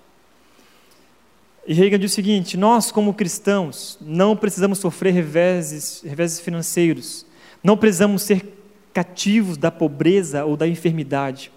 E 1.66 1.74
Reagan 1.74 1.98
diz 1.98 2.12
o 2.12 2.14
seguinte: 2.14 2.56
nós, 2.56 2.92
como 2.92 3.12
cristãos, 3.12 3.98
não 4.00 4.36
precisamos 4.36 4.78
sofrer 4.78 5.12
reveses, 5.12 6.00
reveses 6.06 6.38
financeiros, 6.38 7.26
não 7.60 7.76
precisamos 7.76 8.22
ser 8.22 8.63
cativos 8.94 9.56
da 9.56 9.72
pobreza 9.72 10.44
ou 10.44 10.56
da 10.56 10.68
enfermidade. 10.68 11.50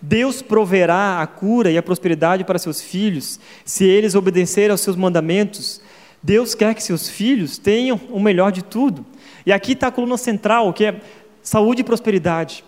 Deus 0.00 0.40
proverá 0.40 1.20
a 1.20 1.26
cura 1.26 1.70
e 1.70 1.76
a 1.76 1.82
prosperidade 1.82 2.44
para 2.44 2.58
seus 2.58 2.80
filhos 2.80 3.40
se 3.64 3.84
eles 3.84 4.14
obedecerem 4.14 4.70
aos 4.70 4.80
seus 4.80 4.94
mandamentos. 4.94 5.80
Deus 6.22 6.54
quer 6.54 6.72
que 6.72 6.82
seus 6.82 7.08
filhos 7.08 7.58
tenham 7.58 8.00
o 8.10 8.20
melhor 8.20 8.52
de 8.52 8.62
tudo. 8.62 9.04
E 9.44 9.52
aqui 9.52 9.72
está 9.72 9.88
a 9.88 9.92
coluna 9.92 10.16
central, 10.16 10.72
que 10.72 10.84
é 10.84 11.00
saúde 11.42 11.80
e 11.80 11.84
prosperidade. 11.84 12.64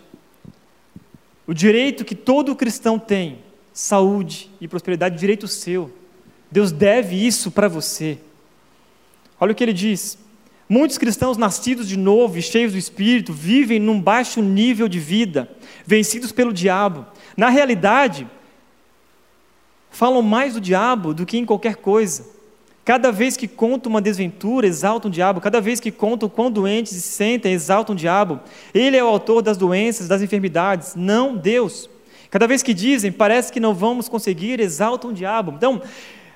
O 1.47 1.55
direito 1.55 2.05
que 2.05 2.17
todo 2.17 2.57
cristão 2.57 2.99
tem, 2.99 3.39
saúde 3.73 4.51
e 4.61 4.67
prosperidade, 4.67 5.19
direito 5.19 5.47
seu. 5.47 5.91
Deus 6.51 6.73
deve 6.73 7.15
isso 7.15 7.53
para 7.53 7.69
você. 7.69 8.19
Olha 9.39 9.53
o 9.53 9.55
que 9.55 9.63
ele 9.63 9.73
diz: 9.73 10.19
Muitos 10.69 10.99
cristãos 10.99 11.37
nascidos 11.37 11.87
de 11.89 11.97
novo 11.97 12.37
e 12.39 12.43
cheios 12.43 12.73
do 12.73 12.79
Espírito 12.79 13.33
vivem 13.33 13.79
num 13.79 14.01
baixo 14.01 14.43
nível 14.43 14.89
de 14.89 14.99
vida, 14.99 15.49
vencidos 15.87 16.33
pelo 16.33 16.53
diabo. 16.53 17.07
Na 17.37 17.49
realidade, 17.49 18.27
falam 19.91 20.23
mais 20.23 20.55
do 20.55 20.61
diabo 20.61 21.15
do 21.15 21.25
que 21.25 21.39
em 21.39 21.45
qualquer 21.45 21.77
coisa. 21.77 22.35
Cada 22.85 23.13
vez 23.13 23.37
que 23.37 23.47
contam 23.47 23.91
uma 23.91 24.01
desventura, 24.01 24.67
exaltam 24.67 25.09
o 25.09 25.13
diabo. 25.13 25.41
Cada 25.41 25.61
vez 25.61 25.79
que 25.79 25.93
contam 25.93 26.29
quão 26.29 26.51
doentes 26.51 26.93
se 26.93 27.01
sentem, 27.01 27.53
exaltam 27.53 27.95
o 27.95 27.99
diabo. 27.99 28.41
Ele 28.75 28.97
é 28.97 29.03
o 29.03 29.09
autor 29.09 29.43
das 29.43 29.57
doenças, 29.57 30.09
das 30.09 30.21
enfermidades, 30.21 30.95
não 30.97 31.37
Deus. 31.37 31.89
Cada 32.29 32.47
vez 32.47 32.63
que 32.63 32.75
dizem, 32.75 33.13
parece 33.13 33.53
que 33.53 33.61
não 33.61 33.73
vamos 33.73 34.09
conseguir, 34.09 34.59
exaltam 34.59 35.11
o 35.11 35.13
diabo. 35.15 35.53
Então, 35.57 35.81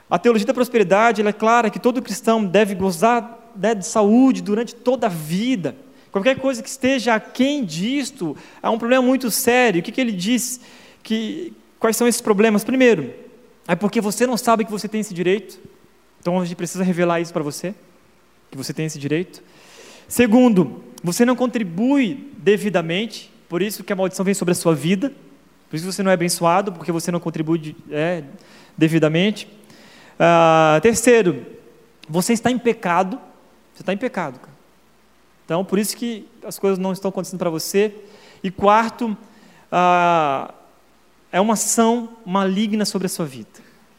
a 0.09 0.18
teologia 0.18 0.47
da 0.47 0.55
prosperidade 0.55 1.20
é 1.20 1.33
clara 1.33 1.70
que 1.70 1.78
todo 1.78 2.03
cristão 2.03 2.45
deve 2.45 2.74
gozar 2.74 3.39
né, 3.61 3.74
de 3.74 3.86
saúde 3.86 4.40
durante 4.40 4.74
toda 4.74 5.06
a 5.06 5.11
vida. 5.11 5.76
Qualquer 6.11 6.38
coisa 6.40 6.62
que 6.62 6.68
esteja 6.68 7.14
aquém 7.14 7.62
disto 7.64 8.36
é 8.62 8.68
um 8.68 8.78
problema 8.78 9.02
muito 9.02 9.30
sério. 9.30 9.80
O 9.80 9.82
que, 9.82 9.92
que 9.92 10.00
ele 10.00 10.12
diz? 10.12 10.61
Que, 11.02 11.52
quais 11.78 11.96
são 11.96 12.08
esses 12.08 12.22
problemas? 12.22 12.64
Primeiro, 12.64 13.12
é 13.68 13.76
porque 13.76 14.00
você 14.00 14.26
não 14.26 14.36
sabe 14.36 14.64
que 14.64 14.70
você 14.70 14.88
tem 14.88 15.02
esse 15.02 15.12
direito. 15.12 15.61
Então 16.20 16.40
a 16.40 16.44
gente 16.44 16.56
precisa 16.56 16.82
revelar 16.82 17.20
isso 17.20 17.32
para 17.32 17.42
você, 17.42 17.74
que 18.50 18.56
você 18.56 18.72
tem 18.72 18.86
esse 18.86 18.98
direito. 18.98 19.42
Segundo, 20.08 20.82
você 21.04 21.24
não 21.24 21.36
contribui 21.36 22.32
devidamente, 22.38 23.30
por 23.48 23.62
isso 23.62 23.84
que 23.84 23.92
a 23.92 23.96
maldição 23.96 24.24
vem 24.24 24.34
sobre 24.34 24.52
a 24.52 24.54
sua 24.54 24.74
vida. 24.74 25.12
Por 25.68 25.76
isso 25.76 25.86
você 25.86 26.02
não 26.02 26.11
é 26.11 26.14
abençoado, 26.14 26.72
porque 26.72 26.90
você 26.90 27.12
não 27.12 27.20
contribui 27.20 27.76
é, 27.90 28.24
devidamente. 28.76 29.46
Ah, 30.18 30.80
terceiro, 30.82 31.46
você 32.08 32.32
está 32.32 32.50
em 32.50 32.58
pecado. 32.58 33.20
Você 33.81 33.83
está 33.83 33.95
em 33.95 33.97
pecado. 33.97 34.39
Cara. 34.39 34.53
Então, 35.47 35.64
por 35.64 35.78
isso 35.78 35.97
que 35.97 36.28
as 36.45 36.59
coisas 36.59 36.78
não 36.78 36.93
estão 36.93 37.09
acontecendo 37.09 37.39
para 37.39 37.49
você. 37.49 37.95
E 38.45 38.51
quarto, 38.51 39.16
ah, 39.72 40.53
é 41.33 41.41
uma 41.41 41.55
ação 41.55 42.11
maligna 42.26 42.85
sobre 42.85 43.07
a 43.07 43.09
sua 43.09 43.24
vida. 43.24 43.49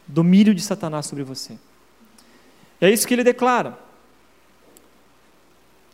Domínio 0.06 0.54
de 0.54 0.62
Satanás 0.62 1.06
sobre 1.06 1.24
você. 1.24 1.58
É 2.80 2.88
isso 2.92 3.08
que 3.08 3.12
ele 3.12 3.24
declara. 3.24 3.76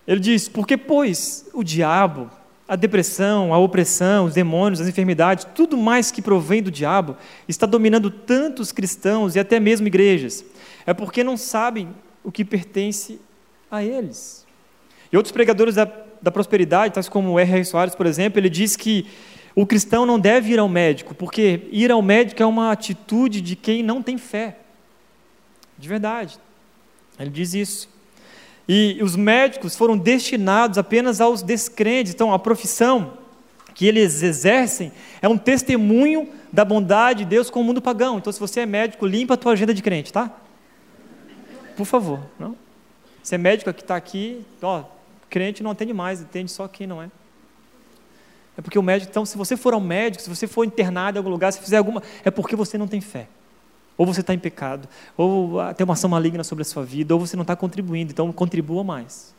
Ele 0.07 0.21
diz: 0.21 0.51
Porque, 0.51 0.77
pois, 0.77 1.47
o 1.55 1.65
diabo, 1.65 2.31
a 2.69 2.77
depressão, 2.77 3.55
a 3.55 3.59
opressão, 3.59 4.27
os 4.27 4.35
demônios, 4.35 4.83
as 4.83 4.89
enfermidades, 4.89 5.47
tudo 5.55 5.79
mais 5.79 6.11
que 6.11 6.21
provém 6.21 6.63
do 6.63 6.71
diabo, 6.71 7.17
está 7.49 7.65
dominando 7.65 8.11
tantos 8.11 8.71
cristãos 8.71 9.35
e 9.35 9.39
até 9.39 9.59
mesmo 9.59 9.87
igrejas. 9.87 10.45
É 10.85 10.93
porque 10.93 11.25
não 11.25 11.39
sabem 11.39 11.89
o 12.23 12.31
que 12.31 12.45
pertence 12.45 13.19
a 13.71 13.83
eles. 13.83 14.47
E 15.13 15.17
outros 15.17 15.33
pregadores 15.33 15.75
da, 15.75 15.91
da 16.21 16.31
prosperidade, 16.31 16.95
tais 16.95 17.09
como 17.09 17.33
o 17.33 17.39
R.R. 17.39 17.65
Soares, 17.65 17.95
por 17.95 18.07
exemplo, 18.07 18.39
ele 18.39 18.51
diz 18.51 18.77
que 18.77 19.07
o 19.55 19.67
cristão 19.67 20.07
não 20.07 20.21
deve 20.21 20.53
ir 20.53 20.59
ao 20.59 20.69
médico, 20.69 21.15
porque 21.15 21.69
ir 21.73 21.91
ao 21.91 22.01
médico 22.01 22.43
é 22.43 22.47
uma 22.47 22.71
atitude 22.71 23.41
de 23.41 23.57
quem 23.57 23.83
não 23.83 24.03
tem 24.03 24.17
fé. 24.17 24.59
De 25.77 25.89
verdade. 25.89 26.39
Ele 27.19 27.31
diz 27.31 27.55
isso. 27.55 27.89
E 28.69 28.99
os 29.03 29.17
médicos 29.17 29.75
foram 29.75 29.97
destinados 29.97 30.77
apenas 30.77 31.21
aos 31.21 31.43
descrentes. 31.43 32.13
Então, 32.13 32.33
a 32.33 32.39
profissão 32.39 33.15
que 33.75 33.87
eles 33.87 34.23
exercem 34.23 34.93
é 35.23 35.29
um 35.29 35.39
testemunho 35.39 36.29
da 36.53 36.65
bondade 36.65 37.21
de 37.21 37.31
Deus 37.31 37.49
com 37.49 37.61
o 37.61 37.65
mundo 37.65 37.81
pagão. 37.81 38.19
Então, 38.19 38.33
se 38.33 38.39
você 38.39 38.61
é 38.61 38.67
médico, 38.67 39.07
limpa 39.07 39.35
a 39.35 39.37
tua 39.37 39.53
agenda 39.53 39.73
de 39.73 39.83
crente, 39.83 40.13
tá? 40.13 40.31
Por 41.77 41.87
favor, 41.87 42.21
não? 42.39 42.57
Se 43.29 43.35
é 43.35 43.39
médico 43.39 43.71
que 43.75 43.83
está 43.83 43.95
aqui, 43.95 44.43
ó, 44.63 44.85
crente 45.29 45.63
não 45.63 45.71
atende 45.71 45.93
mais, 45.93 46.23
atende 46.23 46.51
só 46.51 46.67
quem 46.67 46.87
não 46.87 47.03
é. 47.03 47.11
É 48.57 48.63
porque 48.63 48.79
o 48.79 48.83
médico, 48.83 49.11
então, 49.11 49.27
se 49.27 49.37
você 49.37 49.55
for 49.55 49.75
ao 49.75 49.81
médico, 49.81 50.23
se 50.23 50.31
você 50.31 50.47
for 50.47 50.65
internado 50.65 51.19
em 51.19 51.21
algum 51.21 51.29
lugar, 51.29 51.53
se 51.53 51.61
fizer 51.61 51.77
alguma, 51.77 52.03
é 52.25 52.31
porque 52.31 52.57
você 52.57 52.79
não 52.79 52.89
tem 52.89 53.03
fé. 53.03 53.29
Ou 53.99 54.07
você 54.07 54.23
está 54.23 54.33
em 54.33 54.39
pecado, 54.39 54.89
ou 55.15 55.59
tem 55.77 55.85
uma 55.85 55.93
ação 55.93 56.09
maligna 56.09 56.43
sobre 56.43 56.63
a 56.63 56.65
sua 56.65 56.83
vida, 56.87 57.13
ou 57.15 57.21
você 57.21 57.37
não 57.37 57.43
está 57.43 57.55
contribuindo, 57.55 58.13
então 58.13 58.33
contribua 58.33 58.83
mais. 58.83 59.35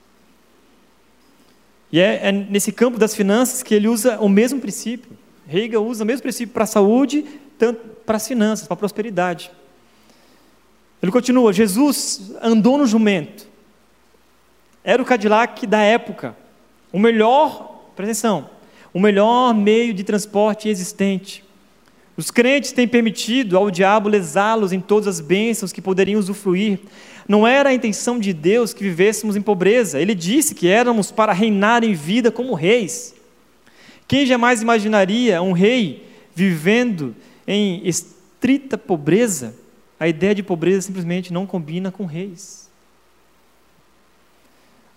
E 1.91 1.99
é, 1.99 2.27
é, 2.27 2.31
nesse 2.31 2.71
campo 2.71 2.99
das 2.99 3.15
finanças 3.15 3.63
que 3.63 3.73
ele 3.73 3.87
usa 3.87 4.19
o 4.19 4.29
mesmo 4.29 4.61
princípio. 4.61 5.17
Hegel 5.51 5.83
usa 5.83 6.03
o 6.03 6.05
mesmo 6.05 6.21
princípio 6.21 6.53
para 6.53 6.65
a 6.65 6.67
saúde, 6.67 7.25
tanto 7.57 7.79
para 8.05 8.17
as 8.17 8.27
finanças, 8.27 8.67
para 8.67 8.75
a 8.75 8.77
prosperidade. 8.77 9.49
Ele 11.01 11.11
continua: 11.11 11.51
Jesus 11.51 12.33
andou 12.39 12.77
no 12.77 12.85
jumento. 12.85 13.48
Era 14.83 15.01
o 15.01 15.05
Cadillac 15.05 15.65
da 15.67 15.81
época. 15.81 16.35
O 16.91 16.99
melhor, 16.99 17.91
presta 17.95 18.11
atenção, 18.11 18.49
o 18.93 18.99
melhor 18.99 19.53
meio 19.53 19.93
de 19.93 20.03
transporte 20.03 20.69
existente. 20.69 21.43
Os 22.17 22.31
crentes 22.31 22.71
têm 22.71 22.87
permitido 22.87 23.57
ao 23.57 23.71
diabo 23.71 24.09
lesá-los 24.09 24.73
em 24.73 24.79
todas 24.81 25.07
as 25.07 25.21
bênçãos 25.21 25.71
que 25.71 25.81
poderiam 25.81 26.19
usufruir. 26.19 26.79
Não 27.27 27.47
era 27.47 27.69
a 27.69 27.73
intenção 27.73 28.19
de 28.19 28.33
Deus 28.33 28.73
que 28.73 28.83
vivêssemos 28.83 29.35
em 29.35 29.41
pobreza. 29.41 30.01
Ele 30.01 30.15
disse 30.15 30.53
que 30.53 30.67
éramos 30.67 31.11
para 31.11 31.31
reinar 31.31 31.83
em 31.83 31.93
vida 31.93 32.31
como 32.31 32.55
reis. 32.55 33.15
Quem 34.07 34.25
jamais 34.25 34.61
imaginaria 34.61 35.41
um 35.41 35.51
rei 35.51 36.07
vivendo 36.35 37.15
em 37.47 37.87
estrita 37.87 38.77
pobreza? 38.77 39.55
A 39.99 40.07
ideia 40.07 40.33
de 40.33 40.41
pobreza 40.41 40.81
simplesmente 40.81 41.31
não 41.31 41.45
combina 41.45 41.91
com 41.91 42.05
reis. 42.05 42.68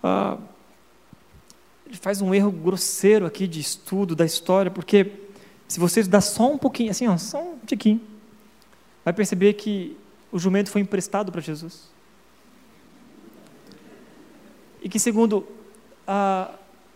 Ah, 0.03 0.39
ele 1.87 1.97
faz 1.97 2.21
um 2.21 2.35
erro 2.35 2.51
grosseiro 2.51 3.27
aqui 3.27 3.47
de 3.47 3.61
estudo 3.61 4.17
da 4.17 4.25
história, 4.25 4.71
porque 4.71 5.13
se 5.69 5.79
você 5.79 6.03
dá 6.03 6.21
só 6.21 6.51
um 6.51 6.59
pouquinho, 6.59 6.91
assim, 6.91 7.07
ó, 7.07 7.17
só 7.17 7.43
um 7.43 7.59
tiquinho, 7.67 8.01
vai 9.05 9.13
perceber 9.13 9.55
que 9.55 9.97
o 10.31 10.39
jumento 10.39 10.71
foi 10.71 10.81
emprestado 10.81 11.31
para 11.31 11.41
Jesus. 11.41 11.91
E 14.83 14.89
que, 14.89 14.99
segundo, 14.99 15.47
ah, 16.07 16.51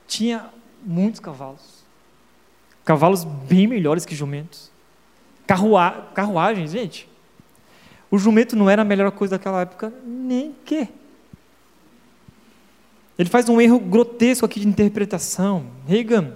tinha 0.06 0.50
muitos 0.82 1.20
cavalos. 1.20 1.84
Cavalos 2.84 3.24
bem 3.24 3.66
melhores 3.66 4.04
que 4.04 4.14
jumentos. 4.14 4.70
Carruagem, 5.46 6.02
carruagens, 6.14 6.70
gente. 6.72 7.08
O 8.10 8.18
jumento 8.18 8.56
não 8.56 8.70
era 8.70 8.82
a 8.82 8.84
melhor 8.84 9.10
coisa 9.10 9.36
daquela 9.36 9.60
época, 9.60 9.92
nem 10.04 10.54
que. 10.64 10.88
Ele 13.18 13.28
faz 13.28 13.48
um 13.48 13.60
erro 13.60 13.78
grotesco 13.78 14.44
aqui 14.44 14.60
de 14.60 14.68
interpretação. 14.68 15.66
Reagan 15.86 16.34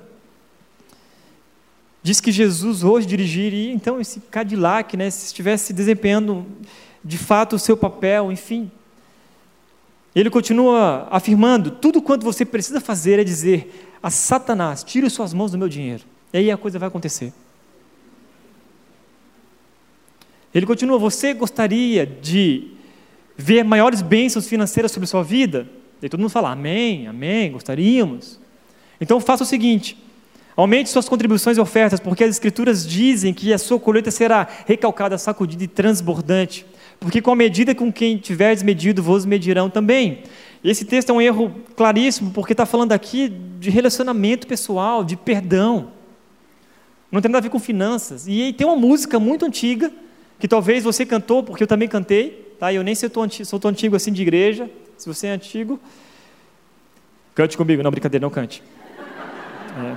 Diz 2.03 2.21
que 2.21 2.33
Jesus 2.33 2.83
hoje 2.83 3.07
dirigiria 3.07 3.73
então 3.73 4.01
esse 4.01 4.21
Cadillac, 4.21 4.97
né, 4.97 5.11
se 5.11 5.27
estivesse 5.27 5.73
desempenhando 5.73 6.47
de 7.05 7.19
fato 7.19 7.57
o 7.57 7.59
seu 7.59 7.77
papel, 7.77 8.33
enfim. 8.33 8.71
Ele 10.15 10.31
continua 10.31 11.07
afirmando: 11.11 11.71
tudo 11.71 12.01
quanto 12.01 12.25
você 12.25 12.45
precisa 12.45 12.81
fazer 12.81 13.19
é 13.19 13.25
dizer 13.25 13.91
a 14.03 14.11
Satanás: 14.11 14.83
tire 14.83 15.09
suas 15.11 15.35
mãos 15.35 15.51
do 15.51 15.59
meu 15.59 15.69
dinheiro. 15.69 16.05
E 16.33 16.39
aí 16.39 16.51
a 16.51 16.57
coisa 16.57 16.79
vai 16.79 16.89
acontecer. 16.89 17.35
Ele 20.55 20.65
continua: 20.65 20.99
você 20.99 21.35
gostaria 21.35 22.07
de 22.07 22.73
ver 23.37 23.63
maiores 23.63 24.01
bênçãos 24.01 24.49
financeiras 24.49 24.91
sobre 24.91 25.07
sua 25.07 25.23
vida? 25.23 25.69
E 26.03 26.09
todo 26.09 26.21
mundo 26.21 26.31
fala: 26.31 26.51
Amém, 26.51 27.07
Amém, 27.07 27.53
gostaríamos. 27.53 28.41
Então 29.01 29.21
faça 29.21 29.43
o 29.43 29.47
seguinte 29.47 29.97
Aumente 30.61 30.91
suas 30.91 31.09
contribuições 31.09 31.57
e 31.57 31.61
ofertas, 31.61 32.01
porque 32.01 32.23
as 32.23 32.31
Escrituras 32.31 32.87
dizem 32.87 33.33
que 33.33 33.51
a 33.51 33.57
sua 33.57 33.81
colheita 33.81 34.11
será 34.11 34.47
recalcada, 34.67 35.17
sacudida 35.17 35.65
e 35.65 35.67
transbordante. 35.67 36.67
Porque 36.99 37.23
com 37.23 37.31
a 37.31 37.35
medida 37.35 37.75
com 37.75 37.91
quem 37.91 38.19
tiveres 38.19 38.63
medido, 38.63 39.03
vos 39.03 39.25
medirão 39.25 39.71
também. 39.71 40.23
Esse 40.63 40.85
texto 40.85 41.09
é 41.09 41.13
um 41.15 41.21
erro 41.21 41.55
claríssimo, 41.75 42.31
porque 42.33 42.53
está 42.53 42.67
falando 42.67 42.93
aqui 42.93 43.33
de 43.59 43.71
relacionamento 43.71 44.47
pessoal, 44.47 45.03
de 45.03 45.17
perdão. 45.17 45.93
Não 47.11 47.23
tem 47.23 47.31
nada 47.31 47.39
a 47.39 47.43
ver 47.43 47.49
com 47.49 47.59
finanças. 47.59 48.27
E 48.29 48.53
tem 48.53 48.67
uma 48.67 48.77
música 48.77 49.19
muito 49.19 49.47
antiga, 49.47 49.91
que 50.39 50.47
talvez 50.47 50.85
você 50.85 51.07
cantou, 51.07 51.43
porque 51.43 51.63
eu 51.63 51.67
também 51.67 51.89
cantei. 51.89 52.55
Tá? 52.59 52.71
Eu 52.71 52.83
nem 52.83 52.95
sou 52.95 53.09
tão 53.59 53.71
antigo 53.71 53.97
assim 53.97 54.13
de 54.13 54.21
igreja. 54.21 54.69
Se 55.01 55.09
você 55.09 55.29
é 55.29 55.31
antigo, 55.31 55.81
cante 57.35 57.57
comigo. 57.57 57.83
Não, 57.83 57.91
brincadeira, 57.91 58.23
não 58.23 58.29
cante. 58.29 58.63
É. 59.83 59.97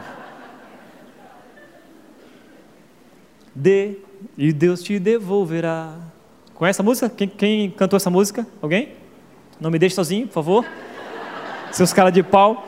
Dê 3.54 3.98
e 4.38 4.54
Deus 4.54 4.82
te 4.82 4.98
devolverá. 5.00 5.98
Conhece 6.54 6.80
a 6.80 6.86
música? 6.86 7.10
Quem, 7.10 7.28
quem 7.28 7.70
cantou 7.72 7.98
essa 7.98 8.10
música? 8.10 8.48
Alguém? 8.62 8.94
Não 9.60 9.70
me 9.70 9.78
deixe 9.78 9.94
sozinho, 9.94 10.26
por 10.26 10.36
favor. 10.36 10.66
Seus 11.74 11.92
caras 11.92 12.14
de 12.14 12.24
pau. 12.24 12.66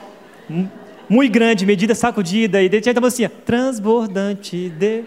Muito 1.08 1.32
grande, 1.32 1.66
medida 1.66 1.96
sacudida. 1.96 2.62
E 2.62 2.68
tinha 2.82 2.94
a 3.02 3.08
assim: 3.08 3.30
transbordante 3.46 4.68
de. 4.72 5.06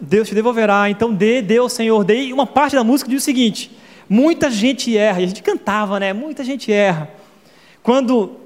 Deus 0.00 0.28
te 0.28 0.34
devolverá. 0.36 0.88
Então 0.88 1.12
dê, 1.12 1.42
dê 1.42 1.56
ao 1.56 1.68
Senhor. 1.68 2.04
Dê. 2.04 2.26
E 2.26 2.32
uma 2.32 2.46
parte 2.46 2.76
da 2.76 2.84
música 2.84 3.10
diz 3.10 3.20
o 3.20 3.24
seguinte: 3.24 3.77
muita 4.08 4.50
gente 4.50 4.96
erra. 4.96 5.20
E 5.20 5.24
a 5.24 5.26
gente 5.26 5.42
cantava, 5.42 6.00
né? 6.00 6.12
Muita 6.12 6.42
gente 6.42 6.72
erra. 6.72 7.10
Quando 7.82 8.36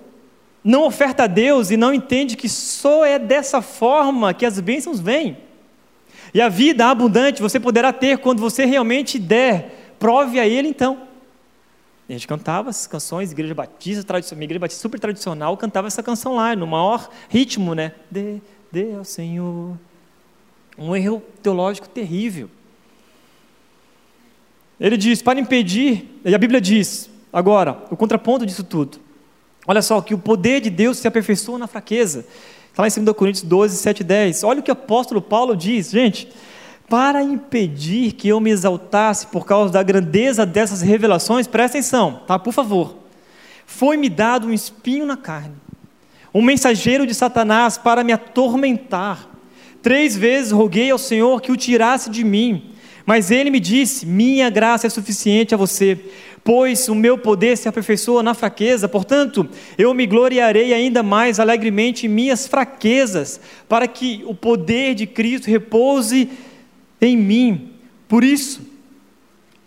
não 0.64 0.84
oferta 0.84 1.24
a 1.24 1.26
Deus 1.26 1.70
e 1.70 1.76
não 1.76 1.92
entende 1.92 2.36
que 2.36 2.48
só 2.48 3.04
é 3.04 3.18
dessa 3.18 3.60
forma 3.60 4.32
que 4.32 4.46
as 4.46 4.60
bênçãos 4.60 5.00
vêm. 5.00 5.36
E 6.32 6.40
a 6.40 6.48
vida 6.48 6.86
abundante 6.86 7.42
você 7.42 7.60
poderá 7.60 7.92
ter 7.92 8.18
quando 8.18 8.40
você 8.40 8.64
realmente 8.64 9.18
der. 9.18 9.94
Prove 9.98 10.38
a 10.40 10.46
Ele 10.46 10.68
então. 10.68 11.02
E 12.08 12.14
a 12.14 12.16
gente 12.16 12.26
cantava 12.26 12.70
essas 12.70 12.86
canções, 12.86 13.32
igreja 13.32 13.54
batista, 13.54 14.02
tradicional, 14.02 14.42
igreja 14.42 14.60
batista 14.60 14.82
super 14.82 14.98
tradicional, 14.98 15.56
cantava 15.56 15.86
essa 15.86 16.02
canção 16.02 16.34
lá, 16.34 16.54
no 16.56 16.66
maior 16.66 17.08
ritmo, 17.28 17.74
né? 17.74 17.92
Dê, 18.10 18.40
dê 18.70 18.94
ao 18.94 19.04
Senhor, 19.04 19.76
Um 20.76 20.96
erro 20.96 21.22
teológico 21.42 21.88
terrível. 21.88 22.50
Ele 24.82 24.96
diz: 24.96 25.22
para 25.22 25.38
impedir, 25.38 26.20
e 26.24 26.34
a 26.34 26.38
Bíblia 26.38 26.60
diz, 26.60 27.08
agora, 27.32 27.84
o 27.88 27.96
contraponto 27.96 28.44
disso 28.44 28.64
tudo. 28.64 28.98
Olha 29.64 29.80
só, 29.80 30.00
que 30.00 30.12
o 30.12 30.18
poder 30.18 30.60
de 30.60 30.68
Deus 30.68 30.98
se 30.98 31.06
aperfeiçoa 31.06 31.56
na 31.56 31.68
fraqueza. 31.68 32.26
Está 32.68 32.82
lá 32.82 32.88
em 32.88 33.04
2 33.04 33.16
Coríntios 33.16 33.44
12, 33.44 33.76
7 33.76 34.00
e 34.00 34.04
10. 34.04 34.42
Olha 34.42 34.58
o 34.58 34.62
que 34.62 34.72
o 34.72 34.72
apóstolo 34.72 35.22
Paulo 35.22 35.54
diz, 35.54 35.92
gente. 35.92 36.28
Para 36.88 37.22
impedir 37.22 38.12
que 38.12 38.26
eu 38.26 38.40
me 38.40 38.50
exaltasse 38.50 39.28
por 39.28 39.46
causa 39.46 39.72
da 39.72 39.82
grandeza 39.84 40.44
dessas 40.44 40.82
revelações, 40.82 41.46
presta 41.46 41.78
atenção, 41.78 42.20
tá? 42.26 42.36
Por 42.36 42.52
favor. 42.52 42.96
Foi-me 43.64 44.08
dado 44.08 44.48
um 44.48 44.52
espinho 44.52 45.06
na 45.06 45.16
carne, 45.16 45.54
um 46.34 46.42
mensageiro 46.42 47.06
de 47.06 47.14
Satanás 47.14 47.78
para 47.78 48.02
me 48.02 48.12
atormentar. 48.12 49.28
Três 49.80 50.16
vezes 50.16 50.50
roguei 50.50 50.90
ao 50.90 50.98
Senhor 50.98 51.40
que 51.40 51.52
o 51.52 51.56
tirasse 51.56 52.10
de 52.10 52.24
mim, 52.24 52.71
mas 53.04 53.30
ele 53.30 53.50
me 53.50 53.60
disse: 53.60 54.06
Minha 54.06 54.48
graça 54.50 54.86
é 54.86 54.90
suficiente 54.90 55.54
a 55.54 55.58
você, 55.58 55.98
pois 56.44 56.88
o 56.88 56.94
meu 56.94 57.18
poder 57.18 57.56
se 57.56 57.68
aperfeiçoa 57.68 58.22
na 58.22 58.34
fraqueza. 58.34 58.88
Portanto, 58.88 59.48
eu 59.76 59.92
me 59.94 60.06
gloriarei 60.06 60.72
ainda 60.72 61.02
mais 61.02 61.38
alegremente 61.40 62.06
em 62.06 62.08
minhas 62.08 62.46
fraquezas, 62.46 63.40
para 63.68 63.86
que 63.86 64.22
o 64.26 64.34
poder 64.34 64.94
de 64.94 65.06
Cristo 65.06 65.48
repouse 65.48 66.30
em 67.00 67.16
mim. 67.16 67.72
Por 68.08 68.22
isso, 68.22 68.60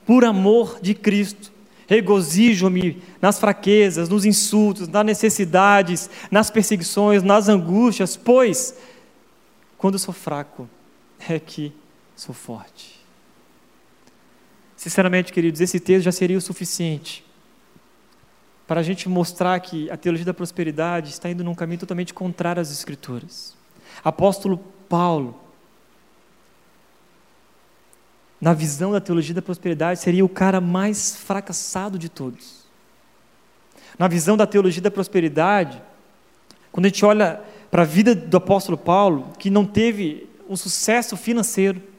por 0.06 0.24
amor 0.24 0.80
de 0.82 0.94
Cristo, 0.94 1.52
regozijo-me 1.88 3.02
nas 3.22 3.40
fraquezas, 3.40 4.10
nos 4.10 4.26
insultos, 4.26 4.88
nas 4.88 5.06
necessidades, 5.06 6.10
nas 6.32 6.50
perseguições, 6.50 7.24
nas 7.24 7.48
angústias, 7.50 8.16
pois 8.16 8.76
quando 9.78 10.00
sou 10.00 10.14
fraco 10.14 10.70
é 11.28 11.40
que 11.40 11.72
sou 12.16 12.34
forte. 12.34 12.95
Sinceramente, 14.86 15.34
queridos, 15.34 15.62
esse 15.62 15.80
texto 15.80 16.06
já 16.06 16.12
seria 16.12 16.38
o 16.38 16.42
suficiente 16.42 17.26
para 18.68 18.82
a 18.82 18.84
gente 18.84 19.10
mostrar 19.10 19.60
que 19.60 19.90
a 19.90 19.98
teologia 19.98 20.28
da 20.28 20.34
prosperidade 20.34 21.10
está 21.10 21.28
indo 21.28 21.44
num 21.44 21.56
caminho 21.56 21.80
totalmente 21.80 22.14
contrário 22.14 22.62
às 22.62 22.70
Escrituras. 22.72 23.58
Apóstolo 24.04 24.60
Paulo, 24.88 25.42
na 28.40 28.54
visão 28.54 28.92
da 28.92 29.02
teologia 29.02 29.34
da 29.34 29.42
prosperidade, 29.42 30.02
seria 30.02 30.24
o 30.24 30.30
cara 30.30 30.62
mais 30.62 31.16
fracassado 31.16 31.98
de 31.98 32.08
todos. 32.08 32.64
Na 33.98 34.08
visão 34.08 34.38
da 34.38 34.46
teologia 34.46 34.84
da 34.84 34.92
prosperidade, 34.92 35.82
quando 36.72 36.86
a 36.86 36.90
gente 36.90 37.04
olha 37.04 37.42
para 37.72 37.82
a 37.82 37.86
vida 37.86 38.14
do 38.14 38.38
apóstolo 38.38 38.78
Paulo, 38.78 39.34
que 39.40 39.50
não 39.50 39.66
teve 39.66 40.30
um 40.48 40.56
sucesso 40.56 41.18
financeiro, 41.18 41.95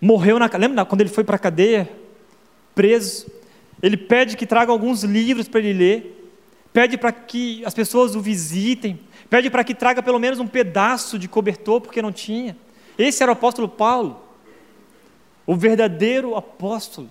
morreu 0.00 0.38
na 0.38 0.50
lembra 0.56 0.84
quando 0.84 1.00
ele 1.00 1.10
foi 1.10 1.24
para 1.24 1.36
a 1.36 1.38
cadeia, 1.38 1.90
preso, 2.74 3.26
ele 3.82 3.96
pede 3.96 4.36
que 4.36 4.46
traga 4.46 4.72
alguns 4.72 5.02
livros 5.02 5.48
para 5.48 5.60
ele 5.60 5.72
ler, 5.72 6.32
pede 6.72 6.96
para 6.96 7.12
que 7.12 7.64
as 7.64 7.74
pessoas 7.74 8.14
o 8.14 8.20
visitem, 8.20 8.98
pede 9.28 9.50
para 9.50 9.64
que 9.64 9.74
traga 9.74 10.02
pelo 10.02 10.18
menos 10.18 10.38
um 10.38 10.46
pedaço 10.46 11.18
de 11.18 11.28
cobertor, 11.28 11.80
porque 11.80 12.00
não 12.00 12.12
tinha. 12.12 12.56
Esse 12.98 13.22
era 13.22 13.32
o 13.32 13.34
apóstolo 13.34 13.68
Paulo 13.68 14.30
o 15.50 15.56
verdadeiro 15.56 16.36
apóstolo, 16.36 17.10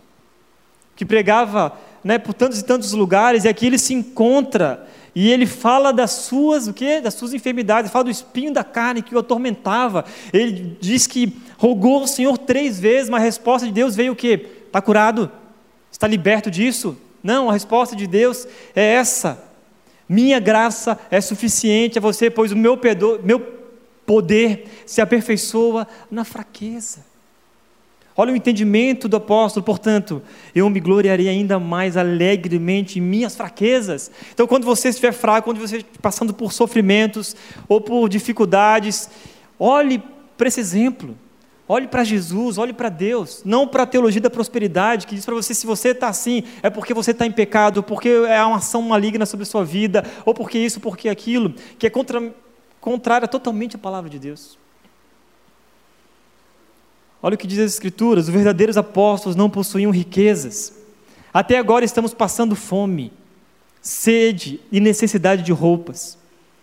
que 0.96 1.04
pregava 1.04 1.78
né, 2.02 2.18
por 2.18 2.34
tantos 2.34 2.60
e 2.60 2.64
tantos 2.64 2.94
lugares, 2.94 3.44
e 3.44 3.50
aqui 3.50 3.66
ele 3.66 3.78
se 3.78 3.94
encontra 3.94 4.88
e 5.14 5.30
ele 5.30 5.46
fala 5.46 5.92
das 5.92 6.12
suas, 6.12 6.66
o 6.66 6.74
quê? 6.74 7.02
Das 7.02 7.16
suas 7.16 7.34
enfermidades, 7.34 7.92
fala 7.92 8.06
do 8.06 8.10
espinho 8.10 8.54
da 8.54 8.64
carne 8.64 9.02
que 9.02 9.14
o 9.14 9.20
atormentava. 9.20 10.06
Ele 10.32 10.78
diz 10.80 11.06
que 11.06 11.36
rogou 11.60 12.00
ao 12.00 12.08
Senhor 12.08 12.38
três 12.38 12.80
vezes, 12.80 13.10
mas 13.10 13.22
a 13.22 13.26
resposta 13.26 13.68
de 13.68 13.74
Deus 13.74 13.94
veio 13.94 14.14
o 14.14 14.16
quê? 14.16 14.48
Está 14.66 14.82
curado? 14.82 15.30
Está 15.92 16.08
liberto 16.08 16.50
disso? 16.50 16.98
Não, 17.22 17.50
a 17.50 17.54
resposta 17.54 17.98
de 17.98 18.08
Deus 18.08 18.48
é 18.74 18.94
essa. 18.94 19.44
Minha 20.08 20.40
graça 20.40 20.98
é 21.12 21.20
suficiente 21.20 22.00
a 22.00 22.02
você, 22.02 22.30
pois 22.30 22.54
o 22.54 22.56
meu, 22.56 22.78
pedor, 22.78 23.20
meu 23.22 23.42
poder 24.06 24.68
se 24.86 25.02
aperfeiçoa 25.02 25.86
na 26.10 26.24
fraqueza. 26.24 27.06
Olha 28.16 28.32
o 28.32 28.38
entendimento 28.38 29.10
do 29.10 29.18
apóstolo, 29.18 29.66
portanto, 29.66 30.22
eu 30.56 30.70
me 30.70 30.80
gloriarei 30.80 31.28
ainda 31.28 31.60
mais 31.60 31.98
alegremente 31.98 33.00
em 33.00 33.02
minhas 33.02 33.36
fraquezas. 33.36 34.10
Então, 34.34 34.48
quando 34.48 34.64
você 34.64 34.90
estiver 34.90 35.12
fraco, 35.12 35.50
quando 35.50 35.60
você 35.60 35.78
estiver 35.78 35.98
passando 36.02 36.34
por 36.34 36.54
sofrimentos 36.54 37.36
ou 37.68 37.82
por 37.82 38.08
dificuldades, 38.08 39.10
olhe 39.60 40.02
para 40.38 40.48
esse 40.48 40.62
exemplo. 40.62 41.18
Olhe 41.72 41.88
para 41.88 42.04
Jesus, 42.04 42.58
olhe 42.58 42.74
para 42.74 42.90
Deus, 42.90 43.44
não 43.46 43.68
para 43.68 43.84
a 43.84 43.86
teologia 43.86 44.20
da 44.20 44.30
prosperidade, 44.30 45.06
que 45.06 45.14
diz 45.14 45.24
para 45.24 45.36
você: 45.36 45.54
se 45.54 45.68
você 45.68 45.90
está 45.90 46.08
assim, 46.08 46.42
é 46.64 46.70
porque 46.70 46.96
você 46.96 47.12
está 47.12 47.28
em 47.28 47.32
pecado, 47.32 47.84
porque 47.84 48.10
é 48.10 48.44
uma 48.44 48.58
ação 48.58 48.82
maligna 48.82 49.24
sobre 49.24 49.44
a 49.44 49.46
sua 49.46 49.64
vida, 49.64 50.04
ou 50.26 50.34
porque 50.34 50.58
isso, 50.58 50.80
porque 50.80 51.08
aquilo, 51.08 51.54
que 51.78 51.86
é 51.86 51.90
contra, 51.92 52.34
contrária 52.82 53.28
totalmente 53.28 53.76
à 53.76 53.80
palavra 53.80 54.10
de 54.10 54.18
Deus. 54.18 54.58
Olha 57.22 57.36
o 57.36 57.38
que 57.38 57.46
diz 57.46 57.60
as 57.60 57.74
Escrituras: 57.74 58.26
os 58.26 58.34
verdadeiros 58.34 58.76
apóstolos 58.76 59.36
não 59.36 59.48
possuíam 59.48 59.92
riquezas. 59.92 60.74
Até 61.32 61.60
agora 61.60 61.86
estamos 61.86 62.16
passando 62.16 62.56
fome, 62.56 63.14
sede 63.80 64.60
e 64.72 64.80
necessidade 64.80 65.44
de 65.44 65.52
roupas. 65.52 66.18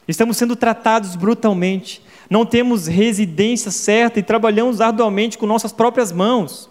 Estamos 0.08 0.36
sendo 0.36 0.56
tratados 0.56 1.14
brutalmente. 1.14 2.02
Não 2.28 2.44
temos 2.44 2.86
residência 2.86 3.70
certa 3.70 4.18
e 4.18 4.22
trabalhamos 4.22 4.80
arduamente 4.80 5.38
com 5.38 5.46
nossas 5.46 5.72
próprias 5.72 6.12
mãos. 6.12 6.68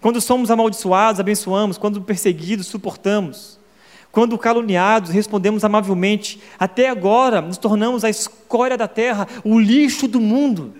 Quando 0.00 0.20
somos 0.20 0.50
amaldiçoados, 0.50 1.20
abençoamos. 1.20 1.78
Quando 1.78 2.00
perseguidos, 2.00 2.66
suportamos. 2.66 3.58
Quando 4.10 4.38
caluniados, 4.38 5.10
respondemos 5.10 5.64
amavelmente. 5.64 6.40
Até 6.58 6.88
agora, 6.88 7.40
nos 7.40 7.58
tornamos 7.58 8.04
a 8.04 8.10
escória 8.10 8.76
da 8.76 8.88
terra, 8.88 9.26
o 9.44 9.58
lixo 9.58 10.08
do 10.08 10.20
mundo 10.20 10.74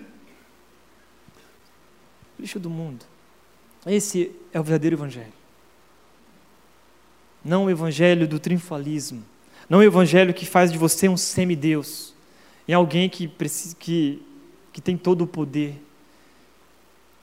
lixo 2.39 2.59
do 2.59 2.69
mundo. 2.69 3.05
Esse 3.85 4.31
é 4.53 4.59
o 4.59 4.63
verdadeiro 4.63 4.95
evangelho. 4.95 5.33
Não 7.43 7.65
o 7.65 7.69
evangelho 7.69 8.27
do 8.27 8.39
triunfalismo. 8.39 9.23
Não 9.69 9.79
o 9.79 9.83
evangelho 9.83 10.33
que 10.33 10.45
faz 10.45 10.71
de 10.71 10.77
você 10.77 11.07
um 11.07 11.17
semideus. 11.17 12.13
E 12.67 12.73
alguém 12.73 13.09
que, 13.09 13.31
que, 13.79 14.21
que 14.73 14.81
tem 14.81 14.97
todo 14.97 15.23
o 15.23 15.27
poder. 15.27 15.81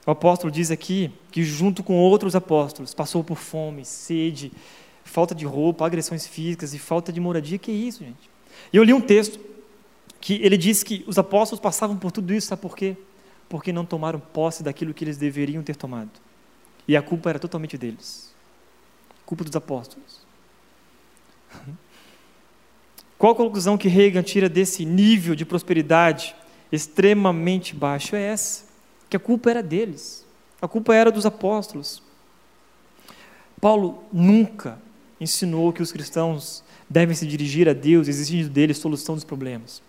O 0.05 0.11
apóstolo 0.11 0.51
diz 0.51 0.71
aqui 0.71 1.11
que, 1.31 1.43
junto 1.43 1.83
com 1.83 1.97
outros 1.97 2.35
apóstolos, 2.35 2.93
passou 2.93 3.23
por 3.23 3.37
fome, 3.37 3.85
sede, 3.85 4.51
falta 5.03 5.35
de 5.35 5.45
roupa, 5.45 5.85
agressões 5.85 6.25
físicas 6.27 6.73
e 6.73 6.79
falta 6.79 7.11
de 7.11 7.19
moradia. 7.19 7.57
Que 7.57 7.71
é 7.71 7.73
isso, 7.73 8.03
gente? 8.03 8.29
E 8.71 8.77
eu 8.77 8.83
li 8.83 8.93
um 8.93 9.01
texto 9.01 9.39
que 10.19 10.35
ele 10.41 10.57
diz 10.57 10.83
que 10.83 11.03
os 11.07 11.17
apóstolos 11.17 11.59
passavam 11.59 11.97
por 11.97 12.11
tudo 12.11 12.33
isso, 12.33 12.47
sabe 12.47 12.61
por 12.61 12.75
quê? 12.75 12.95
porque 13.47 13.71
não 13.71 13.85
tomaram 13.85 14.19
posse 14.19 14.63
daquilo 14.63 14.93
que 14.93 15.03
eles 15.03 15.17
deveriam 15.17 15.63
ter 15.63 15.75
tomado. 15.75 16.11
E 16.87 16.95
a 16.95 17.01
culpa 17.01 17.29
era 17.29 17.39
totalmente 17.39 17.77
deles. 17.77 18.33
Culpa 19.25 19.43
dos 19.43 19.55
apóstolos. 19.55 20.25
Qual 23.17 23.33
a 23.33 23.35
conclusão 23.35 23.77
que 23.77 23.87
Reagan 23.87 24.23
tira 24.23 24.49
desse 24.49 24.85
nível 24.85 25.35
de 25.35 25.45
prosperidade 25.45 26.35
extremamente 26.71 27.75
baixo? 27.75 28.15
É 28.15 28.21
essa: 28.21 28.65
que 29.09 29.17
a 29.17 29.19
culpa 29.19 29.49
era 29.49 29.63
deles, 29.63 30.25
a 30.61 30.67
culpa 30.67 30.93
era 30.93 31.11
dos 31.11 31.25
apóstolos. 31.25 32.03
Paulo 33.61 34.03
nunca 34.11 34.77
ensinou 35.19 35.71
que 35.71 35.81
os 35.81 35.91
cristãos 35.91 36.63
devem 36.89 37.15
se 37.15 37.25
dirigir 37.25 37.67
a 37.69 37.73
Deus, 37.73 38.07
exigindo 38.07 38.49
dele 38.49 38.73
solução 38.73 39.15
dos 39.15 39.23
problemas 39.23 39.81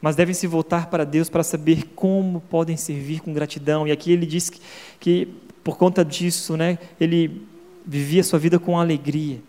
mas 0.00 0.16
devem 0.16 0.34
se 0.34 0.46
voltar 0.46 0.86
para 0.86 1.04
Deus 1.04 1.28
para 1.28 1.42
saber 1.42 1.84
como 1.94 2.40
podem 2.40 2.76
servir 2.76 3.20
com 3.20 3.32
gratidão. 3.32 3.86
E 3.86 3.92
aqui 3.92 4.10
ele 4.10 4.24
diz 4.24 4.48
que, 4.48 4.60
que 4.98 5.28
por 5.62 5.76
conta 5.76 6.04
disso, 6.04 6.56
né, 6.56 6.78
ele 6.98 7.42
vivia 7.84 8.24
sua 8.24 8.38
vida 8.38 8.58
com 8.58 8.78
alegria. 8.78 9.40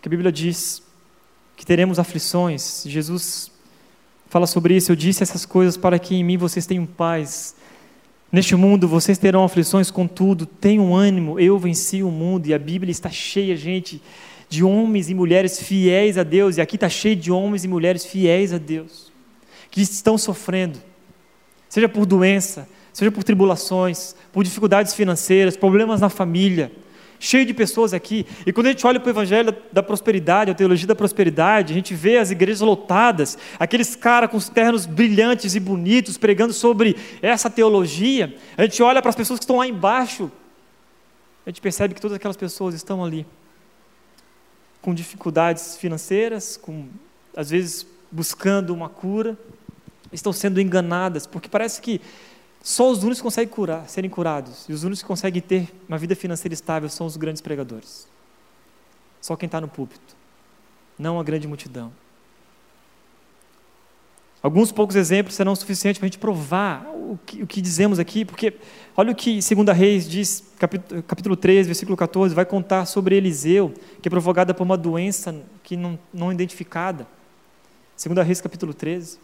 Que 0.00 0.08
a 0.08 0.10
Bíblia 0.10 0.32
diz 0.32 0.82
que 1.56 1.66
teremos 1.66 1.98
aflições. 1.98 2.84
Jesus 2.86 3.50
fala 4.28 4.46
sobre 4.46 4.76
isso. 4.76 4.92
Eu 4.92 4.96
disse 4.96 5.22
essas 5.22 5.44
coisas 5.44 5.76
para 5.76 5.98
que 5.98 6.14
em 6.14 6.24
mim 6.24 6.38
vocês 6.38 6.66
tenham 6.66 6.86
paz. 6.86 7.54
Neste 8.32 8.54
mundo 8.54 8.86
vocês 8.86 9.18
terão 9.18 9.44
aflições, 9.44 9.90
contudo, 9.90 10.46
tenham 10.46 10.94
ânimo, 10.94 11.38
eu 11.38 11.58
venci 11.58 12.02
o 12.02 12.10
mundo. 12.10 12.46
E 12.46 12.54
a 12.54 12.58
Bíblia 12.58 12.92
está 12.92 13.10
cheia, 13.10 13.56
gente, 13.56 14.00
de 14.48 14.64
homens 14.64 15.10
e 15.10 15.14
mulheres 15.14 15.60
fiéis 15.60 16.16
a 16.16 16.22
Deus, 16.22 16.56
e 16.56 16.60
aqui 16.60 16.76
está 16.76 16.88
cheio 16.88 17.14
de 17.14 17.30
homens 17.30 17.64
e 17.64 17.68
mulheres 17.68 18.04
fiéis 18.04 18.52
a 18.52 18.58
Deus, 18.58 19.12
que 19.70 19.80
estão 19.80 20.18
sofrendo, 20.18 20.78
seja 21.68 21.88
por 21.88 22.04
doença, 22.04 22.68
seja 22.92 23.12
por 23.12 23.22
tribulações, 23.22 24.16
por 24.32 24.42
dificuldades 24.42 24.92
financeiras, 24.92 25.56
problemas 25.56 26.00
na 26.00 26.08
família, 26.08 26.72
cheio 27.20 27.44
de 27.44 27.52
pessoas 27.52 27.92
aqui. 27.92 28.26
E 28.46 28.52
quando 28.52 28.66
a 28.66 28.70
gente 28.70 28.84
olha 28.86 28.98
para 28.98 29.08
o 29.08 29.10
Evangelho 29.10 29.54
da 29.70 29.82
prosperidade, 29.82 30.50
a 30.50 30.54
teologia 30.54 30.86
da 30.86 30.94
prosperidade, 30.94 31.72
a 31.72 31.76
gente 31.76 31.94
vê 31.94 32.16
as 32.16 32.30
igrejas 32.30 32.62
lotadas, 32.62 33.36
aqueles 33.58 33.94
caras 33.94 34.30
com 34.30 34.38
os 34.38 34.48
ternos 34.48 34.86
brilhantes 34.86 35.54
e 35.54 35.60
bonitos 35.60 36.16
pregando 36.16 36.54
sobre 36.54 36.96
essa 37.20 37.50
teologia. 37.50 38.34
A 38.56 38.62
gente 38.62 38.82
olha 38.82 39.02
para 39.02 39.10
as 39.10 39.16
pessoas 39.16 39.38
que 39.38 39.44
estão 39.44 39.58
lá 39.58 39.66
embaixo, 39.66 40.32
a 41.44 41.50
gente 41.50 41.60
percebe 41.60 41.94
que 41.94 42.00
todas 42.00 42.16
aquelas 42.16 42.36
pessoas 42.36 42.74
estão 42.74 43.04
ali 43.04 43.26
com 44.80 44.94
dificuldades 44.94 45.76
financeiras, 45.76 46.56
com 46.56 46.88
às 47.36 47.50
vezes 47.50 47.86
buscando 48.10 48.72
uma 48.72 48.88
cura, 48.88 49.38
estão 50.10 50.32
sendo 50.32 50.60
enganadas, 50.60 51.26
porque 51.26 51.48
parece 51.48 51.80
que 51.82 52.00
só 52.62 52.90
os 52.90 52.98
únicos 52.98 53.18
que 53.18 53.24
conseguem 53.24 53.52
curar, 53.52 53.88
serem 53.88 54.10
curados, 54.10 54.66
e 54.68 54.72
os 54.72 54.84
únicos 54.84 55.02
que 55.02 55.08
conseguem 55.08 55.40
ter 55.40 55.72
uma 55.88 55.96
vida 55.96 56.14
financeira 56.14 56.52
estável 56.52 56.88
são 56.88 57.06
os 57.06 57.16
grandes 57.16 57.40
pregadores. 57.40 58.06
Só 59.20 59.34
quem 59.36 59.46
está 59.46 59.60
no 59.60 59.68
púlpito, 59.68 60.14
não 60.98 61.18
a 61.18 61.24
grande 61.24 61.48
multidão. 61.48 61.92
Alguns 64.42 64.72
poucos 64.72 64.96
exemplos 64.96 65.34
serão 65.34 65.54
suficientes 65.54 65.98
para 65.98 66.06
a 66.06 66.08
gente 66.08 66.18
provar 66.18 66.86
o 66.94 67.18
que, 67.26 67.42
o 67.42 67.46
que, 67.46 67.60
dizemos 67.60 67.98
aqui, 67.98 68.24
porque 68.24 68.54
olha 68.96 69.12
o 69.12 69.14
que 69.14 69.38
2 69.38 69.76
Reis 69.76 70.08
diz, 70.08 70.42
capítulo, 70.58 71.02
capítulo 71.02 71.36
3, 71.36 71.66
versículo 71.66 71.94
14, 71.94 72.34
vai 72.34 72.46
contar 72.46 72.86
sobre 72.86 73.16
Eliseu, 73.16 73.74
que 74.00 74.08
é 74.08 74.10
provocada 74.10 74.54
por 74.54 74.62
uma 74.62 74.78
doença 74.78 75.34
que 75.62 75.76
não, 75.76 75.98
não 76.12 76.32
identificada. 76.32 77.06
2 78.02 78.26
Reis, 78.26 78.40
capítulo 78.40 78.72
13. 78.72 79.18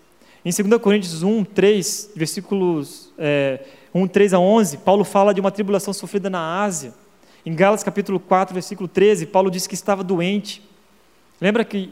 Em 0.47 0.53
2 0.53 0.80
Coríntios 0.80 1.24
1, 1.24 1.42
3, 1.42 2.12
versículos 2.14 3.12
é, 3.18 3.64
1, 3.92 4.07
3 4.07 4.32
a 4.32 4.38
11, 4.38 4.76
Paulo 4.78 5.03
fala 5.03 5.34
de 5.34 5.40
uma 5.40 5.51
tribulação 5.51 5.92
sofrida 5.92 6.30
na 6.30 6.62
Ásia. 6.62 6.94
Em 7.44 7.53
Gálatas 7.53 7.82
capítulo 7.82 8.20
4, 8.20 8.55
versículo 8.55 8.86
13, 8.86 9.26
Paulo 9.26 9.51
diz 9.51 9.66
que 9.66 9.74
estava 9.74 10.05
doente. 10.05 10.62
Lembra 11.40 11.64
que 11.64 11.90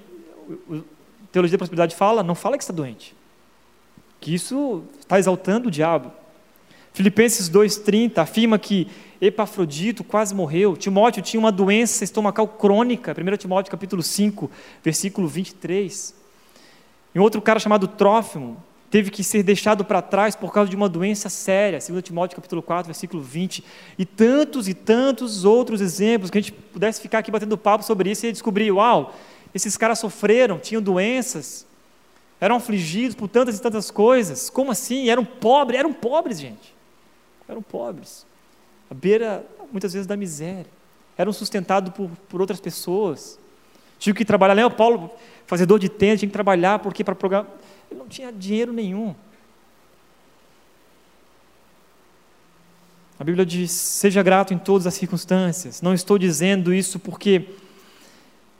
a 0.71 0.77
Teologia 1.33 1.57
da 1.57 1.59
Prosperidade 1.59 1.97
fala? 1.97 2.23
Não 2.23 2.37
fala 2.37 2.57
que 2.57 2.63
está 2.63 2.73
doente. 2.73 3.13
Que 4.21 4.33
isso 4.33 4.85
está 5.01 5.19
exaltando 5.19 5.67
o 5.67 5.71
diabo. 5.71 6.13
Filipenses 6.93 7.51
2,30 7.51 8.19
afirma 8.19 8.57
que 8.57 8.87
Epafrodito 9.21 10.05
quase 10.05 10.33
morreu. 10.33 10.77
Timóteo 10.77 11.25
tinha 11.25 11.41
uma 11.41 11.51
doença 11.51 12.05
estomacal 12.05 12.47
crônica. 12.47 13.17
1 13.19 13.37
Timóteo 13.37 13.73
capítulo 13.73 14.01
5, 14.01 14.49
versículo 14.81 15.27
23. 15.27 16.23
E 17.15 17.21
um 17.21 17.23
outro 17.23 17.41
cara 17.41 17.61
chamado 17.61 17.87
Trófimo 17.87 18.63
teve 18.91 19.11
que 19.11 19.23
ser 19.25 19.43
deixado 19.43 19.85
para 19.85 20.01
trás 20.01 20.37
por 20.37 20.53
causa 20.53 20.71
de 20.71 20.77
uma 20.77 20.89
doença 20.89 21.29
séria, 21.29 21.79
2 21.79 22.03
Timóteo 22.03 22.37
capítulo 22.37 22.63
4, 22.63 22.87
versículo 22.87 23.23
20. 23.23 23.65
E 23.99 24.05
tantos 24.05 24.69
e 24.69 24.75
tantos 24.75 25.45
outros 25.45 25.81
exemplos 25.81 26.31
que 26.31 26.39
a 26.39 26.41
gente 26.41 26.53
pudesse 26.53 27.01
ficar 27.01 27.19
aqui 27.19 27.31
batendo 27.31 27.59
papo 27.59 27.85
sobre 27.85 28.11
isso 28.11 28.27
e 28.27 28.33
descobrir, 28.33 28.71
uau, 28.73 29.15
esses 29.55 29.77
caras 29.77 29.99
sofreram, 29.99 30.59
tinham 30.59 30.83
doenças, 30.83 31.67
eram 32.41 32.57
afligidos 32.57 33.15
por 33.15 33.29
tantas 33.29 33.57
e 33.57 33.63
tantas 33.63 33.91
coisas. 33.91 34.51
Como 34.51 34.71
assim? 34.71 35.09
Eram 35.09 35.25
pobres, 35.25 35.79
eram 35.79 35.93
pobres, 35.93 36.39
gente. 36.41 36.75
Eram 37.49 37.63
pobres. 37.63 38.27
À 38.91 38.95
beira, 38.95 39.45
muitas 39.73 39.93
vezes, 39.93 40.07
da 40.07 40.17
miséria. 40.17 40.67
Eram 41.17 41.33
sustentados 41.33 41.93
por, 41.93 42.11
por 42.29 42.41
outras 42.41 42.61
pessoas. 42.61 43.39
Tinha 43.99 44.15
que 44.15 44.25
trabalhar. 44.25 44.55
Lembra 44.55 44.77
Paulo 44.77 45.11
fazedor 45.47 45.79
de 45.79 45.89
tenda, 45.89 46.19
tinha 46.19 46.29
que 46.29 46.33
trabalhar, 46.33 46.79
porque 46.79 47.05
para 47.05 47.15
programar. 47.15 47.51
Ele 47.91 48.01
não 48.01 48.09
tinha 48.09 48.33
dinheiro 48.33 48.73
nenhum. 48.73 49.15
A 53.19 53.25
Bíblia 53.25 53.47
diz: 53.47 53.71
seja 53.71 54.23
grato 54.23 54.53
em 54.53 54.59
todas 54.59 54.87
as 54.87 54.95
circunstâncias. 54.95 55.81
Não 55.81 55.95
estou 55.95 56.19
dizendo 56.19 56.75
isso 56.75 56.99
porque 56.99 57.49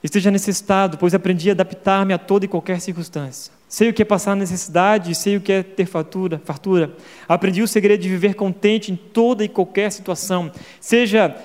esteja 0.03 0.29
necessitado, 0.29 0.97
pois 0.97 1.13
aprendi 1.13 1.49
a 1.49 1.53
adaptar-me 1.53 2.13
a 2.13 2.17
toda 2.17 2.45
e 2.45 2.47
qualquer 2.47 2.79
circunstância. 2.79 3.51
Sei 3.67 3.89
o 3.89 3.93
que 3.93 4.03
é 4.03 4.05
passar 4.05 4.35
necessidade, 4.35 5.15
sei 5.15 5.37
o 5.37 5.41
que 5.41 5.51
é 5.51 5.63
ter 5.63 5.85
fartura, 5.85 6.39
fartura. 6.45 6.95
Aprendi 7.27 7.61
o 7.61 7.67
segredo 7.67 8.01
de 8.01 8.09
viver 8.09 8.35
contente 8.35 8.91
em 8.91 8.95
toda 8.95 9.43
e 9.43 9.49
qualquer 9.49 9.91
situação, 9.91 10.51
seja 10.79 11.35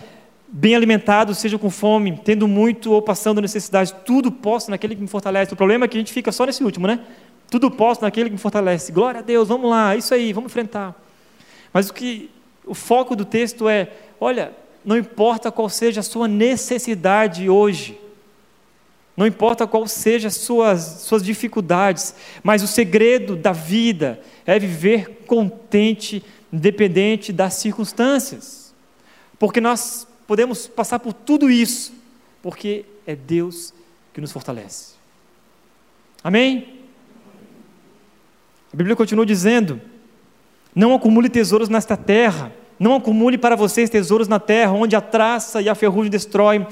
bem 0.52 0.74
alimentado, 0.74 1.34
seja 1.34 1.58
com 1.58 1.70
fome, 1.70 2.20
tendo 2.24 2.48
muito 2.48 2.92
ou 2.92 3.00
passando 3.00 3.40
necessidade, 3.40 3.94
tudo 4.04 4.32
posso 4.32 4.70
naquele 4.70 4.96
que 4.96 5.00
me 5.00 5.08
fortalece. 5.08 5.52
O 5.52 5.56
problema 5.56 5.84
é 5.84 5.88
que 5.88 5.96
a 5.96 6.00
gente 6.00 6.12
fica 6.12 6.32
só 6.32 6.44
nesse 6.44 6.64
último, 6.64 6.86
né? 6.86 7.00
Tudo 7.48 7.70
posso 7.70 8.02
naquele 8.02 8.28
que 8.28 8.34
me 8.34 8.40
fortalece. 8.40 8.92
Glória 8.92 9.20
a 9.20 9.22
Deus, 9.22 9.48
vamos 9.48 9.70
lá, 9.70 9.94
isso 9.96 10.12
aí, 10.12 10.32
vamos 10.32 10.50
enfrentar. 10.50 10.94
Mas 11.72 11.88
o 11.88 11.94
que 11.94 12.30
o 12.66 12.74
foco 12.74 13.14
do 13.14 13.24
texto 13.24 13.68
é, 13.68 13.90
olha, 14.20 14.52
não 14.84 14.96
importa 14.96 15.52
qual 15.52 15.68
seja 15.68 16.00
a 16.00 16.04
sua 16.04 16.26
necessidade 16.26 17.48
hoje, 17.48 17.98
não 19.16 19.26
importa 19.26 19.66
qual 19.66 19.86
seja 19.86 20.28
as 20.28 20.36
suas, 20.36 20.80
suas 21.02 21.22
dificuldades, 21.22 22.14
mas 22.42 22.62
o 22.62 22.66
segredo 22.66 23.36
da 23.36 23.52
vida 23.52 24.20
é 24.46 24.58
viver 24.58 25.24
contente, 25.26 26.24
independente 26.52 27.32
das 27.32 27.54
circunstâncias. 27.54 28.74
Porque 29.38 29.60
nós 29.60 30.06
podemos 30.30 30.68
passar 30.68 31.00
por 31.00 31.12
tudo 31.12 31.50
isso, 31.50 31.92
porque 32.40 32.84
é 33.04 33.16
Deus 33.16 33.74
que 34.14 34.20
nos 34.20 34.30
fortalece. 34.30 34.92
Amém? 36.22 36.68
A 38.72 38.76
Bíblia 38.76 38.94
continua 38.94 39.26
dizendo: 39.26 39.80
Não 40.72 40.94
acumule 40.94 41.28
tesouros 41.28 41.68
nesta 41.68 41.96
terra, 41.96 42.52
não 42.78 42.94
acumule 42.94 43.36
para 43.38 43.56
vocês 43.56 43.90
tesouros 43.90 44.28
na 44.28 44.38
terra, 44.38 44.70
onde 44.70 44.94
a 44.94 45.00
traça 45.00 45.60
e 45.60 45.68
a 45.68 45.74
ferrugem 45.74 46.12
destroem, 46.12 46.64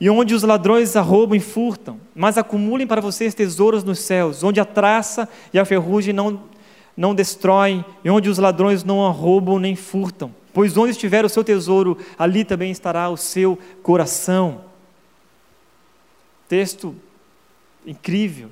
e 0.00 0.08
onde 0.08 0.32
os 0.32 0.42
ladrões 0.42 0.96
arrombam 0.96 1.36
e 1.36 1.40
furtam, 1.40 2.00
mas 2.14 2.38
acumulem 2.38 2.86
para 2.86 3.02
vocês 3.02 3.34
tesouros 3.34 3.84
nos 3.84 3.98
céus, 3.98 4.42
onde 4.42 4.58
a 4.58 4.64
traça 4.64 5.28
e 5.52 5.58
a 5.58 5.66
ferrugem 5.66 6.14
não, 6.14 6.44
não 6.96 7.14
destroem, 7.14 7.84
e 8.02 8.08
onde 8.08 8.30
os 8.30 8.38
ladrões 8.38 8.82
não 8.82 9.06
arrombam 9.06 9.58
nem 9.58 9.76
furtam 9.76 10.32
pois 10.56 10.74
onde 10.74 10.92
estiver 10.92 11.22
o 11.22 11.28
seu 11.28 11.44
tesouro, 11.44 11.98
ali 12.18 12.42
também 12.42 12.70
estará 12.70 13.10
o 13.10 13.16
seu 13.18 13.58
coração. 13.82 14.62
Texto 16.48 16.96
incrível, 17.86 18.48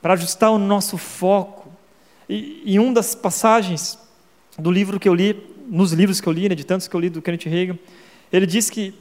para 0.00 0.12
ajustar 0.12 0.52
o 0.52 0.58
nosso 0.58 0.96
foco. 0.96 1.72
E, 2.28 2.62
em 2.64 2.78
uma 2.78 2.92
das 2.92 3.16
passagens 3.16 3.98
do 4.56 4.70
livro 4.70 5.00
que 5.00 5.08
eu 5.08 5.14
li, 5.14 5.44
nos 5.66 5.90
livros 5.90 6.20
que 6.20 6.28
eu 6.28 6.32
li, 6.32 6.48
né, 6.48 6.54
de 6.54 6.62
tantos 6.62 6.86
que 6.86 6.94
eu 6.94 7.00
li 7.00 7.10
do 7.10 7.20
Kenneth 7.20 7.48
Reagan, 7.48 7.76
ele 8.32 8.46
diz 8.46 8.70
que 8.70 8.94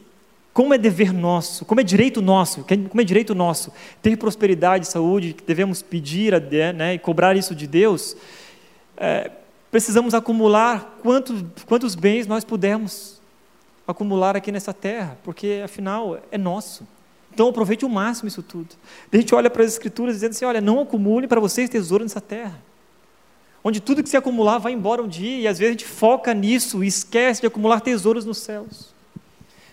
como 0.51 0.74
é 0.74 0.78
dever 0.80 1.13
nosso, 1.13 1.65
como 1.65 1.82
é 1.82 1.84
direito 1.84 2.20
nosso, 2.20 2.65
como 2.89 2.99
é 2.99 3.03
direito 3.03 3.36
nosso 3.36 3.72
ter 4.01 4.18
prosperidade 4.18 4.88
e 4.88 4.89
saúde, 4.89 5.34
que 5.34 5.43
devemos 5.43 5.84
pedir 5.84 6.34
a, 6.34 6.39
né, 6.74 6.95
e 6.95 6.97
cobrar 6.97 7.38
isso 7.38 7.53
de 7.53 7.68
Deus, 7.68 8.18
é, 8.97 9.30
precisamos 9.78 10.15
acumular 10.15 10.97
quantos, 11.03 11.45
quantos 11.67 11.93
bens 11.93 12.25
nós 12.25 12.43
pudermos 12.43 13.21
acumular 13.88 14.36
aqui 14.36 14.51
nessa 14.51 14.73
terra, 14.73 15.19
porque 15.23 15.61
afinal 15.63 16.19
é 16.32 16.38
nosso. 16.38 16.88
Então 17.32 17.49
aproveite 17.49 17.86
o 17.86 17.89
máximo 17.89 18.28
isso 18.28 18.41
tudo. 18.41 18.69
A 19.13 19.15
gente 19.15 19.36
olha 19.36 19.51
para 19.51 19.63
as 19.63 19.73
escrituras 19.73 20.15
dizendo 20.15 20.32
assim: 20.32 20.45
olha, 20.45 20.59
não 20.59 20.82
acumule 20.82 21.28
para 21.28 21.39
vocês 21.39 21.69
tesouro 21.69 22.03
nessa 22.03 22.19
terra. 22.19 22.59
Onde 23.63 23.80
tudo 23.80 24.01
que 24.01 24.09
se 24.09 24.17
acumular 24.17 24.57
vai 24.57 24.71
embora 24.71 25.03
um 25.03 25.07
dia, 25.07 25.41
e 25.41 25.47
às 25.47 25.59
vezes 25.59 25.69
a 25.69 25.78
gente 25.78 25.86
foca 25.86 26.34
nisso 26.34 26.84
e 26.84 26.88
esquece 26.88 27.41
de 27.41 27.45
acumular 27.45 27.80
tesouros 27.80 28.25
nos 28.25 28.39
céus. 28.39 28.95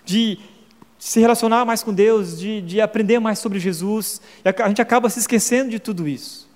De 0.05 0.39
se 0.99 1.19
relacionar 1.19 1.65
mais 1.65 1.83
com 1.83 1.95
Deus, 1.95 2.39
de, 2.39 2.61
de 2.61 2.79
aprender 2.79 3.21
mais 3.21 3.39
sobre 3.39 3.59
Jesus. 3.59 4.21
A 4.45 4.69
gente 4.69 4.83
acaba 4.83 5.09
se 5.09 5.21
esquecendo 5.21 5.71
de 5.71 5.79
tudo 5.79 6.07
isso. 6.07 6.47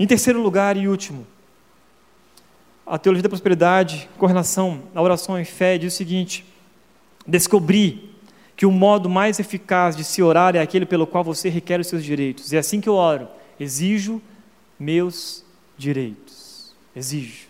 Em 0.00 0.06
terceiro 0.08 0.42
lugar 0.42 0.76
e 0.76 0.88
último, 0.88 1.24
a 2.86 2.98
teologia 2.98 3.22
da 3.22 3.28
prosperidade, 3.28 4.08
com 4.18 4.26
relação 4.26 4.82
à 4.94 5.00
oração 5.00 5.38
em 5.38 5.44
fé, 5.44 5.78
diz 5.78 5.94
o 5.94 5.96
seguinte: 5.96 6.44
descobri 7.26 8.10
que 8.56 8.66
o 8.66 8.70
modo 8.70 9.08
mais 9.08 9.40
eficaz 9.40 9.96
de 9.96 10.04
se 10.04 10.22
orar 10.22 10.54
é 10.54 10.60
aquele 10.60 10.86
pelo 10.86 11.06
qual 11.06 11.24
você 11.24 11.48
requer 11.48 11.80
os 11.80 11.86
seus 11.86 12.04
direitos. 12.04 12.52
É 12.52 12.58
assim 12.58 12.80
que 12.80 12.88
eu 12.88 12.94
oro: 12.94 13.28
exijo 13.58 14.20
meus 14.78 15.44
direitos. 15.76 16.74
Exijo. 16.94 17.48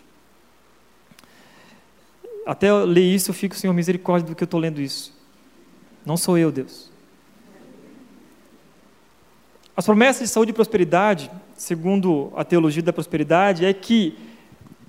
Até 2.46 2.68
eu 2.68 2.84
ler 2.84 3.02
isso, 3.02 3.30
eu 3.30 3.34
fico, 3.34 3.54
Senhor, 3.54 3.72
misericórdia 3.72 4.28
do 4.28 4.36
que 4.36 4.42
eu 4.42 4.46
estou 4.46 4.60
lendo 4.60 4.80
isso. 4.80 5.12
Não 6.04 6.16
sou 6.16 6.36
eu, 6.36 6.52
Deus. 6.52 6.90
As 9.76 9.84
promessas 9.84 10.28
de 10.28 10.32
saúde 10.32 10.50
e 10.50 10.54
prosperidade, 10.54 11.30
segundo 11.56 12.32
a 12.36 12.44
teologia 12.44 12.82
da 12.82 12.92
prosperidade, 12.92 13.64
é 13.64 13.72
que 13.72 14.16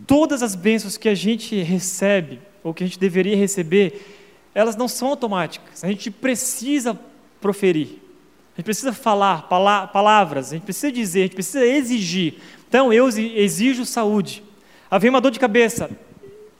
todas 0.06 0.42
as 0.44 0.56
bênçãos 0.56 0.98
que 0.98 1.10
a 1.10 1.16
gente 1.16 1.62
recebe, 1.62 2.40
ou 2.64 2.74
que 2.74 2.84
a 2.84 2.88
gente 2.88 3.00
deveria 3.00 3.36
receber, 3.36 4.16
elas 4.54 4.76
não 4.76 4.88
são 4.88 5.10
automáticas. 5.10 5.84
A 5.84 5.88
gente 5.88 6.10
precisa 6.10 7.00
proferir. 7.42 8.00
A 8.54 8.62
gente 8.62 8.66
precisa 8.66 8.94
falar 8.94 9.50
palavras, 9.50 10.52
a 10.52 10.56
gente 10.56 10.64
precisa 10.64 10.92
dizer, 10.92 11.20
a 11.20 11.24
gente 11.24 11.36
precisa 11.36 11.66
exigir. 11.66 12.36
Então, 12.68 12.92
eu 12.94 13.08
exijo 13.10 13.86
saúde. 13.86 14.42
Havia 14.90 15.10
uma 15.10 15.20
dor 15.20 15.32
de 15.32 15.40
cabeça, 15.40 15.90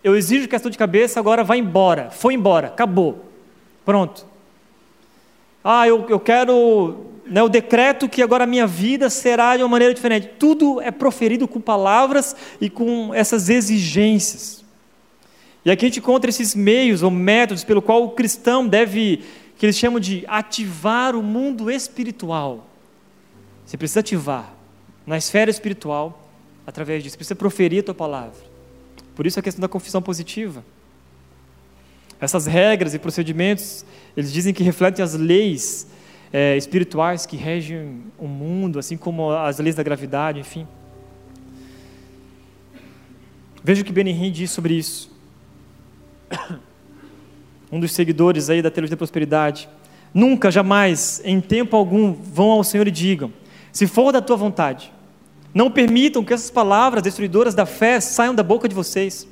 eu 0.04 0.16
exijo 0.16 0.48
que 0.48 0.56
essa 0.56 0.64
dor 0.64 0.72
de 0.72 0.78
cabeça 0.78 1.20
agora 1.20 1.44
vá 1.44 1.56
embora. 1.56 2.12
Foi 2.12 2.34
embora, 2.34 2.68
acabou. 2.68 3.26
Pronto. 3.86 4.26
Ah, 5.64 5.88
eu, 5.88 6.06
eu 6.10 6.20
quero 6.20 7.15
né, 7.26 7.42
o 7.42 7.50
decreto 7.50 8.08
que 8.08 8.22
agora 8.22 8.44
a 8.44 8.48
minha 8.48 8.68
vida 8.68 9.10
será 9.10 9.58
de 9.58 9.64
uma 9.64 9.70
maneira 9.70 9.94
diferente. 9.94 10.30
Tudo 10.40 10.80
é 10.82 10.92
proferido 10.92 11.48
com 11.48 11.60
palavras 11.60 12.36
e 12.62 12.70
com 12.70 13.14
essas 13.14 13.50
exigências. 13.50 14.64
E 15.64 15.72
aqui 15.72 15.86
a 15.86 15.88
gente 15.90 16.00
encontra 16.00 16.30
esses 16.30 16.54
meios 16.54 17.02
ou 17.02 17.10
métodos 17.10 17.64
pelo 17.64 17.82
qual 17.82 18.04
o 18.04 18.10
cristão 18.12 18.68
deve, 18.68 19.24
que 19.58 19.66
eles 19.66 19.78
chamam 19.78 20.00
de 20.00 20.24
ativar 20.28 21.16
o 21.16 21.24
mundo 21.24 21.72
espiritual. 21.72 22.68
Você 23.66 23.76
precisa 23.76 24.02
ativar 24.02 24.54
na 25.08 25.18
esfera 25.18 25.50
espiritual 25.50 26.30
através 26.68 27.04
disso, 27.04 27.14
você 27.14 27.18
precisa 27.18 27.36
proferir 27.36 27.80
a 27.80 27.84
tua 27.84 27.96
palavra. 27.96 28.38
Por 29.16 29.26
isso 29.26 29.40
a 29.40 29.44
questão 29.44 29.62
da 29.62 29.68
confissão 29.68 30.02
positiva. 30.02 30.64
Essas 32.20 32.46
regras 32.46 32.94
e 32.94 33.00
procedimentos, 33.00 33.86
eles 34.16 34.32
dizem 34.32 34.54
que 34.54 34.64
refletem 34.64 35.04
as 35.04 35.16
leis 35.16 35.88
é, 36.32 36.58
espirituais 36.58 37.26
que 37.26 37.38
regem 37.38 38.04
o 38.18 38.28
mundo, 38.28 38.80
assim 38.80 38.98
como 38.98 39.32
as 39.32 39.60
leis 39.60 39.76
da 39.76 39.84
gravidade, 39.84 40.40
enfim. 40.40 40.68
Veja 43.64 43.82
o 43.82 43.86
que 43.86 43.92
Benihim 43.92 44.32
diz 44.32 44.52
sobre 44.52 44.74
isso. 44.76 45.12
Um 47.72 47.80
dos 47.80 47.94
seguidores 47.94 48.50
aí 48.50 48.62
da 48.62 48.70
teologia 48.70 48.96
da 48.96 48.98
prosperidade. 48.98 49.68
Nunca, 50.14 50.52
jamais, 50.52 51.20
em 51.26 51.42
tempo 51.42 51.76
algum, 51.76 52.14
vão 52.14 52.52
ao 52.52 52.64
Senhor 52.64 52.88
e 52.88 52.92
digam: 52.92 53.34
se 53.72 53.88
for 53.88 54.14
da 54.14 54.22
tua 54.22 54.38
vontade, 54.38 54.94
não 55.54 55.70
permitam 55.70 56.24
que 56.24 56.32
essas 56.32 56.52
palavras 56.52 57.04
destruidoras 57.04 57.56
da 57.56 57.66
fé 57.66 58.00
saiam 58.00 58.36
da 58.36 58.44
boca 58.44 58.70
de 58.70 58.76
vocês. 58.76 59.28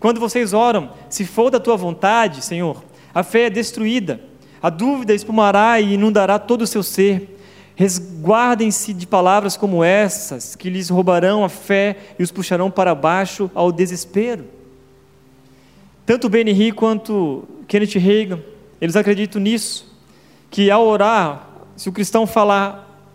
Quando 0.00 0.20
vocês 0.20 0.52
oram, 0.52 0.90
se 1.08 1.24
for 1.24 1.50
da 1.50 1.60
tua 1.60 1.76
vontade, 1.76 2.44
Senhor, 2.44 2.84
a 3.14 3.22
fé 3.22 3.42
é 3.44 3.50
destruída 3.50 4.20
a 4.62 4.70
dúvida 4.70 5.14
espumará 5.14 5.80
e 5.80 5.94
inundará 5.94 6.38
todo 6.38 6.62
o 6.62 6.66
seu 6.66 6.82
ser. 6.82 7.36
Resguardem-se 7.76 8.92
de 8.92 9.06
palavras 9.06 9.56
como 9.56 9.84
essas, 9.84 10.56
que 10.56 10.68
lhes 10.68 10.88
roubarão 10.88 11.44
a 11.44 11.48
fé 11.48 11.96
e 12.18 12.22
os 12.22 12.32
puxarão 12.32 12.70
para 12.70 12.94
baixo 12.94 13.50
ao 13.54 13.70
desespero. 13.70 14.44
Tanto 16.04 16.28
Benny 16.28 16.72
quanto 16.72 17.46
Kenneth 17.68 17.98
Reagan, 17.98 18.40
eles 18.80 18.96
acreditam 18.96 19.40
nisso, 19.40 19.94
que 20.50 20.70
ao 20.70 20.86
orar, 20.86 21.48
se 21.76 21.88
o 21.88 21.92
cristão 21.92 22.26
falar, 22.26 23.06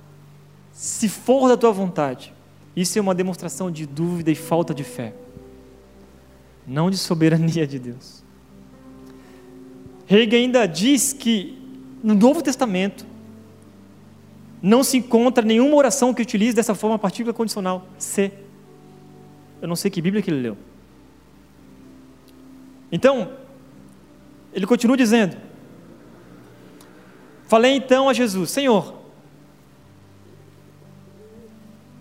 se 0.72 1.10
for 1.10 1.50
da 1.50 1.58
tua 1.58 1.72
vontade, 1.72 2.34
isso 2.76 2.98
é 2.98 3.02
uma 3.02 3.14
demonstração 3.14 3.70
de 3.70 3.86
dúvida 3.86 4.32
e 4.32 4.36
falta 4.36 4.74
de 4.74 4.84
fé, 4.84 5.14
não 6.66 6.90
de 6.90 6.98
soberania 6.98 7.68
de 7.68 7.80
Deus. 7.80 8.23
Hegel 10.14 10.40
ainda 10.40 10.66
diz 10.68 11.12
que 11.14 11.58
no 12.04 12.14
Novo 12.14 12.42
Testamento 12.42 13.06
não 14.62 14.84
se 14.84 14.98
encontra 14.98 15.44
nenhuma 15.44 15.76
oração 15.76 16.14
que 16.14 16.22
utilize 16.22 16.56
dessa 16.56 16.76
forma 16.76 16.96
a 16.96 17.00
partícula 17.00 17.34
condicional, 17.34 17.88
se. 17.98 18.32
Eu 19.62 19.68
não 19.68 19.76
sei 19.76 19.90
que 19.90 20.02
Bíblia 20.02 20.22
que 20.22 20.30
ele 20.30 20.42
leu. 20.42 20.58
Então, 22.92 23.32
ele 24.54 24.68
continua 24.68 24.96
dizendo: 24.96 25.36
Falei 27.48 27.76
então 27.76 28.08
a 28.08 28.14
Jesus, 28.14 28.52
Senhor, 28.52 29.02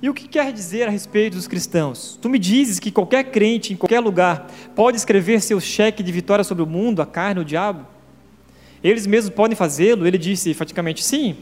e 0.02 0.10
o 0.10 0.14
que 0.14 0.26
quer 0.26 0.52
dizer 0.52 0.88
a 0.88 0.90
respeito 0.90 1.36
dos 1.36 1.46
cristãos? 1.46 2.18
Tu 2.20 2.28
me 2.28 2.38
dizes 2.38 2.80
que 2.80 2.90
qualquer 2.90 3.30
crente, 3.30 3.72
em 3.72 3.76
qualquer 3.76 4.00
lugar, 4.00 4.48
pode 4.74 4.96
escrever 4.96 5.40
seu 5.40 5.60
cheque 5.60 6.02
de 6.02 6.10
vitória 6.10 6.44
sobre 6.44 6.62
o 6.62 6.66
mundo, 6.66 7.00
a 7.00 7.06
carne, 7.06 7.40
o 7.40 7.44
diabo? 7.44 7.91
Eles 8.82 9.06
mesmos 9.06 9.34
podem 9.34 9.56
fazê-lo? 9.56 10.06
Ele 10.06 10.18
disse 10.18 10.50
enfaticamente 10.50 11.04
sim. 11.04 11.36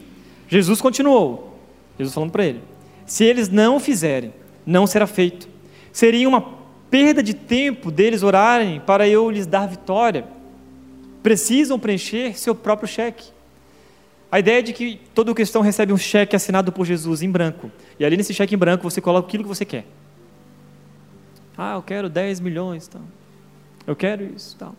Jesus 0.47 0.81
continuou. 0.81 1.57
Jesus 1.97 2.13
falando 2.13 2.31
para 2.31 2.45
ele: 2.45 2.61
Se 3.05 3.23
eles 3.23 3.49
não 3.49 3.79
fizerem, 3.79 4.33
não 4.65 4.85
será 4.85 5.07
feito. 5.07 5.47
Seria 5.91 6.27
uma 6.27 6.41
perda 6.89 7.23
de 7.23 7.33
tempo 7.33 7.89
deles 7.89 8.23
orarem 8.23 8.79
para 8.81 9.07
eu 9.07 9.29
lhes 9.29 9.45
dar 9.45 9.67
vitória. 9.67 10.25
Precisam 11.23 11.79
preencher 11.79 12.37
seu 12.37 12.53
próprio 12.53 12.87
cheque. 12.87 13.29
A 14.31 14.39
ideia 14.39 14.59
é 14.59 14.61
de 14.61 14.73
que 14.73 14.99
todo 15.13 15.35
cristão 15.35 15.61
recebe 15.61 15.91
um 15.91 15.97
cheque 15.97 16.35
assinado 16.35 16.71
por 16.71 16.85
Jesus 16.85 17.21
em 17.21 17.29
branco. 17.29 17.69
E 17.99 18.05
ali 18.05 18.15
nesse 18.15 18.33
cheque 18.33 18.55
em 18.55 18.57
branco 18.57 18.83
você 18.83 19.01
coloca 19.01 19.27
aquilo 19.27 19.43
que 19.43 19.49
você 19.49 19.65
quer. 19.65 19.85
Ah, 21.57 21.75
eu 21.75 21.81
quero 21.81 22.09
10 22.09 22.39
milhões, 22.39 22.87
tal. 22.87 23.01
Eu 23.85 23.95
quero 23.95 24.23
isso, 24.23 24.55
tal. 24.57 24.73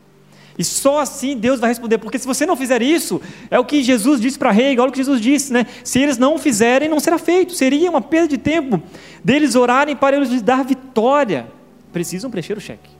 E 0.59 0.65
só 0.65 1.01
assim 1.01 1.37
Deus 1.37 1.61
vai 1.61 1.71
responder, 1.71 1.99
porque 1.99 2.19
se 2.19 2.27
você 2.27 2.45
não 2.45 2.57
fizer 2.57 2.83
isso, 2.83 3.21
é 3.51 3.59
o 3.59 3.65
que 3.65 3.83
Jesus 3.83 4.21
disse 4.21 4.39
para 4.39 4.51
rei, 4.51 4.79
olha 4.79 4.91
o 4.91 4.93
que 4.93 4.99
Jesus 4.99 5.21
disse, 5.21 5.53
né? 5.53 5.67
Se 5.83 5.99
eles 5.99 6.19
não 6.19 6.39
fizerem, 6.39 6.89
não 6.89 7.01
será 7.01 7.19
feito. 7.19 7.55
Seria 7.55 7.91
uma 7.91 8.01
perda 8.01 8.29
de 8.29 8.39
tempo 8.39 8.83
deles 9.25 9.55
orarem 9.55 9.97
para 9.97 10.17
eles 10.17 10.29
lhes 10.29 10.43
dar 10.43 10.65
vitória. 10.65 11.47
Precisam 11.93 12.31
preencher 12.31 12.57
o 12.57 12.61
cheque. 12.61 12.91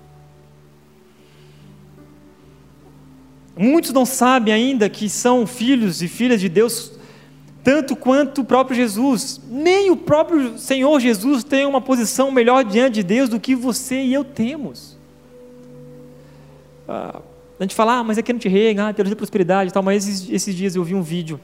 Muitos 3.57 3.93
não 3.93 4.07
sabem 4.07 4.53
ainda 4.53 4.89
que 4.89 5.09
são 5.09 5.47
filhos 5.47 6.01
e 6.03 6.09
filhas 6.09 6.41
de 6.41 6.49
Deus, 6.49 6.93
tanto 7.63 7.95
quanto 7.95 8.41
o 8.41 8.45
próprio 8.45 8.75
Jesus. 8.75 9.41
Nem 9.49 9.91
o 9.91 9.97
próprio 9.97 10.59
Senhor 10.59 10.99
Jesus 10.99 11.45
tem 11.45 11.67
uma 11.67 11.81
posição 11.81 12.31
melhor 12.31 12.65
diante 12.65 12.95
de 12.95 13.03
Deus 13.03 13.29
do 13.29 13.39
que 13.39 13.55
você 13.55 14.03
e 14.03 14.15
eu 14.15 14.25
temos. 14.25 14.97
Ah, 16.89 17.21
a 17.63 17.65
gente 17.65 17.77
fala, 17.77 17.99
ah, 17.99 18.05
mas 18.05 18.17
não 18.17 18.39
te 18.39 18.49
rega, 18.49 18.89
ah, 18.89 18.93
teologia 18.93 19.15
da 19.15 19.19
prosperidade 19.19 19.71
e 19.71 19.73
tal, 19.73 19.85
mas 19.85 20.09
esses, 20.09 20.29
esses 20.29 20.55
dias 20.55 20.75
eu 20.75 20.83
vi 20.83 20.95
um 20.95 21.03
vídeo 21.03 21.41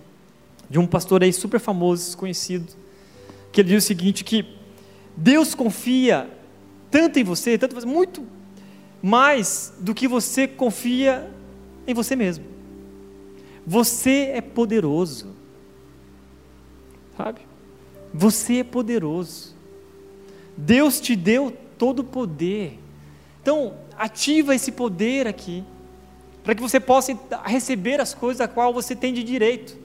de 0.69 0.77
um 0.79 0.87
pastor 0.87 1.23
aí 1.23 1.33
super 1.33 1.61
famoso, 1.61 2.16
conhecido, 2.16 2.73
que 3.53 3.61
ele 3.61 3.69
diz 3.69 3.85
o 3.85 3.87
seguinte, 3.87 4.25
que 4.25 4.45
Deus 5.16 5.55
confia 5.55 6.29
tanto 6.91 7.21
em 7.21 7.25
você, 7.25 7.57
tanto 7.57 7.87
muito 7.87 8.27
mais 9.01 9.73
do 9.79 9.95
que 9.95 10.09
você 10.09 10.49
confia 10.49 11.31
em 11.87 11.95
você 11.95 12.16
mesmo. 12.16 12.45
Você 13.64 14.31
é 14.35 14.41
poderoso. 14.41 15.37
Sabe? 17.16 17.43
Você 18.12 18.57
é 18.57 18.64
poderoso. 18.64 19.55
Deus 20.57 21.01
te 21.01 21.14
deu 21.14 21.57
todo 21.79 22.01
o 22.01 22.05
poder. 22.05 22.77
Então, 23.41 23.75
ativa 23.97 24.55
esse 24.55 24.73
poder 24.73 25.29
aqui, 25.29 25.62
para 26.49 26.55
que 26.55 26.62
você 26.62 26.80
possa 26.80 27.12
receber 27.44 28.01
as 28.01 28.14
coisas 28.14 28.40
a 28.40 28.49
qual 28.49 28.72
você 28.72 28.96
tem 28.96 29.12
de 29.12 29.22
direito. 29.22 29.76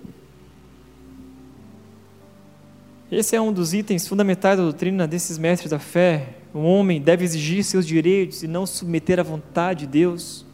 Esse 3.11 3.35
é 3.35 3.41
um 3.41 3.51
dos 3.51 3.73
itens 3.73 4.07
fundamentais 4.07 4.55
da 4.55 4.63
doutrina 4.63 5.05
desses 5.05 5.37
mestres 5.37 5.71
da 5.71 5.77
fé. 5.77 6.35
O 6.53 6.59
homem 6.59 7.01
deve 7.01 7.25
exigir 7.25 7.65
seus 7.65 7.85
direitos 7.85 8.43
e 8.43 8.47
não 8.47 8.65
submeter 8.65 9.19
à 9.19 9.23
vontade 9.23 9.81
de 9.81 9.87
Deus. 9.87 10.45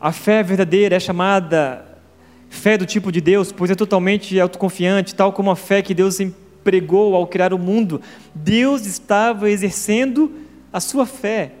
A 0.00 0.10
fé 0.10 0.42
verdadeira 0.42 0.96
é 0.96 1.00
chamada 1.00 2.00
fé 2.48 2.78
do 2.78 2.86
tipo 2.86 3.12
de 3.12 3.20
Deus, 3.20 3.52
pois 3.52 3.70
é 3.70 3.74
totalmente 3.74 4.40
autoconfiante, 4.40 5.14
tal 5.14 5.30
como 5.30 5.50
a 5.50 5.56
fé 5.56 5.82
que 5.82 5.92
Deus 5.92 6.18
empregou 6.20 7.14
ao 7.14 7.26
criar 7.26 7.52
o 7.52 7.58
mundo. 7.58 8.00
Deus 8.34 8.86
estava 8.86 9.50
exercendo 9.50 10.32
a 10.72 10.80
sua 10.80 11.04
fé, 11.04 11.52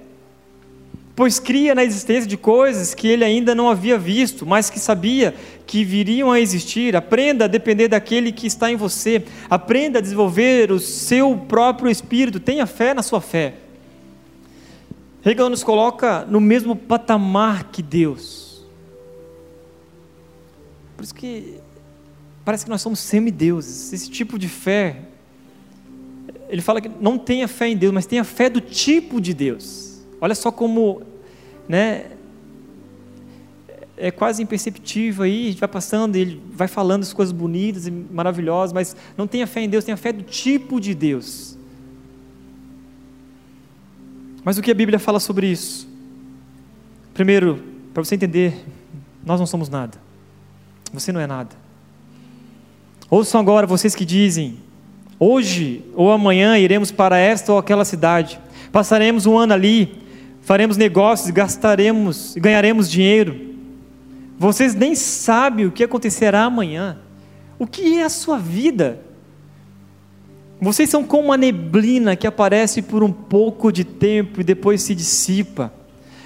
pois 1.18 1.40
cria 1.40 1.74
na 1.74 1.82
existência 1.82 2.28
de 2.28 2.36
coisas 2.36 2.94
que 2.94 3.08
ele 3.08 3.24
ainda 3.24 3.52
não 3.52 3.68
havia 3.68 3.98
visto, 3.98 4.46
mas 4.46 4.70
que 4.70 4.78
sabia 4.78 5.34
que 5.66 5.82
viriam 5.82 6.30
a 6.30 6.38
existir. 6.38 6.94
Aprenda 6.94 7.46
a 7.46 7.48
depender 7.48 7.88
daquele 7.88 8.30
que 8.30 8.46
está 8.46 8.70
em 8.70 8.76
você, 8.76 9.24
aprenda 9.50 9.98
a 9.98 10.00
desenvolver 10.00 10.70
o 10.70 10.78
seu 10.78 11.36
próprio 11.36 11.90
espírito, 11.90 12.38
tenha 12.38 12.66
fé 12.66 12.94
na 12.94 13.02
sua 13.02 13.20
fé. 13.20 13.54
Hegel 15.26 15.50
nos 15.50 15.64
coloca 15.64 16.24
no 16.24 16.40
mesmo 16.40 16.76
patamar 16.76 17.64
que 17.64 17.82
Deus. 17.82 18.64
Por 20.96 21.02
isso 21.02 21.16
que 21.16 21.58
parece 22.44 22.62
que 22.64 22.70
nós 22.70 22.80
somos 22.80 23.00
semideuses. 23.00 23.92
Esse 23.92 24.08
tipo 24.08 24.38
de 24.38 24.48
fé, 24.48 25.00
ele 26.48 26.62
fala 26.62 26.80
que 26.80 26.88
não 27.00 27.18
tenha 27.18 27.48
fé 27.48 27.66
em 27.66 27.76
Deus, 27.76 27.92
mas 27.92 28.06
tenha 28.06 28.22
fé 28.22 28.48
do 28.48 28.60
tipo 28.60 29.20
de 29.20 29.34
Deus. 29.34 29.87
Olha 30.20 30.34
só 30.34 30.50
como, 30.50 31.02
né, 31.68 32.06
é 33.96 34.10
quase 34.10 34.42
imperceptível 34.42 35.24
aí, 35.24 35.46
a 35.46 35.50
gente 35.50 35.60
vai 35.60 35.68
passando, 35.68 36.16
ele 36.16 36.40
vai 36.52 36.68
falando 36.68 37.02
as 37.02 37.12
coisas 37.12 37.32
bonitas 37.32 37.86
e 37.86 37.90
maravilhosas, 37.90 38.72
mas 38.72 38.96
não 39.16 39.26
tenha 39.26 39.46
fé 39.46 39.60
em 39.60 39.68
Deus, 39.68 39.84
tenha 39.84 39.96
fé 39.96 40.12
do 40.12 40.22
tipo 40.22 40.80
de 40.80 40.94
Deus. 40.94 41.56
Mas 44.44 44.56
o 44.56 44.62
que 44.62 44.70
a 44.70 44.74
Bíblia 44.74 44.98
fala 44.98 45.20
sobre 45.20 45.48
isso? 45.48 45.88
Primeiro, 47.12 47.62
para 47.92 48.04
você 48.04 48.14
entender, 48.14 48.64
nós 49.24 49.40
não 49.40 49.46
somos 49.46 49.68
nada. 49.68 49.98
Você 50.92 51.12
não 51.12 51.20
é 51.20 51.26
nada. 51.26 51.54
Ouçam 53.10 53.40
agora 53.40 53.66
vocês 53.66 53.94
que 53.94 54.04
dizem: 54.04 54.58
Hoje 55.18 55.84
ou 55.94 56.12
amanhã 56.12 56.56
iremos 56.56 56.92
para 56.92 57.18
esta 57.18 57.52
ou 57.52 57.58
aquela 57.58 57.84
cidade, 57.84 58.40
passaremos 58.70 59.26
um 59.26 59.36
ano 59.36 59.52
ali, 59.52 59.98
faremos 60.48 60.78
negócios, 60.78 61.28
gastaremos 61.28 62.34
e 62.34 62.40
ganharemos 62.40 62.90
dinheiro. 62.90 63.38
Vocês 64.38 64.74
nem 64.74 64.94
sabem 64.94 65.66
o 65.66 65.70
que 65.70 65.84
acontecerá 65.84 66.44
amanhã. 66.44 66.98
O 67.58 67.66
que 67.66 67.98
é 67.98 68.04
a 68.04 68.08
sua 68.08 68.38
vida? 68.38 68.98
Vocês 70.58 70.88
são 70.88 71.04
como 71.04 71.24
uma 71.24 71.36
neblina 71.36 72.16
que 72.16 72.26
aparece 72.26 72.80
por 72.80 73.02
um 73.02 73.12
pouco 73.12 73.70
de 73.70 73.84
tempo 73.84 74.40
e 74.40 74.44
depois 74.44 74.80
se 74.80 74.94
dissipa. 74.94 75.70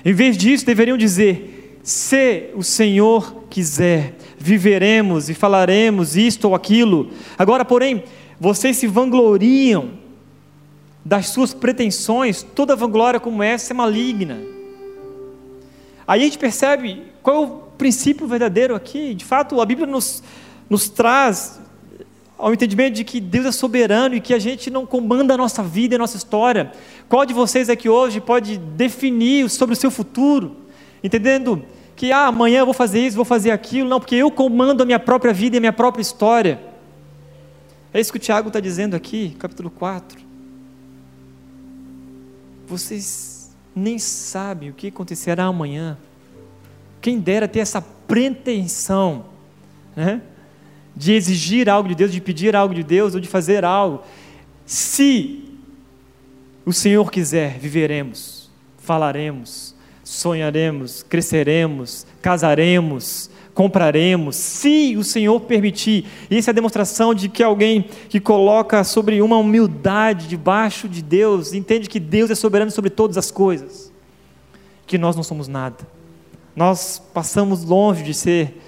Em 0.05 0.13
vez 0.13 0.37
disso, 0.37 0.65
deveriam 0.65 0.97
dizer: 0.97 1.81
se 1.83 2.51
o 2.55 2.63
Senhor 2.63 3.47
quiser, 3.51 4.15
viveremos 4.39 5.31
e 5.31 5.35
falaremos 5.35 6.17
isto 6.17 6.45
ou 6.45 6.55
aquilo. 6.55 7.11
Agora, 7.37 7.65
porém, 7.65 8.05
vocês 8.39 8.77
se 8.77 8.87
vangloriam 8.87 10.02
das 11.05 11.29
suas 11.29 11.53
pretensões, 11.53 12.43
toda 12.43 12.77
vanglória 12.77 13.19
como 13.19 13.43
essa 13.43 13.73
é 13.73 13.75
maligna. 13.75 14.39
Aí 16.07 16.21
a 16.21 16.25
gente 16.25 16.39
percebe 16.39 17.05
qual 17.23 17.37
é 17.37 17.47
o 17.47 17.49
princípio 17.79 18.27
verdadeiro 18.27 18.75
aqui. 18.75 19.15
De 19.15 19.25
fato, 19.25 19.61
a 19.61 19.67
Bíblia 19.67 19.87
nos, 19.87 20.23
nos 20.69 20.89
traz 20.89 21.61
ao 22.39 22.53
entendimento 22.53 22.95
de 22.95 23.05
que 23.05 23.21
Deus 23.21 23.47
é 23.47 23.53
soberano 23.53 24.17
e 24.17 24.21
que 24.21 24.35
a 24.35 24.39
gente 24.39 24.71
não 24.71 24.85
comanda 24.85 25.35
a 25.35 25.37
nossa 25.37 25.63
vida 25.63 25.95
e 25.95 25.97
a 25.97 25.99
nossa 25.99 26.17
história. 26.17 26.73
Qual 27.09 27.25
de 27.25 27.33
vocês 27.33 27.69
aqui 27.69 27.89
hoje 27.89 28.21
pode 28.21 28.59
definir 28.59 29.49
sobre 29.49 29.75
o 29.75 29.77
seu 29.77 29.91
futuro, 29.91 30.57
entendendo 31.05 31.65
que 31.95 32.11
ah, 32.11 32.27
amanhã 32.27 32.61
eu 32.61 32.65
vou 32.65 32.75
fazer 32.75 33.01
isso, 33.01 33.15
vou 33.15 33.25
fazer 33.25 33.53
aquilo? 33.53 33.89
Não, 33.89 34.01
porque 34.01 34.17
eu 34.17 34.31
comando 34.31 34.83
a 34.83 34.85
minha 34.85 34.99
própria 34.99 35.33
vida 35.33 35.57
e 35.57 35.59
a 35.59 35.61
minha 35.61 35.73
própria 35.73 36.03
história. 36.03 36.61
É 37.95 38.01
isso 38.01 38.11
que 38.11 38.19
o 38.19 38.21
Tiago 38.21 38.49
está 38.49 38.59
dizendo 38.59 38.97
aqui, 38.97 39.37
capítulo 39.39 39.71
4. 39.71 40.32
Vocês 42.73 43.51
nem 43.77 43.99
sabem 43.99 44.71
o 44.71 44.73
que 44.73 44.89
acontecerá 44.89 45.45
amanhã. 45.45 45.99
Quem 47.03 47.21
dera 47.21 47.47
ter 47.47 47.59
essa 47.59 47.83
pretensão, 47.83 49.27
né? 49.95 50.23
de 50.97 51.13
exigir 51.13 51.69
algo 51.69 51.87
de 51.91 51.95
Deus, 51.95 52.11
de 52.11 52.19
pedir 52.19 52.57
algo 52.57 52.75
de 52.75 52.83
Deus 52.83 53.15
ou 53.15 53.21
de 53.21 53.29
fazer 53.29 53.63
algo. 53.63 54.03
Se 54.65 55.45
o 56.65 56.73
Senhor 56.73 57.11
quiser, 57.11 57.59
viveremos, 57.59 58.51
falaremos, 58.79 59.75
sonharemos, 60.03 61.03
cresceremos, 61.03 62.07
casaremos, 62.23 63.29
compraremos, 63.55 64.37
se 64.37 64.97
o 64.97 65.05
Senhor 65.05 65.41
permitir. 65.41 66.07
Isso 66.31 66.49
é 66.49 66.53
a 66.53 66.55
demonstração 66.55 67.15
de 67.15 67.29
que 67.29 67.43
alguém 67.43 67.87
que 68.09 68.21
coloca 68.21 68.83
sobre 68.85 69.21
uma 69.21 69.37
humildade 69.37 70.27
debaixo 70.27 70.89
de 70.89 71.03
Deus, 71.03 71.53
entende 71.53 71.89
que 71.89 72.01
Deus 72.01 72.31
é 72.31 72.35
soberano 72.35 72.71
sobre 72.71 72.91
todas 72.91 73.19
as 73.19 73.31
coisas, 73.31 73.93
que 74.87 74.97
nós 74.97 75.17
não 75.17 75.23
somos 75.23 75.49
nada. 75.49 75.87
Nós 76.55 77.01
passamos 77.13 77.65
longe 77.65 78.03
de 78.03 78.15
ser 78.15 78.61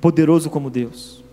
poderoso 0.00 0.50
como 0.50 0.70
Deus. 0.70 1.24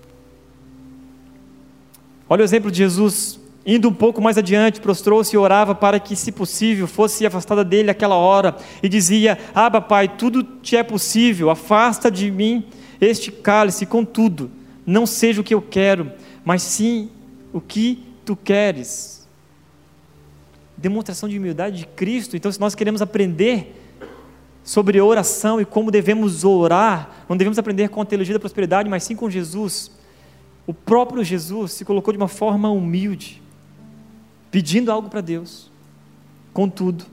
Olha 2.29 2.41
o 2.41 2.43
exemplo 2.43 2.71
de 2.71 2.77
Jesus, 2.77 3.39
indo 3.65 3.87
um 3.87 3.93
pouco 3.93 4.21
mais 4.21 4.37
adiante, 4.37 4.81
prostrou-se 4.81 5.35
e 5.35 5.37
orava 5.37 5.73
para 5.73 5.99
que, 5.99 6.15
se 6.15 6.31
possível, 6.31 6.87
fosse 6.87 7.25
afastada 7.25 7.63
dele 7.63 7.89
aquela 7.89 8.15
hora, 8.15 8.55
e 8.81 8.89
dizia: 8.89 9.37
Aba, 9.53 9.79
Pai, 9.81 10.07
tudo 10.07 10.43
te 10.43 10.75
é 10.75 10.83
possível, 10.83 11.49
afasta 11.49 12.11
de 12.11 12.29
mim 12.29 12.65
este 12.99 13.31
cálice, 13.31 13.85
contudo, 13.85 14.49
não 14.85 15.05
seja 15.05 15.41
o 15.41 15.43
que 15.43 15.53
eu 15.53 15.61
quero, 15.61 16.11
mas 16.43 16.61
sim 16.61 17.09
o 17.51 17.59
que 17.59 18.03
tu 18.23 18.35
queres. 18.35 19.27
Demonstração 20.77 21.27
de 21.27 21.37
humildade 21.37 21.79
de 21.79 21.85
Cristo. 21.85 22.35
Então, 22.35 22.51
se 22.51 22.59
nós 22.59 22.75
queremos 22.75 23.01
aprender 23.01 23.79
sobre 24.63 24.99
oração 25.01 25.59
e 25.59 25.65
como 25.65 25.91
devemos 25.91 26.45
orar, 26.45 27.25
não 27.27 27.35
devemos 27.35 27.59
aprender 27.59 27.89
com 27.89 28.01
a 28.01 28.05
teologia 28.05 28.33
da 28.33 28.39
prosperidade, 28.39 28.89
mas 28.89 29.03
sim 29.03 29.15
com 29.15 29.29
Jesus. 29.29 29.91
O 30.65 30.73
próprio 30.73 31.23
Jesus 31.23 31.73
se 31.73 31.83
colocou 31.83 32.13
de 32.13 32.17
uma 32.17 32.29
forma 32.29 32.69
humilde, 32.69 33.42
pedindo 34.53 34.91
algo 34.91 35.09
para 35.09 35.19
Deus. 35.19 35.71
Contudo, 36.53 37.05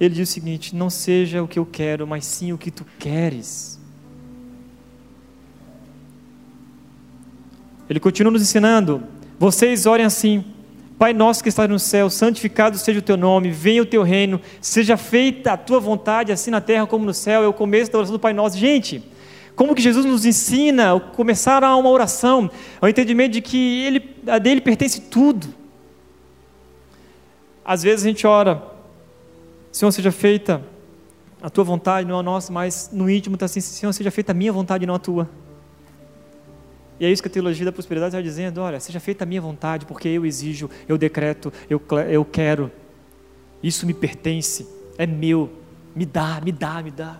ele 0.00 0.16
diz 0.16 0.28
o 0.28 0.32
seguinte: 0.32 0.74
não 0.74 0.90
seja 0.90 1.40
o 1.40 1.46
que 1.46 1.56
eu 1.56 1.64
quero, 1.64 2.04
mas 2.04 2.24
sim 2.24 2.52
o 2.52 2.58
que 2.58 2.68
tu 2.68 2.84
queres. 2.98 3.78
Ele 7.88 8.00
continua 8.00 8.32
nos 8.32 8.42
ensinando: 8.42 9.04
vocês 9.38 9.86
orem 9.86 10.04
assim. 10.04 10.44
Pai 10.98 11.14
nosso 11.14 11.42
que 11.42 11.48
estás 11.48 11.66
no 11.66 11.78
céu, 11.78 12.10
santificado 12.10 12.76
seja 12.76 12.98
o 12.98 13.02
teu 13.02 13.16
nome, 13.16 13.50
venha 13.50 13.80
o 13.80 13.86
teu 13.86 14.02
reino, 14.02 14.38
seja 14.60 14.98
feita 14.98 15.52
a 15.52 15.56
tua 15.56 15.80
vontade, 15.80 16.30
assim 16.30 16.50
na 16.50 16.60
terra 16.60 16.86
como 16.86 17.06
no 17.06 17.14
céu. 17.14 17.42
É 17.42 17.48
o 17.48 17.54
começo 17.54 17.90
da 17.90 17.96
oração 17.96 18.12
do 18.16 18.20
Pai 18.20 18.34
Nosso. 18.34 18.58
Gente, 18.58 19.02
como 19.56 19.74
que 19.74 19.80
Jesus 19.80 20.04
nos 20.04 20.26
ensina 20.26 20.94
a 20.94 21.00
começar 21.00 21.64
a 21.64 21.74
uma 21.74 21.88
oração, 21.88 22.50
ao 22.82 22.88
entendimento 22.88 23.32
de 23.32 23.40
que 23.40 23.82
ele, 23.84 24.14
a 24.26 24.38
dele 24.38 24.60
pertence 24.60 25.00
tudo. 25.00 25.59
Às 27.64 27.82
vezes 27.82 28.04
a 28.04 28.08
gente 28.08 28.26
ora, 28.26 28.62
Senhor, 29.70 29.90
seja 29.92 30.10
feita 30.10 30.62
a 31.42 31.48
tua 31.48 31.64
vontade, 31.64 32.06
não 32.06 32.18
a 32.18 32.22
nossa, 32.22 32.52
mas 32.52 32.90
no 32.92 33.08
íntimo 33.08 33.34
está 33.34 33.46
assim, 33.46 33.60
Senhor, 33.60 33.92
seja 33.92 34.10
feita 34.10 34.32
a 34.32 34.34
minha 34.34 34.52
vontade, 34.52 34.86
não 34.86 34.94
a 34.94 34.98
tua. 34.98 35.28
E 36.98 37.06
é 37.06 37.10
isso 37.10 37.22
que 37.22 37.28
a 37.28 37.30
teologia 37.30 37.64
da 37.64 37.72
prosperidade 37.72 38.14
está 38.14 38.20
dizendo: 38.20 38.60
olha, 38.60 38.78
seja 38.78 39.00
feita 39.00 39.24
a 39.24 39.26
minha 39.26 39.40
vontade, 39.40 39.86
porque 39.86 40.08
eu 40.08 40.26
exijo, 40.26 40.68
eu 40.86 40.98
decreto, 40.98 41.52
eu, 41.68 41.80
eu 42.10 42.24
quero, 42.24 42.70
isso 43.62 43.86
me 43.86 43.94
pertence, 43.94 44.68
é 44.98 45.06
meu, 45.06 45.50
me 45.96 46.04
dá, 46.04 46.40
me 46.44 46.52
dá, 46.52 46.82
me 46.82 46.90
dá. 46.90 47.18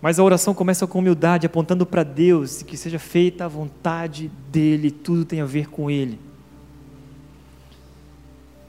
Mas 0.00 0.18
a 0.18 0.22
oração 0.22 0.54
começa 0.54 0.86
com 0.86 0.98
humildade, 1.00 1.46
apontando 1.46 1.84
para 1.84 2.04
Deus, 2.04 2.60
e 2.60 2.64
que 2.64 2.76
seja 2.76 2.98
feita 2.98 3.46
a 3.46 3.48
vontade 3.48 4.30
dEle, 4.50 4.90
tudo 4.90 5.24
tem 5.24 5.40
a 5.40 5.44
ver 5.44 5.68
com 5.68 5.90
Ele. 5.90 6.20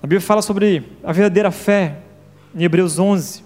A 0.01 0.07
Bíblia 0.07 0.21
fala 0.21 0.41
sobre 0.41 0.83
a 1.03 1.11
verdadeira 1.11 1.51
fé, 1.51 1.97
em 2.55 2.63
Hebreus 2.63 2.97
11, 2.97 3.43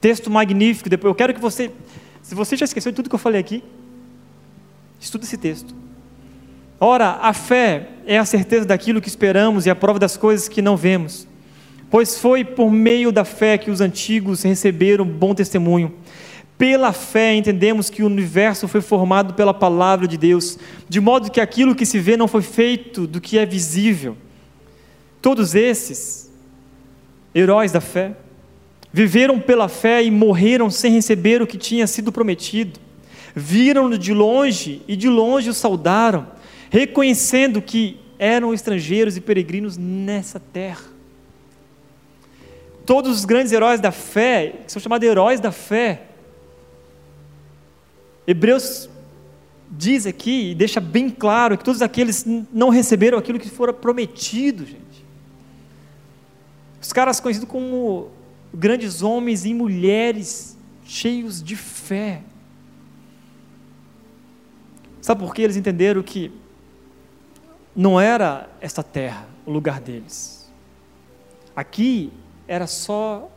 texto 0.00 0.30
magnífico. 0.30 0.88
Depois 0.88 1.10
eu 1.10 1.14
quero 1.14 1.34
que 1.34 1.40
você, 1.40 1.70
se 2.22 2.34
você 2.34 2.56
já 2.56 2.64
esqueceu 2.64 2.92
de 2.92 2.96
tudo 2.96 3.08
que 3.08 3.14
eu 3.14 3.18
falei 3.18 3.40
aqui, 3.40 3.62
Estuda 5.00 5.24
esse 5.24 5.38
texto. 5.38 5.74
Ora, 6.78 7.18
a 7.22 7.32
fé 7.32 7.88
é 8.06 8.18
a 8.18 8.24
certeza 8.24 8.66
daquilo 8.66 9.00
que 9.00 9.08
esperamos 9.08 9.64
e 9.64 9.70
a 9.70 9.74
prova 9.74 9.98
das 9.98 10.16
coisas 10.16 10.46
que 10.46 10.60
não 10.60 10.76
vemos. 10.76 11.26
Pois 11.90 12.18
foi 12.18 12.44
por 12.44 12.70
meio 12.70 13.10
da 13.10 13.24
fé 13.24 13.56
que 13.56 13.70
os 13.70 13.80
antigos 13.80 14.42
receberam 14.42 15.04
bom 15.04 15.34
testemunho. 15.34 15.94
Pela 16.56 16.92
fé 16.92 17.34
entendemos 17.34 17.88
que 17.88 18.02
o 18.02 18.06
universo 18.06 18.68
foi 18.68 18.82
formado 18.82 19.32
pela 19.32 19.54
palavra 19.54 20.06
de 20.06 20.18
Deus, 20.18 20.58
de 20.86 21.00
modo 21.00 21.30
que 21.30 21.40
aquilo 21.40 21.74
que 21.74 21.86
se 21.86 21.98
vê 21.98 22.16
não 22.16 22.28
foi 22.28 22.42
feito 22.42 23.06
do 23.06 23.20
que 23.20 23.38
é 23.38 23.46
visível. 23.46 24.16
Todos 25.20 25.54
esses 25.54 26.30
heróis 27.34 27.72
da 27.72 27.80
fé 27.80 28.16
viveram 28.92 29.38
pela 29.38 29.68
fé 29.68 30.02
e 30.02 30.10
morreram 30.10 30.70
sem 30.70 30.92
receber 30.92 31.40
o 31.40 31.46
que 31.46 31.58
tinha 31.58 31.86
sido 31.86 32.10
prometido 32.10 32.80
viram-no 33.34 33.98
de 33.98 34.12
longe 34.12 34.82
e 34.86 34.96
de 34.96 35.08
longe 35.08 35.50
o 35.50 35.54
saudaram, 35.54 36.26
reconhecendo 36.68 37.60
que 37.62 37.98
eram 38.18 38.52
estrangeiros 38.52 39.16
e 39.16 39.20
peregrinos 39.20 39.76
nessa 39.76 40.40
terra. 40.40 40.84
Todos 42.84 43.18
os 43.18 43.24
grandes 43.24 43.52
heróis 43.52 43.80
da 43.80 43.92
fé, 43.92 44.54
que 44.66 44.72
são 44.72 44.80
chamados 44.80 45.06
heróis 45.06 45.40
da 45.40 45.52
fé, 45.52 46.02
Hebreus 48.26 48.88
diz 49.70 50.06
aqui 50.06 50.50
e 50.50 50.54
deixa 50.54 50.80
bem 50.80 51.08
claro 51.08 51.56
que 51.56 51.64
todos 51.64 51.80
aqueles 51.80 52.24
não 52.52 52.68
receberam 52.68 53.18
aquilo 53.18 53.38
que 53.38 53.48
fora 53.48 53.72
prometido, 53.72 54.66
gente. 54.66 54.89
Os 56.80 56.92
caras 56.92 57.20
conhecidos 57.20 57.48
como 57.48 58.10
grandes 58.52 59.02
homens 59.02 59.44
e 59.44 59.52
mulheres 59.52 60.56
cheios 60.84 61.42
de 61.42 61.54
fé. 61.54 62.22
Sabe 65.00 65.20
por 65.20 65.34
que 65.34 65.42
eles 65.42 65.56
entenderam 65.56 66.02
que 66.02 66.32
não 67.74 68.00
era 68.00 68.48
esta 68.60 68.82
terra 68.82 69.26
o 69.46 69.50
lugar 69.50 69.80
deles? 69.80 70.50
Aqui 71.54 72.12
era 72.48 72.66
só 72.66 73.30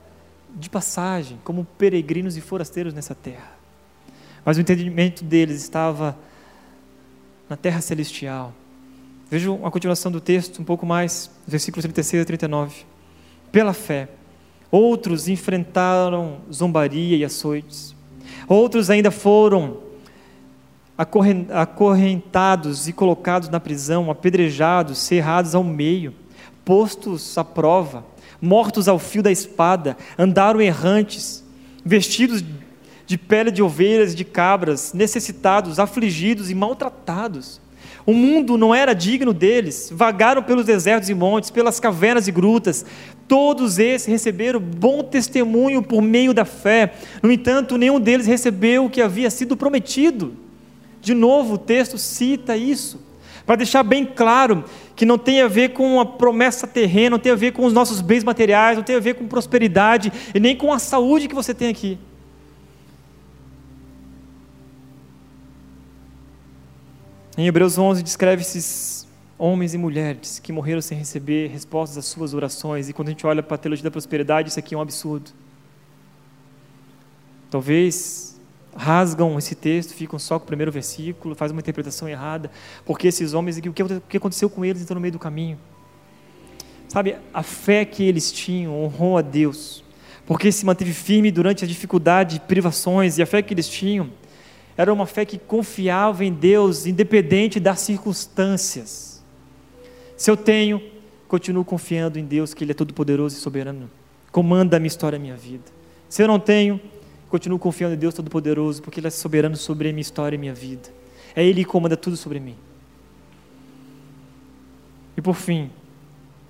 de 0.55 0.69
passagem, 0.69 1.39
como 1.43 1.65
peregrinos 1.77 2.37
e 2.37 2.41
forasteiros 2.41 2.93
nessa 2.93 3.15
terra. 3.15 3.51
Mas 4.45 4.57
o 4.57 4.61
entendimento 4.61 5.23
deles 5.23 5.61
estava 5.61 6.17
na 7.49 7.55
terra 7.55 7.81
celestial. 7.81 8.53
Vejam 9.29 9.65
a 9.65 9.71
continuação 9.71 10.11
do 10.11 10.21
texto, 10.21 10.61
um 10.61 10.65
pouco 10.65 10.85
mais, 10.85 11.29
versículos 11.47 11.83
36 11.83 12.21
a 12.21 12.25
39. 12.25 12.85
Pela 13.53 13.71
fé, 13.71 14.09
outros 14.71 15.27
enfrentaram 15.27 16.39
zombaria 16.51 17.15
e 17.15 17.23
açoites, 17.23 17.95
outros 18.47 18.89
ainda 18.89 19.11
foram 19.11 19.77
acorrentados 20.97 22.87
e 22.87 22.93
colocados 22.93 23.49
na 23.49 23.59
prisão, 23.59 24.09
apedrejados, 24.09 24.97
cerrados 24.97 25.53
ao 25.53 25.63
meio, 25.63 26.15
postos 26.65 27.37
à 27.37 27.43
prova, 27.43 28.03
mortos 28.41 28.87
ao 28.87 28.97
fio 28.97 29.21
da 29.21 29.31
espada, 29.31 29.95
andaram 30.17 30.59
errantes, 30.59 31.43
vestidos 31.85 32.43
de 33.05 33.17
pele 33.19 33.51
de 33.51 33.61
ovelhas 33.61 34.13
e 34.13 34.15
de 34.15 34.25
cabras, 34.25 34.93
necessitados, 34.93 35.77
afligidos 35.77 36.49
e 36.49 36.55
maltratados. 36.55 37.61
O 38.05 38.13
mundo 38.13 38.57
não 38.57 38.75
era 38.75 38.93
digno 38.93 39.33
deles, 39.33 39.89
vagaram 39.91 40.43
pelos 40.43 40.65
desertos 40.65 41.09
e 41.09 41.13
montes, 41.13 41.49
pelas 41.49 41.79
cavernas 41.79 42.27
e 42.27 42.31
grutas. 42.31 42.85
Todos 43.27 43.79
esses 43.79 44.07
receberam 44.07 44.59
bom 44.59 45.01
testemunho 45.03 45.81
por 45.81 46.01
meio 46.01 46.33
da 46.33 46.45
fé. 46.45 46.93
No 47.21 47.31
entanto, 47.31 47.77
nenhum 47.77 47.99
deles 47.99 48.27
recebeu 48.27 48.85
o 48.85 48.89
que 48.89 49.01
havia 49.01 49.29
sido 49.29 49.55
prometido. 49.55 50.33
De 51.01 51.13
novo, 51.13 51.55
o 51.55 51.57
texto 51.57 51.97
cita 51.97 52.55
isso, 52.55 52.99
para 53.45 53.57
deixar 53.57 53.83
bem 53.83 54.05
claro 54.05 54.63
que 54.95 55.05
não 55.05 55.17
tem 55.17 55.41
a 55.41 55.47
ver 55.47 55.73
com 55.73 55.99
a 55.99 56.05
promessa 56.05 56.65
terrena, 56.65 57.11
não 57.11 57.19
tem 57.19 57.31
a 57.31 57.35
ver 57.35 57.51
com 57.51 57.65
os 57.65 57.73
nossos 57.73 57.99
bens 57.99 58.23
materiais, 58.23 58.77
não 58.77 58.83
tem 58.83 58.95
a 58.95 59.01
ver 59.01 59.15
com 59.15 59.27
prosperidade 59.27 60.11
e 60.33 60.39
nem 60.39 60.55
com 60.55 60.71
a 60.71 60.79
saúde 60.79 61.27
que 61.27 61.35
você 61.35 61.53
tem 61.53 61.69
aqui. 61.69 61.97
Em 67.37 67.47
Hebreus 67.47 67.77
11 67.77 68.03
descreve 68.03 68.43
esses 68.43 69.07
homens 69.43 69.73
e 69.73 69.77
mulheres 69.77 70.39
que 70.39 70.53
morreram 70.53 70.79
sem 70.79 70.97
receber 70.97 71.49
respostas 71.49 71.97
às 71.97 72.05
suas 72.05 72.33
orações. 72.33 72.87
E 72.87 72.93
quando 72.93 73.09
a 73.09 73.11
gente 73.11 73.27
olha 73.27 73.43
para 73.43 73.55
a 73.55 73.57
teologia 73.57 73.83
da 73.83 73.91
prosperidade, 73.91 74.47
isso 74.47 74.57
aqui 74.57 74.73
é 74.73 74.77
um 74.77 74.81
absurdo. 74.81 75.31
Talvez 77.51 78.39
rasgam 78.73 79.37
esse 79.37 79.53
texto, 79.53 79.93
ficam 79.93 80.17
só 80.17 80.39
com 80.39 80.45
o 80.45 80.47
primeiro 80.47 80.71
versículo, 80.71 81.35
fazem 81.35 81.53
uma 81.53 81.59
interpretação 81.59 82.07
errada, 82.07 82.49
porque 82.85 83.09
esses 83.09 83.33
homens, 83.33 83.57
o 83.57 83.73
que 84.07 84.15
aconteceu 84.15 84.49
com 84.49 84.63
eles 84.63 84.81
então 84.81 84.95
no 84.95 85.01
meio 85.01 85.11
do 85.11 85.19
caminho? 85.19 85.59
Sabe, 86.87 87.17
a 87.33 87.43
fé 87.43 87.83
que 87.83 88.01
eles 88.01 88.31
tinham 88.31 88.81
honrou 88.81 89.17
a 89.17 89.21
Deus, 89.21 89.83
porque 90.25 90.53
se 90.53 90.65
manteve 90.65 90.93
firme 90.93 91.29
durante 91.31 91.65
a 91.65 91.67
dificuldade, 91.67 92.41
privações, 92.47 93.17
e 93.17 93.21
a 93.21 93.25
fé 93.25 93.41
que 93.41 93.53
eles 93.53 93.67
tinham 93.67 94.09
era 94.77 94.91
uma 94.91 95.05
fé 95.05 95.25
que 95.25 95.37
confiava 95.37 96.23
em 96.23 96.31
Deus, 96.31 96.85
independente 96.85 97.59
das 97.59 97.81
circunstâncias. 97.81 99.12
Se 100.15 100.29
eu 100.29 100.37
tenho, 100.37 100.81
continuo 101.27 101.65
confiando 101.65 102.19
em 102.19 102.25
Deus, 102.25 102.53
que 102.53 102.63
Ele 102.63 102.71
é 102.71 102.75
todo-poderoso 102.75 103.35
e 103.35 103.39
soberano. 103.39 103.89
Comanda 104.31 104.77
a 104.77 104.79
minha 104.79 104.87
história, 104.87 105.17
a 105.17 105.19
minha 105.19 105.35
vida. 105.35 105.63
Se 106.09 106.21
eu 106.21 106.27
não 106.27 106.39
tenho, 106.39 106.79
continuo 107.29 107.57
confiando 107.57 107.95
em 107.95 107.97
Deus 107.97 108.13
Todo-Poderoso, 108.13 108.81
porque 108.81 108.99
Ele 108.99 109.07
é 109.07 109.09
soberano 109.09 109.55
sobre 109.55 109.89
a 109.89 109.91
minha 109.91 110.01
história 110.01 110.35
e 110.35 110.37
a 110.37 110.39
minha 110.39 110.53
vida. 110.53 110.89
É 111.35 111.43
Ele 111.43 111.63
que 111.63 111.69
comanda 111.69 111.97
tudo 111.97 112.15
sobre 112.15 112.39
mim. 112.39 112.55
E 115.17 115.21
por 115.21 115.35
fim, 115.35 115.69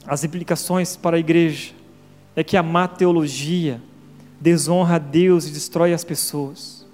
as 0.05 0.24
implicações 0.24 0.95
para 0.95 1.16
a 1.16 1.20
igreja 1.20 1.72
é 2.36 2.43
que 2.43 2.57
a 2.57 2.64
má 2.64 2.88
teologia 2.88 3.82
desonra 4.39 4.95
a 4.95 4.99
Deus 4.99 5.47
e 5.47 5.51
destrói 5.51 5.93
as 5.93 6.03
pessoas. 6.03 6.86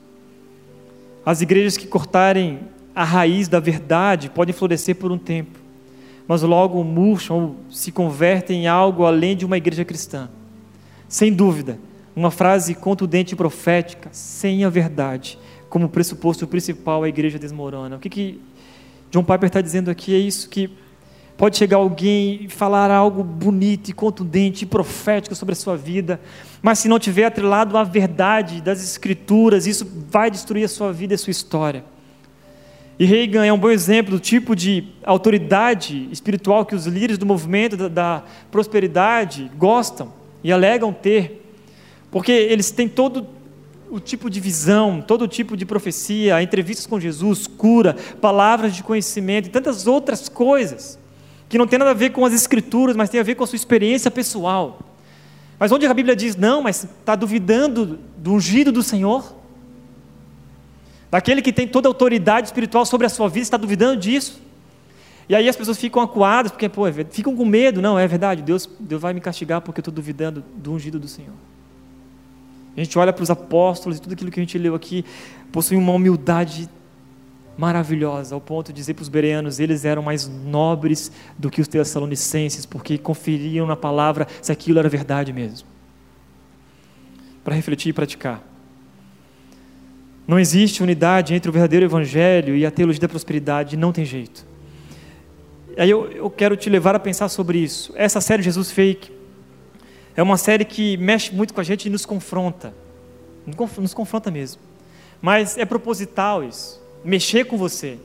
As 1.26 1.42
igrejas 1.42 1.78
que 1.78 1.88
cortarem 1.88 2.60
a 2.96 3.04
raiz 3.04 3.48
da 3.48 3.60
verdade 3.60 4.30
podem 4.30 4.54
florescer 4.54 4.96
por 4.96 5.12
um 5.12 5.18
tempo, 5.18 5.59
mas 6.30 6.44
logo 6.44 6.84
murcham 6.84 7.42
ou 7.42 7.56
se 7.72 7.92
convertem 7.92 8.66
em 8.66 8.68
algo 8.68 9.04
além 9.04 9.36
de 9.36 9.48
uma 9.48 9.58
igreja 9.58 9.84
cristã. 9.84 10.30
Sem 11.08 11.34
dúvida, 11.34 11.80
uma 12.16 12.30
frase 12.30 12.76
contundente 12.76 13.34
e 13.34 13.36
profética, 13.36 14.10
sem 14.12 14.64
a 14.64 14.70
verdade, 14.70 15.40
como 15.72 15.90
pressuposto 15.90 16.46
principal, 16.46 17.02
a 17.02 17.10
igreja 17.10 17.40
desmorona. 17.40 17.96
O 17.96 18.00
que, 18.00 18.10
que 18.12 18.40
John 19.10 19.24
Piper 19.24 19.48
está 19.48 19.60
dizendo 19.60 19.90
aqui 19.90 20.14
é 20.14 20.20
isso: 20.20 20.48
que 20.52 20.70
pode 21.36 21.58
chegar 21.58 21.78
alguém 21.78 22.44
e 22.44 22.48
falar 22.48 22.92
algo 22.92 23.24
bonito 23.24 23.90
e 23.90 23.94
contundente 23.94 24.66
e 24.66 24.68
profético 24.68 25.34
sobre 25.34 25.54
a 25.54 25.56
sua 25.56 25.76
vida, 25.76 26.22
mas 26.62 26.78
se 26.78 26.88
não 26.88 27.00
tiver 27.00 27.26
atrelado 27.26 27.76
à 27.76 27.84
verdade 27.84 28.62
das 28.62 28.84
Escrituras, 28.84 29.66
isso 29.66 29.84
vai 30.12 30.30
destruir 30.30 30.66
a 30.66 30.70
sua 30.70 30.94
vida 30.94 31.12
e 31.12 31.16
a 31.16 31.18
sua 31.18 31.32
história. 31.32 31.84
E 33.00 33.06
Reagan 33.06 33.46
é 33.46 33.54
um 33.54 33.58
bom 33.58 33.70
exemplo 33.70 34.12
do 34.12 34.20
tipo 34.20 34.54
de 34.54 34.84
autoridade 35.06 36.10
espiritual 36.12 36.66
que 36.66 36.76
os 36.76 36.86
líderes 36.86 37.18
do 37.18 37.26
movimento 37.26 37.78
da, 37.78 37.88
da 37.88 38.24
prosperidade 38.52 39.50
gostam 39.58 40.12
e 40.44 40.52
alegam 40.52 40.92
ter, 40.92 41.50
porque 42.12 42.34
eles 42.34 42.72
têm 42.72 42.90
todo 42.90 43.26
o 43.90 44.02
tipo 44.02 44.30
de 44.30 44.42
visão, 44.42 45.02
todo 45.02 45.30
tipo 45.30 45.56
de 45.56 45.66
profecia, 45.66 46.44
entrevistas 46.44 46.86
com 46.86 47.00
Jesus, 47.00 47.48
cura, 47.48 47.96
palavras 48.20 48.76
de 48.76 48.84
conhecimento 48.84 49.48
e 49.48 49.50
tantas 49.50 49.88
outras 49.88 50.28
coisas 50.28 51.00
que 51.48 51.58
não 51.58 51.66
tem 51.66 51.80
nada 51.80 51.92
a 51.92 51.96
ver 51.96 52.12
com 52.12 52.26
as 52.26 52.34
escrituras, 52.34 52.98
mas 52.98 53.10
tem 53.10 53.22
a 53.22 53.24
ver 53.24 53.36
com 53.36 53.46
a 53.46 53.48
sua 53.48 53.56
experiência 53.56 54.12
pessoal. 54.12 54.78
Mas 55.58 55.72
onde 55.72 55.86
a 55.86 55.94
Bíblia 55.94 56.18
diz, 56.18 56.36
não, 56.36 56.62
mas 56.62 56.84
está 56.84 57.16
duvidando 57.16 57.98
do 58.18 58.34
ungido 58.34 58.74
do 58.74 58.84
Senhor? 58.84 59.39
Daquele 61.12 61.42
que 61.42 61.52
tem 61.52 61.68
toda 61.68 61.88
a 61.88 61.90
autoridade 61.90 62.48
espiritual 62.48 62.86
sobre 62.86 63.08
a 63.08 63.10
sua 63.10 63.28
vida, 63.28 63.44
está 63.44 63.58
duvidando 63.58 64.00
disso? 64.00 64.42
E 65.28 65.36
aí 65.36 65.48
as 65.48 65.56
pessoas 65.56 65.78
ficam 65.78 66.02
acuadas, 66.02 66.52
porque 66.52 66.68
pô, 66.68 66.88
é 66.88 66.92
ficam 66.92 67.36
com 67.36 67.46
medo. 67.46 67.82
Não, 67.82 67.98
é 67.98 68.08
verdade, 68.08 68.42
Deus, 68.42 68.68
Deus 68.80 69.02
vai 69.02 69.14
me 69.14 69.22
castigar 69.22 69.62
porque 69.62 69.80
eu 69.80 69.82
estou 69.82 69.94
duvidando 69.94 70.44
do 70.56 70.72
ungido 70.74 71.00
do 71.00 71.08
Senhor. 71.08 71.34
A 72.76 72.80
gente 72.84 72.98
olha 72.98 73.12
para 73.12 73.24
os 73.24 73.30
apóstolos 73.30 73.98
e 73.98 74.02
tudo 74.02 74.14
aquilo 74.14 74.32
que 74.32 74.40
a 74.40 74.44
gente 74.44 74.58
leu 74.58 74.74
aqui, 74.74 75.04
possui 75.52 75.78
uma 75.78 75.92
humildade 75.92 76.70
maravilhosa, 77.58 78.34
ao 78.34 78.40
ponto 78.40 78.68
de 78.68 78.74
dizer 78.74 78.94
para 78.94 79.04
os 79.04 79.10
bereanos, 79.10 79.60
eles 79.60 79.84
eram 79.84 80.02
mais 80.02 80.28
nobres 80.28 81.12
do 81.38 81.52
que 81.52 81.60
os 81.60 81.68
tessalonicenses, 81.68 82.66
porque 82.66 82.98
conferiam 82.98 83.68
na 83.68 83.76
palavra 83.76 84.28
se 84.42 84.50
aquilo 84.50 84.80
era 84.80 84.88
verdade 84.88 85.34
mesmo. 85.34 85.68
Para 87.44 87.56
refletir 87.56 87.90
e 87.90 87.94
praticar. 87.94 88.42
Não 90.30 90.40
existe 90.40 90.84
unidade 90.84 91.34
entre 91.34 91.50
o 91.50 91.52
verdadeiro 91.52 91.88
evangelho 91.88 92.56
e 92.56 92.64
a 92.64 92.70
teologia 92.70 93.02
da 93.02 93.10
prosperidade, 93.10 93.76
não 93.76 93.92
tem 93.92 94.06
jeito. 94.06 94.46
Aí 95.76 95.90
eu, 95.90 96.06
eu 96.12 96.30
quero 96.30 96.56
te 96.56 96.70
levar 96.70 96.94
a 96.94 97.00
pensar 97.00 97.30
sobre 97.30 97.58
isso. 97.58 97.92
Essa 97.96 98.22
série 98.22 98.44
Jesus 98.44 98.70
Fake 98.70 99.12
é 100.16 100.22
uma 100.22 100.38
série 100.38 100.66
que 100.66 100.98
mexe 100.98 101.34
muito 101.34 101.52
com 101.52 101.60
a 101.60 101.64
gente 101.64 101.88
e 101.88 101.90
nos 101.90 102.06
confronta. 102.06 102.76
Nos 103.80 103.92
confronta 103.92 104.30
mesmo. 104.30 104.62
Mas 105.20 105.58
é 105.58 105.66
proposital 105.66 106.44
isso 106.44 106.80
mexer 107.04 107.46
com 107.46 107.58
você. 107.58 107.98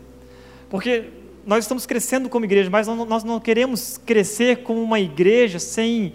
Porque 0.71 1.11
nós 1.45 1.65
estamos 1.65 1.85
crescendo 1.85 2.31
como 2.31 2.47
igreja, 2.47 2.71
mas 2.71 2.87
nós 2.87 3.23
não 3.23 3.39
queremos 3.39 4.01
crescer 4.07 4.63
como 4.63 4.83
uma 4.83 4.99
igreja 4.99 5.59
sem, 5.59 6.15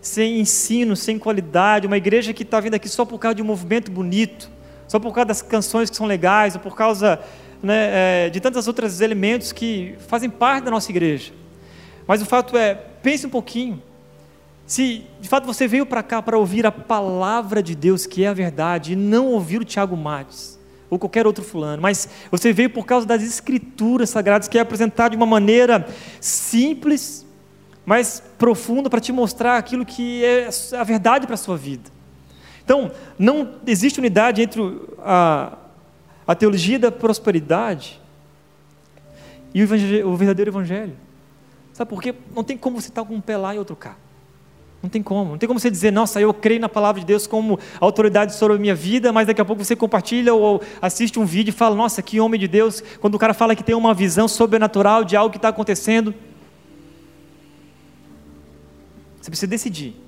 sem 0.00 0.38
ensino, 0.38 0.94
sem 0.94 1.18
qualidade, 1.18 1.84
uma 1.84 1.96
igreja 1.96 2.32
que 2.32 2.44
está 2.44 2.60
vindo 2.60 2.74
aqui 2.74 2.88
só 2.88 3.04
por 3.04 3.18
causa 3.18 3.34
de 3.34 3.42
um 3.42 3.46
movimento 3.46 3.90
bonito, 3.90 4.56
só 4.88 4.98
por 4.98 5.12
causa 5.12 5.26
das 5.26 5.42
canções 5.42 5.88
que 5.90 5.96
são 5.96 6.06
legais, 6.06 6.54
ou 6.54 6.60
por 6.60 6.74
causa 6.74 7.20
né, 7.62 8.26
é, 8.26 8.30
de 8.30 8.40
tantos 8.40 8.66
outros 8.66 9.00
elementos 9.00 9.52
que 9.52 9.94
fazem 10.08 10.30
parte 10.30 10.64
da 10.64 10.70
nossa 10.70 10.90
igreja. 10.90 11.32
Mas 12.06 12.22
o 12.22 12.26
fato 12.26 12.56
é, 12.56 12.74
pense 12.74 13.26
um 13.26 13.30
pouquinho, 13.30 13.82
se 14.66 15.04
de 15.20 15.28
fato 15.28 15.46
você 15.46 15.68
veio 15.68 15.84
para 15.84 16.02
cá 16.02 16.22
para 16.22 16.38
ouvir 16.38 16.66
a 16.66 16.72
palavra 16.72 17.62
de 17.62 17.74
Deus, 17.74 18.06
que 18.06 18.24
é 18.24 18.28
a 18.28 18.32
verdade, 18.32 18.94
e 18.94 18.96
não 18.96 19.26
ouvir 19.26 19.60
o 19.60 19.64
Tiago 19.64 19.96
Matos, 19.96 20.58
ou 20.90 20.98
qualquer 20.98 21.26
outro 21.26 21.44
fulano, 21.44 21.82
mas 21.82 22.08
você 22.30 22.50
veio 22.50 22.70
por 22.70 22.86
causa 22.86 23.06
das 23.06 23.22
escrituras 23.22 24.08
sagradas, 24.08 24.48
que 24.48 24.56
é 24.56 24.62
apresentado 24.62 25.10
de 25.10 25.16
uma 25.18 25.26
maneira 25.26 25.86
simples, 26.18 27.26
mas 27.84 28.22
profunda 28.38 28.88
para 28.88 29.00
te 29.00 29.12
mostrar 29.12 29.58
aquilo 29.58 29.84
que 29.84 30.24
é 30.24 30.48
a 30.78 30.84
verdade 30.84 31.26
para 31.26 31.34
a 31.34 31.38
sua 31.38 31.58
vida. 31.58 31.97
Então, 32.68 32.90
não 33.18 33.54
existe 33.66 33.98
unidade 33.98 34.42
entre 34.42 34.60
a, 34.98 35.56
a 36.26 36.34
teologia 36.34 36.78
da 36.78 36.92
prosperidade 36.92 37.98
e 39.54 39.64
o, 39.64 40.08
o 40.10 40.16
verdadeiro 40.18 40.50
evangelho. 40.50 40.94
Sabe 41.72 41.88
por 41.88 42.02
quê? 42.02 42.14
Não 42.36 42.44
tem 42.44 42.58
como 42.58 42.78
você 42.78 42.90
estar 42.90 43.02
com 43.06 43.14
um 43.14 43.22
pé 43.22 43.38
lá 43.38 43.54
e 43.54 43.58
outro 43.58 43.74
cá. 43.74 43.96
Não 44.82 44.90
tem 44.90 45.02
como. 45.02 45.30
Não 45.30 45.38
tem 45.38 45.46
como 45.46 45.58
você 45.58 45.70
dizer, 45.70 45.90
nossa, 45.90 46.20
eu 46.20 46.34
creio 46.34 46.60
na 46.60 46.68
palavra 46.68 47.00
de 47.00 47.06
Deus 47.06 47.26
como 47.26 47.58
autoridade 47.80 48.34
sobre 48.34 48.58
a 48.58 48.60
minha 48.60 48.74
vida, 48.74 49.14
mas 49.14 49.26
daqui 49.26 49.40
a 49.40 49.46
pouco 49.46 49.64
você 49.64 49.74
compartilha 49.74 50.34
ou 50.34 50.60
assiste 50.82 51.18
um 51.18 51.24
vídeo 51.24 51.48
e 51.48 51.54
fala, 51.54 51.74
nossa, 51.74 52.02
que 52.02 52.20
homem 52.20 52.38
de 52.38 52.46
Deus. 52.46 52.84
Quando 53.00 53.14
o 53.14 53.18
cara 53.18 53.32
fala 53.32 53.56
que 53.56 53.64
tem 53.64 53.74
uma 53.74 53.94
visão 53.94 54.28
sobrenatural 54.28 55.04
de 55.04 55.16
algo 55.16 55.30
que 55.30 55.38
está 55.38 55.48
acontecendo. 55.48 56.14
Você 59.22 59.30
precisa 59.30 59.46
decidir. 59.46 60.07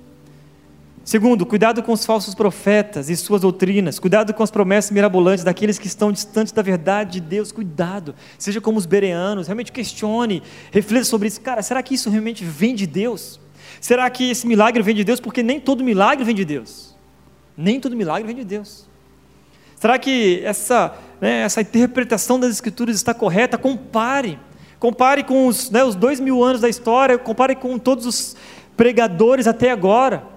Segundo, 1.03 1.47
cuidado 1.47 1.81
com 1.81 1.91
os 1.93 2.05
falsos 2.05 2.35
profetas 2.35 3.09
e 3.09 3.15
suas 3.17 3.41
doutrinas. 3.41 3.97
Cuidado 3.97 4.33
com 4.33 4.43
as 4.43 4.51
promessas 4.51 4.91
mirabolantes 4.91 5.43
daqueles 5.43 5.79
que 5.79 5.87
estão 5.87 6.11
distantes 6.11 6.53
da 6.53 6.61
verdade 6.61 7.13
de 7.13 7.21
Deus. 7.21 7.51
Cuidado. 7.51 8.13
Seja 8.37 8.61
como 8.61 8.77
os 8.77 8.85
bereanos. 8.85 9.47
Realmente 9.47 9.71
questione, 9.71 10.43
reflita 10.71 11.03
sobre 11.03 11.27
isso. 11.27 11.41
Cara, 11.41 11.63
será 11.63 11.81
que 11.81 11.95
isso 11.95 12.09
realmente 12.09 12.45
vem 12.45 12.75
de 12.75 12.85
Deus? 12.85 13.39
Será 13.79 14.07
que 14.11 14.29
esse 14.29 14.45
milagre 14.45 14.83
vem 14.83 14.93
de 14.93 15.03
Deus? 15.03 15.19
Porque 15.19 15.41
nem 15.41 15.59
todo 15.59 15.83
milagre 15.83 16.23
vem 16.23 16.35
de 16.35 16.45
Deus. 16.45 16.95
Nem 17.57 17.79
todo 17.79 17.95
milagre 17.95 18.27
vem 18.27 18.35
de 18.35 18.45
Deus. 18.45 18.85
Será 19.75 19.97
que 19.97 20.41
essa, 20.43 20.95
né, 21.19 21.41
essa 21.41 21.61
interpretação 21.61 22.39
das 22.39 22.51
Escrituras 22.51 22.95
está 22.95 23.15
correta? 23.15 23.57
Compare. 23.57 24.37
Compare 24.77 25.23
com 25.23 25.47
os, 25.47 25.71
né, 25.71 25.83
os 25.83 25.95
dois 25.95 26.19
mil 26.19 26.43
anos 26.43 26.61
da 26.61 26.69
história, 26.69 27.17
compare 27.17 27.55
com 27.55 27.79
todos 27.79 28.05
os 28.05 28.35
pregadores 28.77 29.47
até 29.47 29.71
agora. 29.71 30.30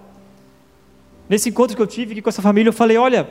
Nesse 1.28 1.48
encontro 1.48 1.74
que 1.74 1.82
eu 1.82 1.86
tive 1.86 2.12
aqui 2.12 2.22
com 2.22 2.28
essa 2.28 2.42
família, 2.42 2.68
eu 2.68 2.72
falei: 2.72 2.96
olha, 2.96 3.28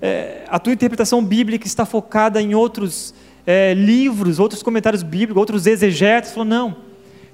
é, 0.00 0.44
a 0.48 0.58
tua 0.58 0.72
interpretação 0.72 1.24
bíblica 1.24 1.66
está 1.66 1.84
focada 1.84 2.40
em 2.40 2.54
outros 2.54 3.14
é, 3.46 3.74
livros, 3.74 4.38
outros 4.38 4.62
comentários 4.62 5.02
bíblicos, 5.02 5.36
outros 5.36 5.66
exegetas. 5.66 6.32
Falou: 6.32 6.46
não. 6.46 6.76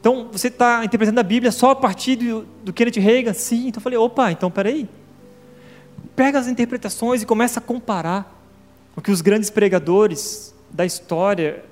Então 0.01 0.28
você 0.31 0.48
está 0.48 0.85
interpretando 0.85 1.18
a 1.18 1.23
Bíblia 1.23 1.51
só 1.51 1.70
a 1.70 1.77
partir 1.77 2.16
do, 2.16 2.47
do 2.64 2.73
Kenneth 2.73 3.01
Reagan? 3.01 3.32
Sim. 3.32 3.68
Então 3.68 3.78
eu 3.78 3.82
falei: 3.82 3.98
opa, 3.98 4.31
então 4.31 4.51
peraí. 4.51 4.89
Pega 6.14 6.39
as 6.39 6.47
interpretações 6.47 7.23
e 7.23 7.27
começa 7.27 7.60
a 7.60 7.62
comparar 7.62 8.35
o 8.94 9.02
que 9.02 9.10
os 9.10 9.20
grandes 9.20 9.51
pregadores 9.51 10.55
da 10.70 10.85
história 10.85 11.64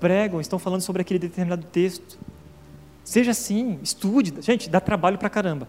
pregam, 0.00 0.40
estão 0.40 0.58
falando 0.58 0.80
sobre 0.80 1.02
aquele 1.02 1.18
determinado 1.18 1.64
texto. 1.70 2.18
Seja 3.04 3.30
assim, 3.30 3.78
estude. 3.82 4.34
Gente, 4.40 4.68
dá 4.68 4.80
trabalho 4.80 5.16
para 5.16 5.30
caramba. 5.30 5.68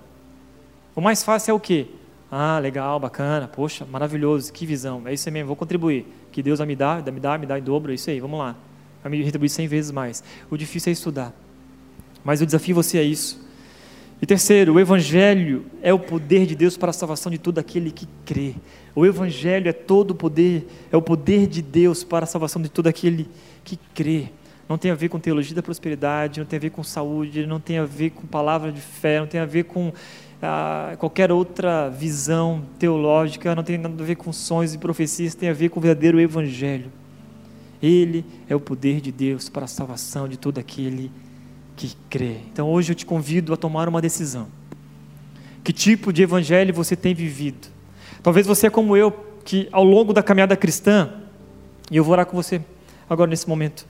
O 0.95 1.01
mais 1.01 1.23
fácil 1.23 1.51
é 1.51 1.53
o 1.53 1.59
quê? 1.59 1.87
Ah, 2.31 2.59
legal, 2.59 2.99
bacana, 2.99 3.47
poxa, 3.47 3.85
maravilhoso, 3.85 4.51
que 4.51 4.65
visão. 4.65 5.03
É 5.05 5.13
isso 5.13 5.29
mesmo, 5.31 5.47
vou 5.47 5.55
contribuir. 5.55 6.05
Que 6.31 6.41
Deus 6.41 6.59
me 6.59 6.75
dar, 6.75 7.03
me 7.11 7.19
dá, 7.19 7.37
me 7.37 7.45
dá 7.45 7.59
em 7.59 7.61
dobro, 7.61 7.91
é 7.91 7.95
isso 7.95 8.09
aí, 8.09 8.19
vamos 8.19 8.39
lá. 8.39 8.55
Vai 9.03 9.11
me 9.11 9.23
retribuir 9.23 9.49
cem 9.49 9.67
vezes 9.67 9.91
mais. 9.91 10.23
O 10.49 10.57
difícil 10.57 10.89
é 10.89 10.93
estudar. 10.93 11.33
Mas 12.23 12.41
eu 12.41 12.45
desafio 12.45 12.73
você 12.73 12.97
a 12.97 13.03
isso. 13.03 13.43
E 14.21 14.25
terceiro, 14.25 14.75
o 14.75 14.79
Evangelho 14.79 15.65
é 15.81 15.93
o 15.93 15.99
poder 15.99 16.45
de 16.45 16.55
Deus 16.55 16.77
para 16.77 16.91
a 16.91 16.93
salvação 16.93 17.29
de 17.29 17.37
todo 17.37 17.59
aquele 17.59 17.91
que 17.91 18.07
crê. 18.25 18.55
O 18.95 19.05
Evangelho 19.05 19.67
é 19.67 19.73
todo 19.73 20.11
o 20.11 20.15
poder, 20.15 20.65
é 20.91 20.95
o 20.95 21.01
poder 21.01 21.45
de 21.45 21.61
Deus 21.61 22.03
para 22.03 22.23
a 22.23 22.27
salvação 22.27 22.61
de 22.61 22.69
todo 22.69 22.87
aquele 22.87 23.27
que 23.65 23.77
crê. 23.93 24.29
Não 24.69 24.77
tem 24.77 24.91
a 24.91 24.95
ver 24.95 25.09
com 25.09 25.19
teologia 25.19 25.53
da 25.53 25.61
prosperidade, 25.61 26.39
não 26.39 26.47
tem 26.47 26.55
a 26.55 26.61
ver 26.61 26.69
com 26.69 26.83
saúde, 26.83 27.45
não 27.45 27.59
tem 27.59 27.79
a 27.79 27.85
ver 27.85 28.11
com 28.11 28.25
palavra 28.25 28.71
de 28.71 28.79
fé, 28.79 29.19
não 29.19 29.27
tem 29.27 29.41
a 29.41 29.45
ver 29.45 29.65
com 29.65 29.91
qualquer 30.97 31.31
outra 31.31 31.89
visão 31.89 32.63
teológica, 32.77 33.55
não 33.55 33.63
tem 33.63 33.77
nada 33.77 34.01
a 34.01 34.05
ver 34.05 34.15
com 34.15 34.33
sonhos 34.33 34.73
e 34.73 34.77
profecias, 34.77 35.35
tem 35.35 35.49
a 35.49 35.53
ver 35.53 35.69
com 35.69 35.79
o 35.79 35.81
verdadeiro 35.81 36.19
Evangelho. 36.19 36.91
Ele 37.81 38.25
é 38.47 38.55
o 38.55 38.59
poder 38.59 39.01
de 39.01 39.11
Deus 39.11 39.49
para 39.49 39.65
a 39.65 39.67
salvação 39.67 40.27
de 40.27 40.37
todo 40.37 40.57
aquele 40.57 41.11
que 41.75 41.95
crê. 42.09 42.37
Então 42.51 42.69
hoje 42.69 42.91
eu 42.91 42.95
te 42.95 43.05
convido 43.05 43.53
a 43.53 43.57
tomar 43.57 43.89
uma 43.89 44.01
decisão. 44.01 44.47
Que 45.63 45.73
tipo 45.73 46.11
de 46.11 46.23
evangelho 46.23 46.73
você 46.73 46.95
tem 46.95 47.13
vivido? 47.13 47.67
Talvez 48.21 48.45
você 48.45 48.67
é 48.67 48.69
como 48.69 48.95
eu, 48.95 49.11
que 49.43 49.67
ao 49.71 49.83
longo 49.83 50.13
da 50.13 50.23
caminhada 50.23 50.55
cristã, 50.55 51.09
e 51.91 51.97
eu 51.97 52.03
vou 52.03 52.13
orar 52.13 52.25
com 52.25 52.35
você 52.35 52.61
agora 53.09 53.29
nesse 53.29 53.47
momento, 53.47 53.85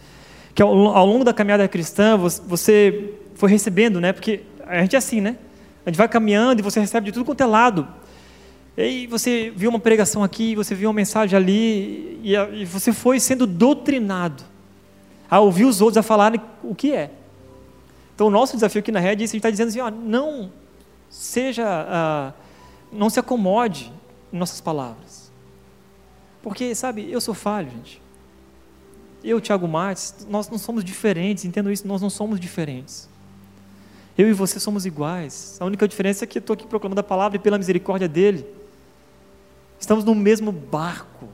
que 0.54 0.62
ao, 0.62 0.70
ao 0.70 1.06
longo 1.06 1.24
da 1.24 1.34
caminhada 1.34 1.68
cristã 1.68 2.18
você 2.18 3.14
foi 3.36 3.50
recebendo, 3.50 4.00
né? 4.00 4.14
Porque 4.14 4.42
a 4.66 4.82
gente 4.82 4.96
é 4.96 5.00
assim, 5.00 5.22
né? 5.22 5.38
A 5.86 5.90
gente 5.90 5.98
vai 5.98 6.08
caminhando 6.08 6.60
e 6.60 6.64
você 6.64 6.80
recebe 6.80 7.08
de 7.08 7.12
tudo 7.12 7.26
quanto 7.26 7.42
é 7.42 7.46
lado. 7.46 7.88
E 8.78 9.06
você 9.08 9.54
viu 9.56 9.70
uma 9.70 9.80
pregação 9.80 10.24
aqui, 10.24 10.56
você 10.56 10.74
viu 10.74 10.90
uma 10.90 10.96
mensagem 10.96 11.38
ali, 11.38 12.20
e, 12.24 12.34
e 12.54 12.66
você 12.66 12.92
foi 12.92 13.20
sendo 13.20 13.46
doutrinado 13.46 14.44
a 15.30 15.40
ouvir 15.40 15.66
os 15.66 15.82
outros 15.82 15.98
a 15.98 16.04
falarem 16.04 16.42
o 16.64 16.74
que 16.74 16.94
é. 16.94 17.12
Então, 18.16 18.28
o 18.28 18.30
nosso 18.32 18.56
desafio 18.56 18.80
aqui 18.80 18.92
na 18.92 19.00
rede 19.00 19.24
é 19.24 19.26
isso, 19.26 19.34
a 19.34 19.36
gente 19.36 19.40
está 19.40 19.50
dizendo 19.50 19.70
assim, 19.70 19.80
ó, 19.80 19.92
não 19.92 20.52
seja, 21.10 21.66
ah, 21.68 22.34
não 22.92 23.10
se 23.10 23.20
acomode 23.20 23.92
em 24.32 24.38
nossas 24.38 24.62
palavras. 24.62 25.32
Porque, 26.42 26.74
sabe, 26.76 27.12
eu 27.12 27.22
sou 27.22 27.34
falho, 27.34 27.70
gente. 27.70 28.02
Eu, 29.24 29.40
Tiago 29.40 29.68
Matos, 29.68 30.28
nós 30.30 30.50
não 30.50 30.58
somos 30.58 30.84
diferentes, 30.84 31.46
entendo 31.46 31.72
isso, 31.72 31.88
nós 31.88 32.02
não 32.02 32.10
somos 32.10 32.40
diferentes. 32.40 33.08
Eu 34.18 34.30
e 34.30 34.34
você 34.34 34.60
somos 34.60 34.86
iguais. 34.86 35.58
A 35.60 35.66
única 35.66 35.88
diferença 35.88 36.24
é 36.24 36.28
que 36.28 36.38
eu 36.38 36.42
estou 36.42 36.54
aqui 36.54 36.68
proclamando 36.68 37.00
a 37.00 37.04
palavra 37.04 37.38
e 37.38 37.40
pela 37.40 37.58
misericórdia 37.58 38.08
dele. 38.08 38.46
Estamos 39.80 40.04
no 40.04 40.14
mesmo 40.14 40.52
barco. 40.52 41.28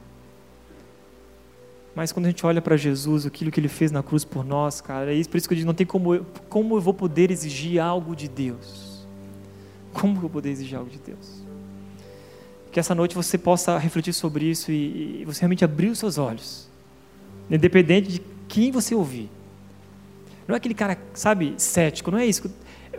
Mas 1.93 2.11
quando 2.11 2.27
a 2.27 2.29
gente 2.29 2.45
olha 2.45 2.61
para 2.61 2.77
Jesus, 2.77 3.25
aquilo 3.25 3.51
que 3.51 3.59
ele 3.59 3.67
fez 3.67 3.91
na 3.91 4.01
cruz 4.01 4.23
por 4.23 4.45
nós, 4.45 4.79
cara, 4.79 5.11
é 5.11 5.15
isso, 5.15 5.29
por 5.29 5.37
isso 5.37 5.47
que 5.47 5.53
eu 5.53 5.57
digo, 5.57 5.67
não 5.67 5.73
tem 5.73 5.85
como 5.85 6.15
eu, 6.15 6.25
como 6.47 6.77
eu 6.77 6.81
vou 6.81 6.93
poder 6.93 7.29
exigir 7.29 7.81
algo 7.81 8.15
de 8.15 8.29
Deus. 8.29 9.05
Como 9.91 10.15
eu 10.15 10.21
vou 10.21 10.29
poder 10.29 10.49
exigir 10.49 10.77
algo 10.77 10.89
de 10.89 10.99
Deus? 10.99 11.43
Que 12.71 12.79
essa 12.79 12.95
noite 12.95 13.15
você 13.15 13.37
possa 13.37 13.77
refletir 13.77 14.13
sobre 14.13 14.45
isso 14.45 14.71
e, 14.71 15.21
e 15.21 15.25
você 15.25 15.41
realmente 15.41 15.65
abrir 15.65 15.89
os 15.89 15.99
seus 15.99 16.17
olhos. 16.17 16.69
Independente 17.51 18.07
de 18.07 18.21
quem 18.47 18.71
você 18.71 18.95
ouvir. 18.95 19.29
Não 20.47 20.55
é 20.55 20.57
aquele 20.57 20.73
cara, 20.73 20.97
sabe, 21.13 21.53
cético, 21.57 22.09
não 22.09 22.17
é 22.17 22.25
isso. 22.25 22.49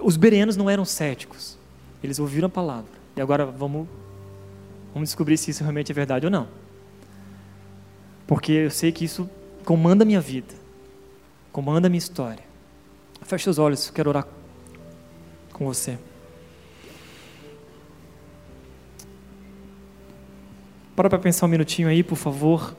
Os 0.03 0.17
bereanos 0.17 0.57
não 0.57 0.69
eram 0.69 0.85
céticos. 0.85 1.59
Eles 2.03 2.19
ouviram 2.19 2.47
a 2.47 2.51
palavra. 2.51 2.91
E 3.17 3.21
agora 3.21 3.45
vamos, 3.45 3.87
vamos 4.93 5.09
descobrir 5.09 5.37
se 5.37 5.51
isso 5.51 5.63
realmente 5.63 5.93
é 5.93 5.95
verdade 5.95 6.27
ou 6.27 6.31
não 6.31 6.49
porque 8.31 8.53
eu 8.53 8.71
sei 8.71 8.93
que 8.93 9.05
isso 9.05 9.29
comanda 9.65 10.05
a 10.05 10.07
minha 10.07 10.21
vida, 10.21 10.55
comanda 11.51 11.89
a 11.89 11.91
minha 11.91 11.99
história. 11.99 12.45
Feche 13.23 13.51
os 13.51 13.59
olhos, 13.59 13.91
quero 13.91 14.09
orar 14.09 14.25
com 15.53 15.67
você. 15.67 15.99
Para 20.95 21.11
para 21.11 21.19
pensar 21.19 21.47
um 21.47 21.49
minutinho 21.49 21.89
aí, 21.89 22.05
por 22.05 22.15
favor. 22.15 22.73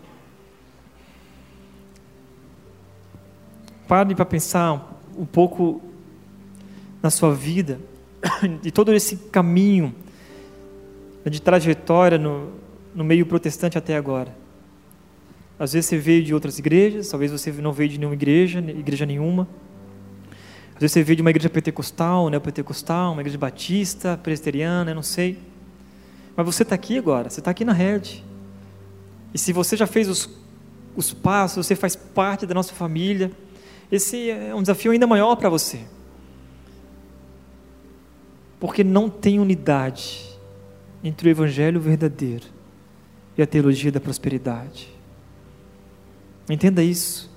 Pare 3.90 4.16
para 4.16 4.26
pensar 4.26 5.02
um 5.18 5.26
pouco 5.26 5.82
na 7.02 7.10
sua 7.10 7.34
vida, 7.34 7.80
de 8.62 8.70
todo 8.74 8.94
esse 8.94 9.16
caminho 9.16 9.96
de 11.26 11.42
trajetória 11.42 12.18
no, 12.18 12.52
no 12.94 13.04
meio 13.04 13.26
protestante 13.26 13.78
até 13.78 13.96
agora. 13.96 14.36
Às 15.60 15.74
vezes 15.74 15.88
você 15.88 15.98
veio 15.98 16.24
de 16.24 16.34
outras 16.34 16.58
igrejas, 16.58 17.10
talvez 17.10 17.32
você 17.32 17.52
não 17.52 17.72
veio 17.72 17.90
de 17.90 18.00
nenhuma 18.00 18.16
igreja, 18.16 18.60
igreja 18.60 19.06
nenhuma. 19.06 19.48
Às 20.74 20.82
vezes 20.82 20.94
você 20.94 21.04
veio 21.04 21.18
de 21.18 21.22
uma 21.22 21.30
igreja 21.30 21.50
pentecostal, 21.50 22.30
neopentecostal, 22.30 23.14
uma 23.14 23.22
igreja 23.22 23.38
batista, 23.38 24.20
presbiteriana, 24.22 24.94
não 24.96 25.04
sei. 25.04 25.38
Mas 26.36 26.46
você 26.46 26.64
está 26.64 26.74
aqui 26.74 26.98
agora, 26.98 27.30
você 27.30 27.40
está 27.40 27.52
aqui 27.52 27.64
na 27.64 27.74
rede. 27.74 28.24
E 29.34 29.38
se 29.38 29.54
você 29.54 29.78
já 29.78 29.86
fez 29.86 30.10
os, 30.10 30.28
os 30.96 31.14
passos, 31.14 31.68
você 31.68 31.76
faz 31.76 31.96
parte 31.96 32.48
da 32.48 32.56
nossa 32.56 32.74
família, 32.74 33.32
esse 33.92 34.32
é 34.32 34.56
um 34.56 34.62
desafio 34.62 34.92
ainda 34.92 35.06
maior 35.06 35.36
para 35.36 35.50
você. 35.50 35.82
Porque 38.62 38.84
não 38.84 39.10
tem 39.10 39.40
unidade 39.40 40.30
entre 41.04 41.28
o 41.28 41.32
evangelho 41.32 41.82
verdadeiro 41.82 42.46
e 43.36 43.42
a 43.42 43.48
teologia 43.48 43.92
da 43.92 44.00
prosperidade. 44.00 44.88
Entenda 46.48 46.84
isso. 46.84 47.28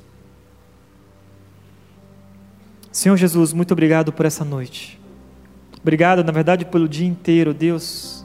Senhor 2.93 3.17
Jesus, 3.17 3.55
muito 3.55 3.73
obrigado 3.73 4.13
por 4.13 4.27
essa 4.27 4.45
noite. 4.45 5.01
Obrigado, 5.81 6.23
na 6.23 6.31
verdade, 6.31 6.67
pelo 6.67 6.87
dia 6.87 7.07
inteiro, 7.07 7.55
Deus, 7.55 8.23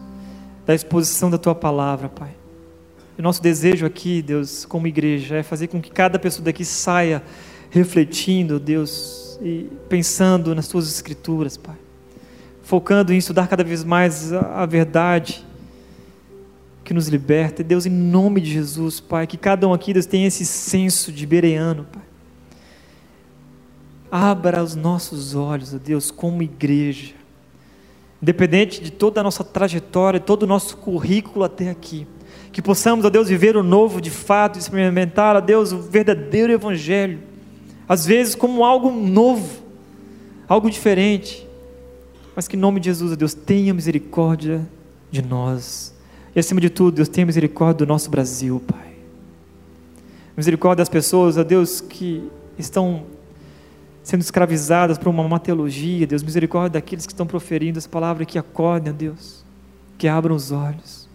da 0.66 0.76
exposição 0.76 1.30
da 1.30 1.38
tua 1.38 1.56
palavra, 1.56 2.10
Pai. 2.10 2.36
O 3.18 3.22
nosso 3.22 3.42
desejo 3.42 3.86
aqui, 3.86 4.22
Deus, 4.22 4.66
como 4.66 4.88
igreja, 4.88 5.38
é 5.38 5.44
fazer 5.44 5.68
com 5.68 5.82
que 5.82 5.90
cada 5.90 6.20
pessoa 6.20 6.44
daqui 6.44 6.66
saia 6.66 7.24
refletindo, 7.70 8.60
Deus, 8.60 9.40
e 9.42 9.70
pensando 9.88 10.54
nas 10.54 10.68
tuas 10.68 10.90
escrituras, 10.90 11.56
Pai. 11.56 11.78
Focando 12.70 13.12
em 13.12 13.18
estudar 13.18 13.48
cada 13.48 13.64
vez 13.64 13.84
mais 13.84 14.32
a 14.32 14.64
verdade 14.64 15.44
que 16.84 16.94
nos 16.94 17.08
liberta. 17.08 17.64
Deus, 17.64 17.88
em 17.88 17.90
nome 17.90 18.40
de 18.40 18.54
Jesus, 18.54 19.00
Pai, 19.00 19.26
que 19.26 19.38
cada 19.38 19.68
um 19.68 19.74
aqui, 19.74 19.92
Deus, 19.92 20.06
tenha 20.06 20.28
esse 20.28 20.46
senso 20.46 21.12
de 21.12 21.26
bereano, 21.26 21.88
Pai. 21.92 22.04
Abra 24.12 24.62
os 24.62 24.76
nossos 24.76 25.34
olhos, 25.34 25.74
ó 25.74 25.80
Deus, 25.80 26.12
como 26.12 26.44
igreja. 26.44 27.16
Independente 28.22 28.84
de 28.84 28.92
toda 28.92 29.20
a 29.20 29.24
nossa 29.24 29.44
trajetória, 29.44 30.20
todo 30.20 30.44
o 30.44 30.48
nosso 30.48 30.78
currículo 30.78 31.44
até 31.44 31.72
aqui. 31.72 32.06
Que 32.52 32.62
possamos, 32.62 33.04
ó 33.04 33.10
Deus, 33.10 33.30
viver 33.30 33.58
o 33.58 33.64
novo 33.64 34.00
de 34.00 34.12
fato, 34.12 34.60
experimentar, 34.60 35.36
ó 35.36 35.42
Deus, 35.42 35.72
o 35.72 35.80
verdadeiro 35.80 36.54
Evangelho. 36.54 37.18
Às 37.88 38.06
vezes 38.06 38.36
como 38.36 38.64
algo 38.64 38.92
novo, 38.92 39.64
algo 40.48 40.70
diferente. 40.70 41.49
Mas 42.40 42.48
que 42.48 42.56
em 42.56 42.60
nome 42.60 42.80
de 42.80 42.86
Jesus, 42.86 43.18
Deus, 43.18 43.34
tenha 43.34 43.74
misericórdia 43.74 44.66
de 45.12 45.22
nós. 45.22 45.94
E 46.34 46.40
acima 46.40 46.62
de 46.62 46.70
tudo, 46.70 46.96
Deus, 46.96 47.10
tenha 47.10 47.26
misericórdia 47.26 47.86
do 47.86 47.86
nosso 47.86 48.10
Brasil, 48.10 48.64
Pai. 48.66 48.94
Misericórdia 50.38 50.78
das 50.78 50.88
pessoas, 50.88 51.38
ó 51.38 51.44
Deus, 51.44 51.82
que 51.82 52.32
estão 52.58 53.04
sendo 54.02 54.22
escravizadas 54.22 54.98
por 54.98 55.10
uma 55.10 55.28
má 55.28 55.38
teologia, 55.38 56.08
Deus, 56.08 56.24
misericórdia 56.24 56.80
daqueles 56.80 57.06
que 57.06 57.12
estão 57.12 57.28
proferindo 57.28 57.78
essa 57.78 57.90
palavra 57.90 58.24
que 58.24 58.40
acordem, 58.40 58.94
Deus, 58.94 59.44
que 59.98 60.08
abram 60.08 60.34
os 60.34 60.50
olhos. 60.54 61.10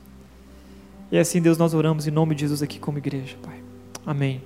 E 1.10 1.16
assim, 1.16 1.40
Deus, 1.40 1.56
nós 1.56 1.72
oramos 1.72 2.06
em 2.06 2.10
nome 2.10 2.34
de 2.34 2.42
Jesus 2.42 2.62
aqui 2.62 2.78
como 2.78 2.98
igreja, 2.98 3.34
Pai. 3.42 3.62
Amém. 4.04 4.42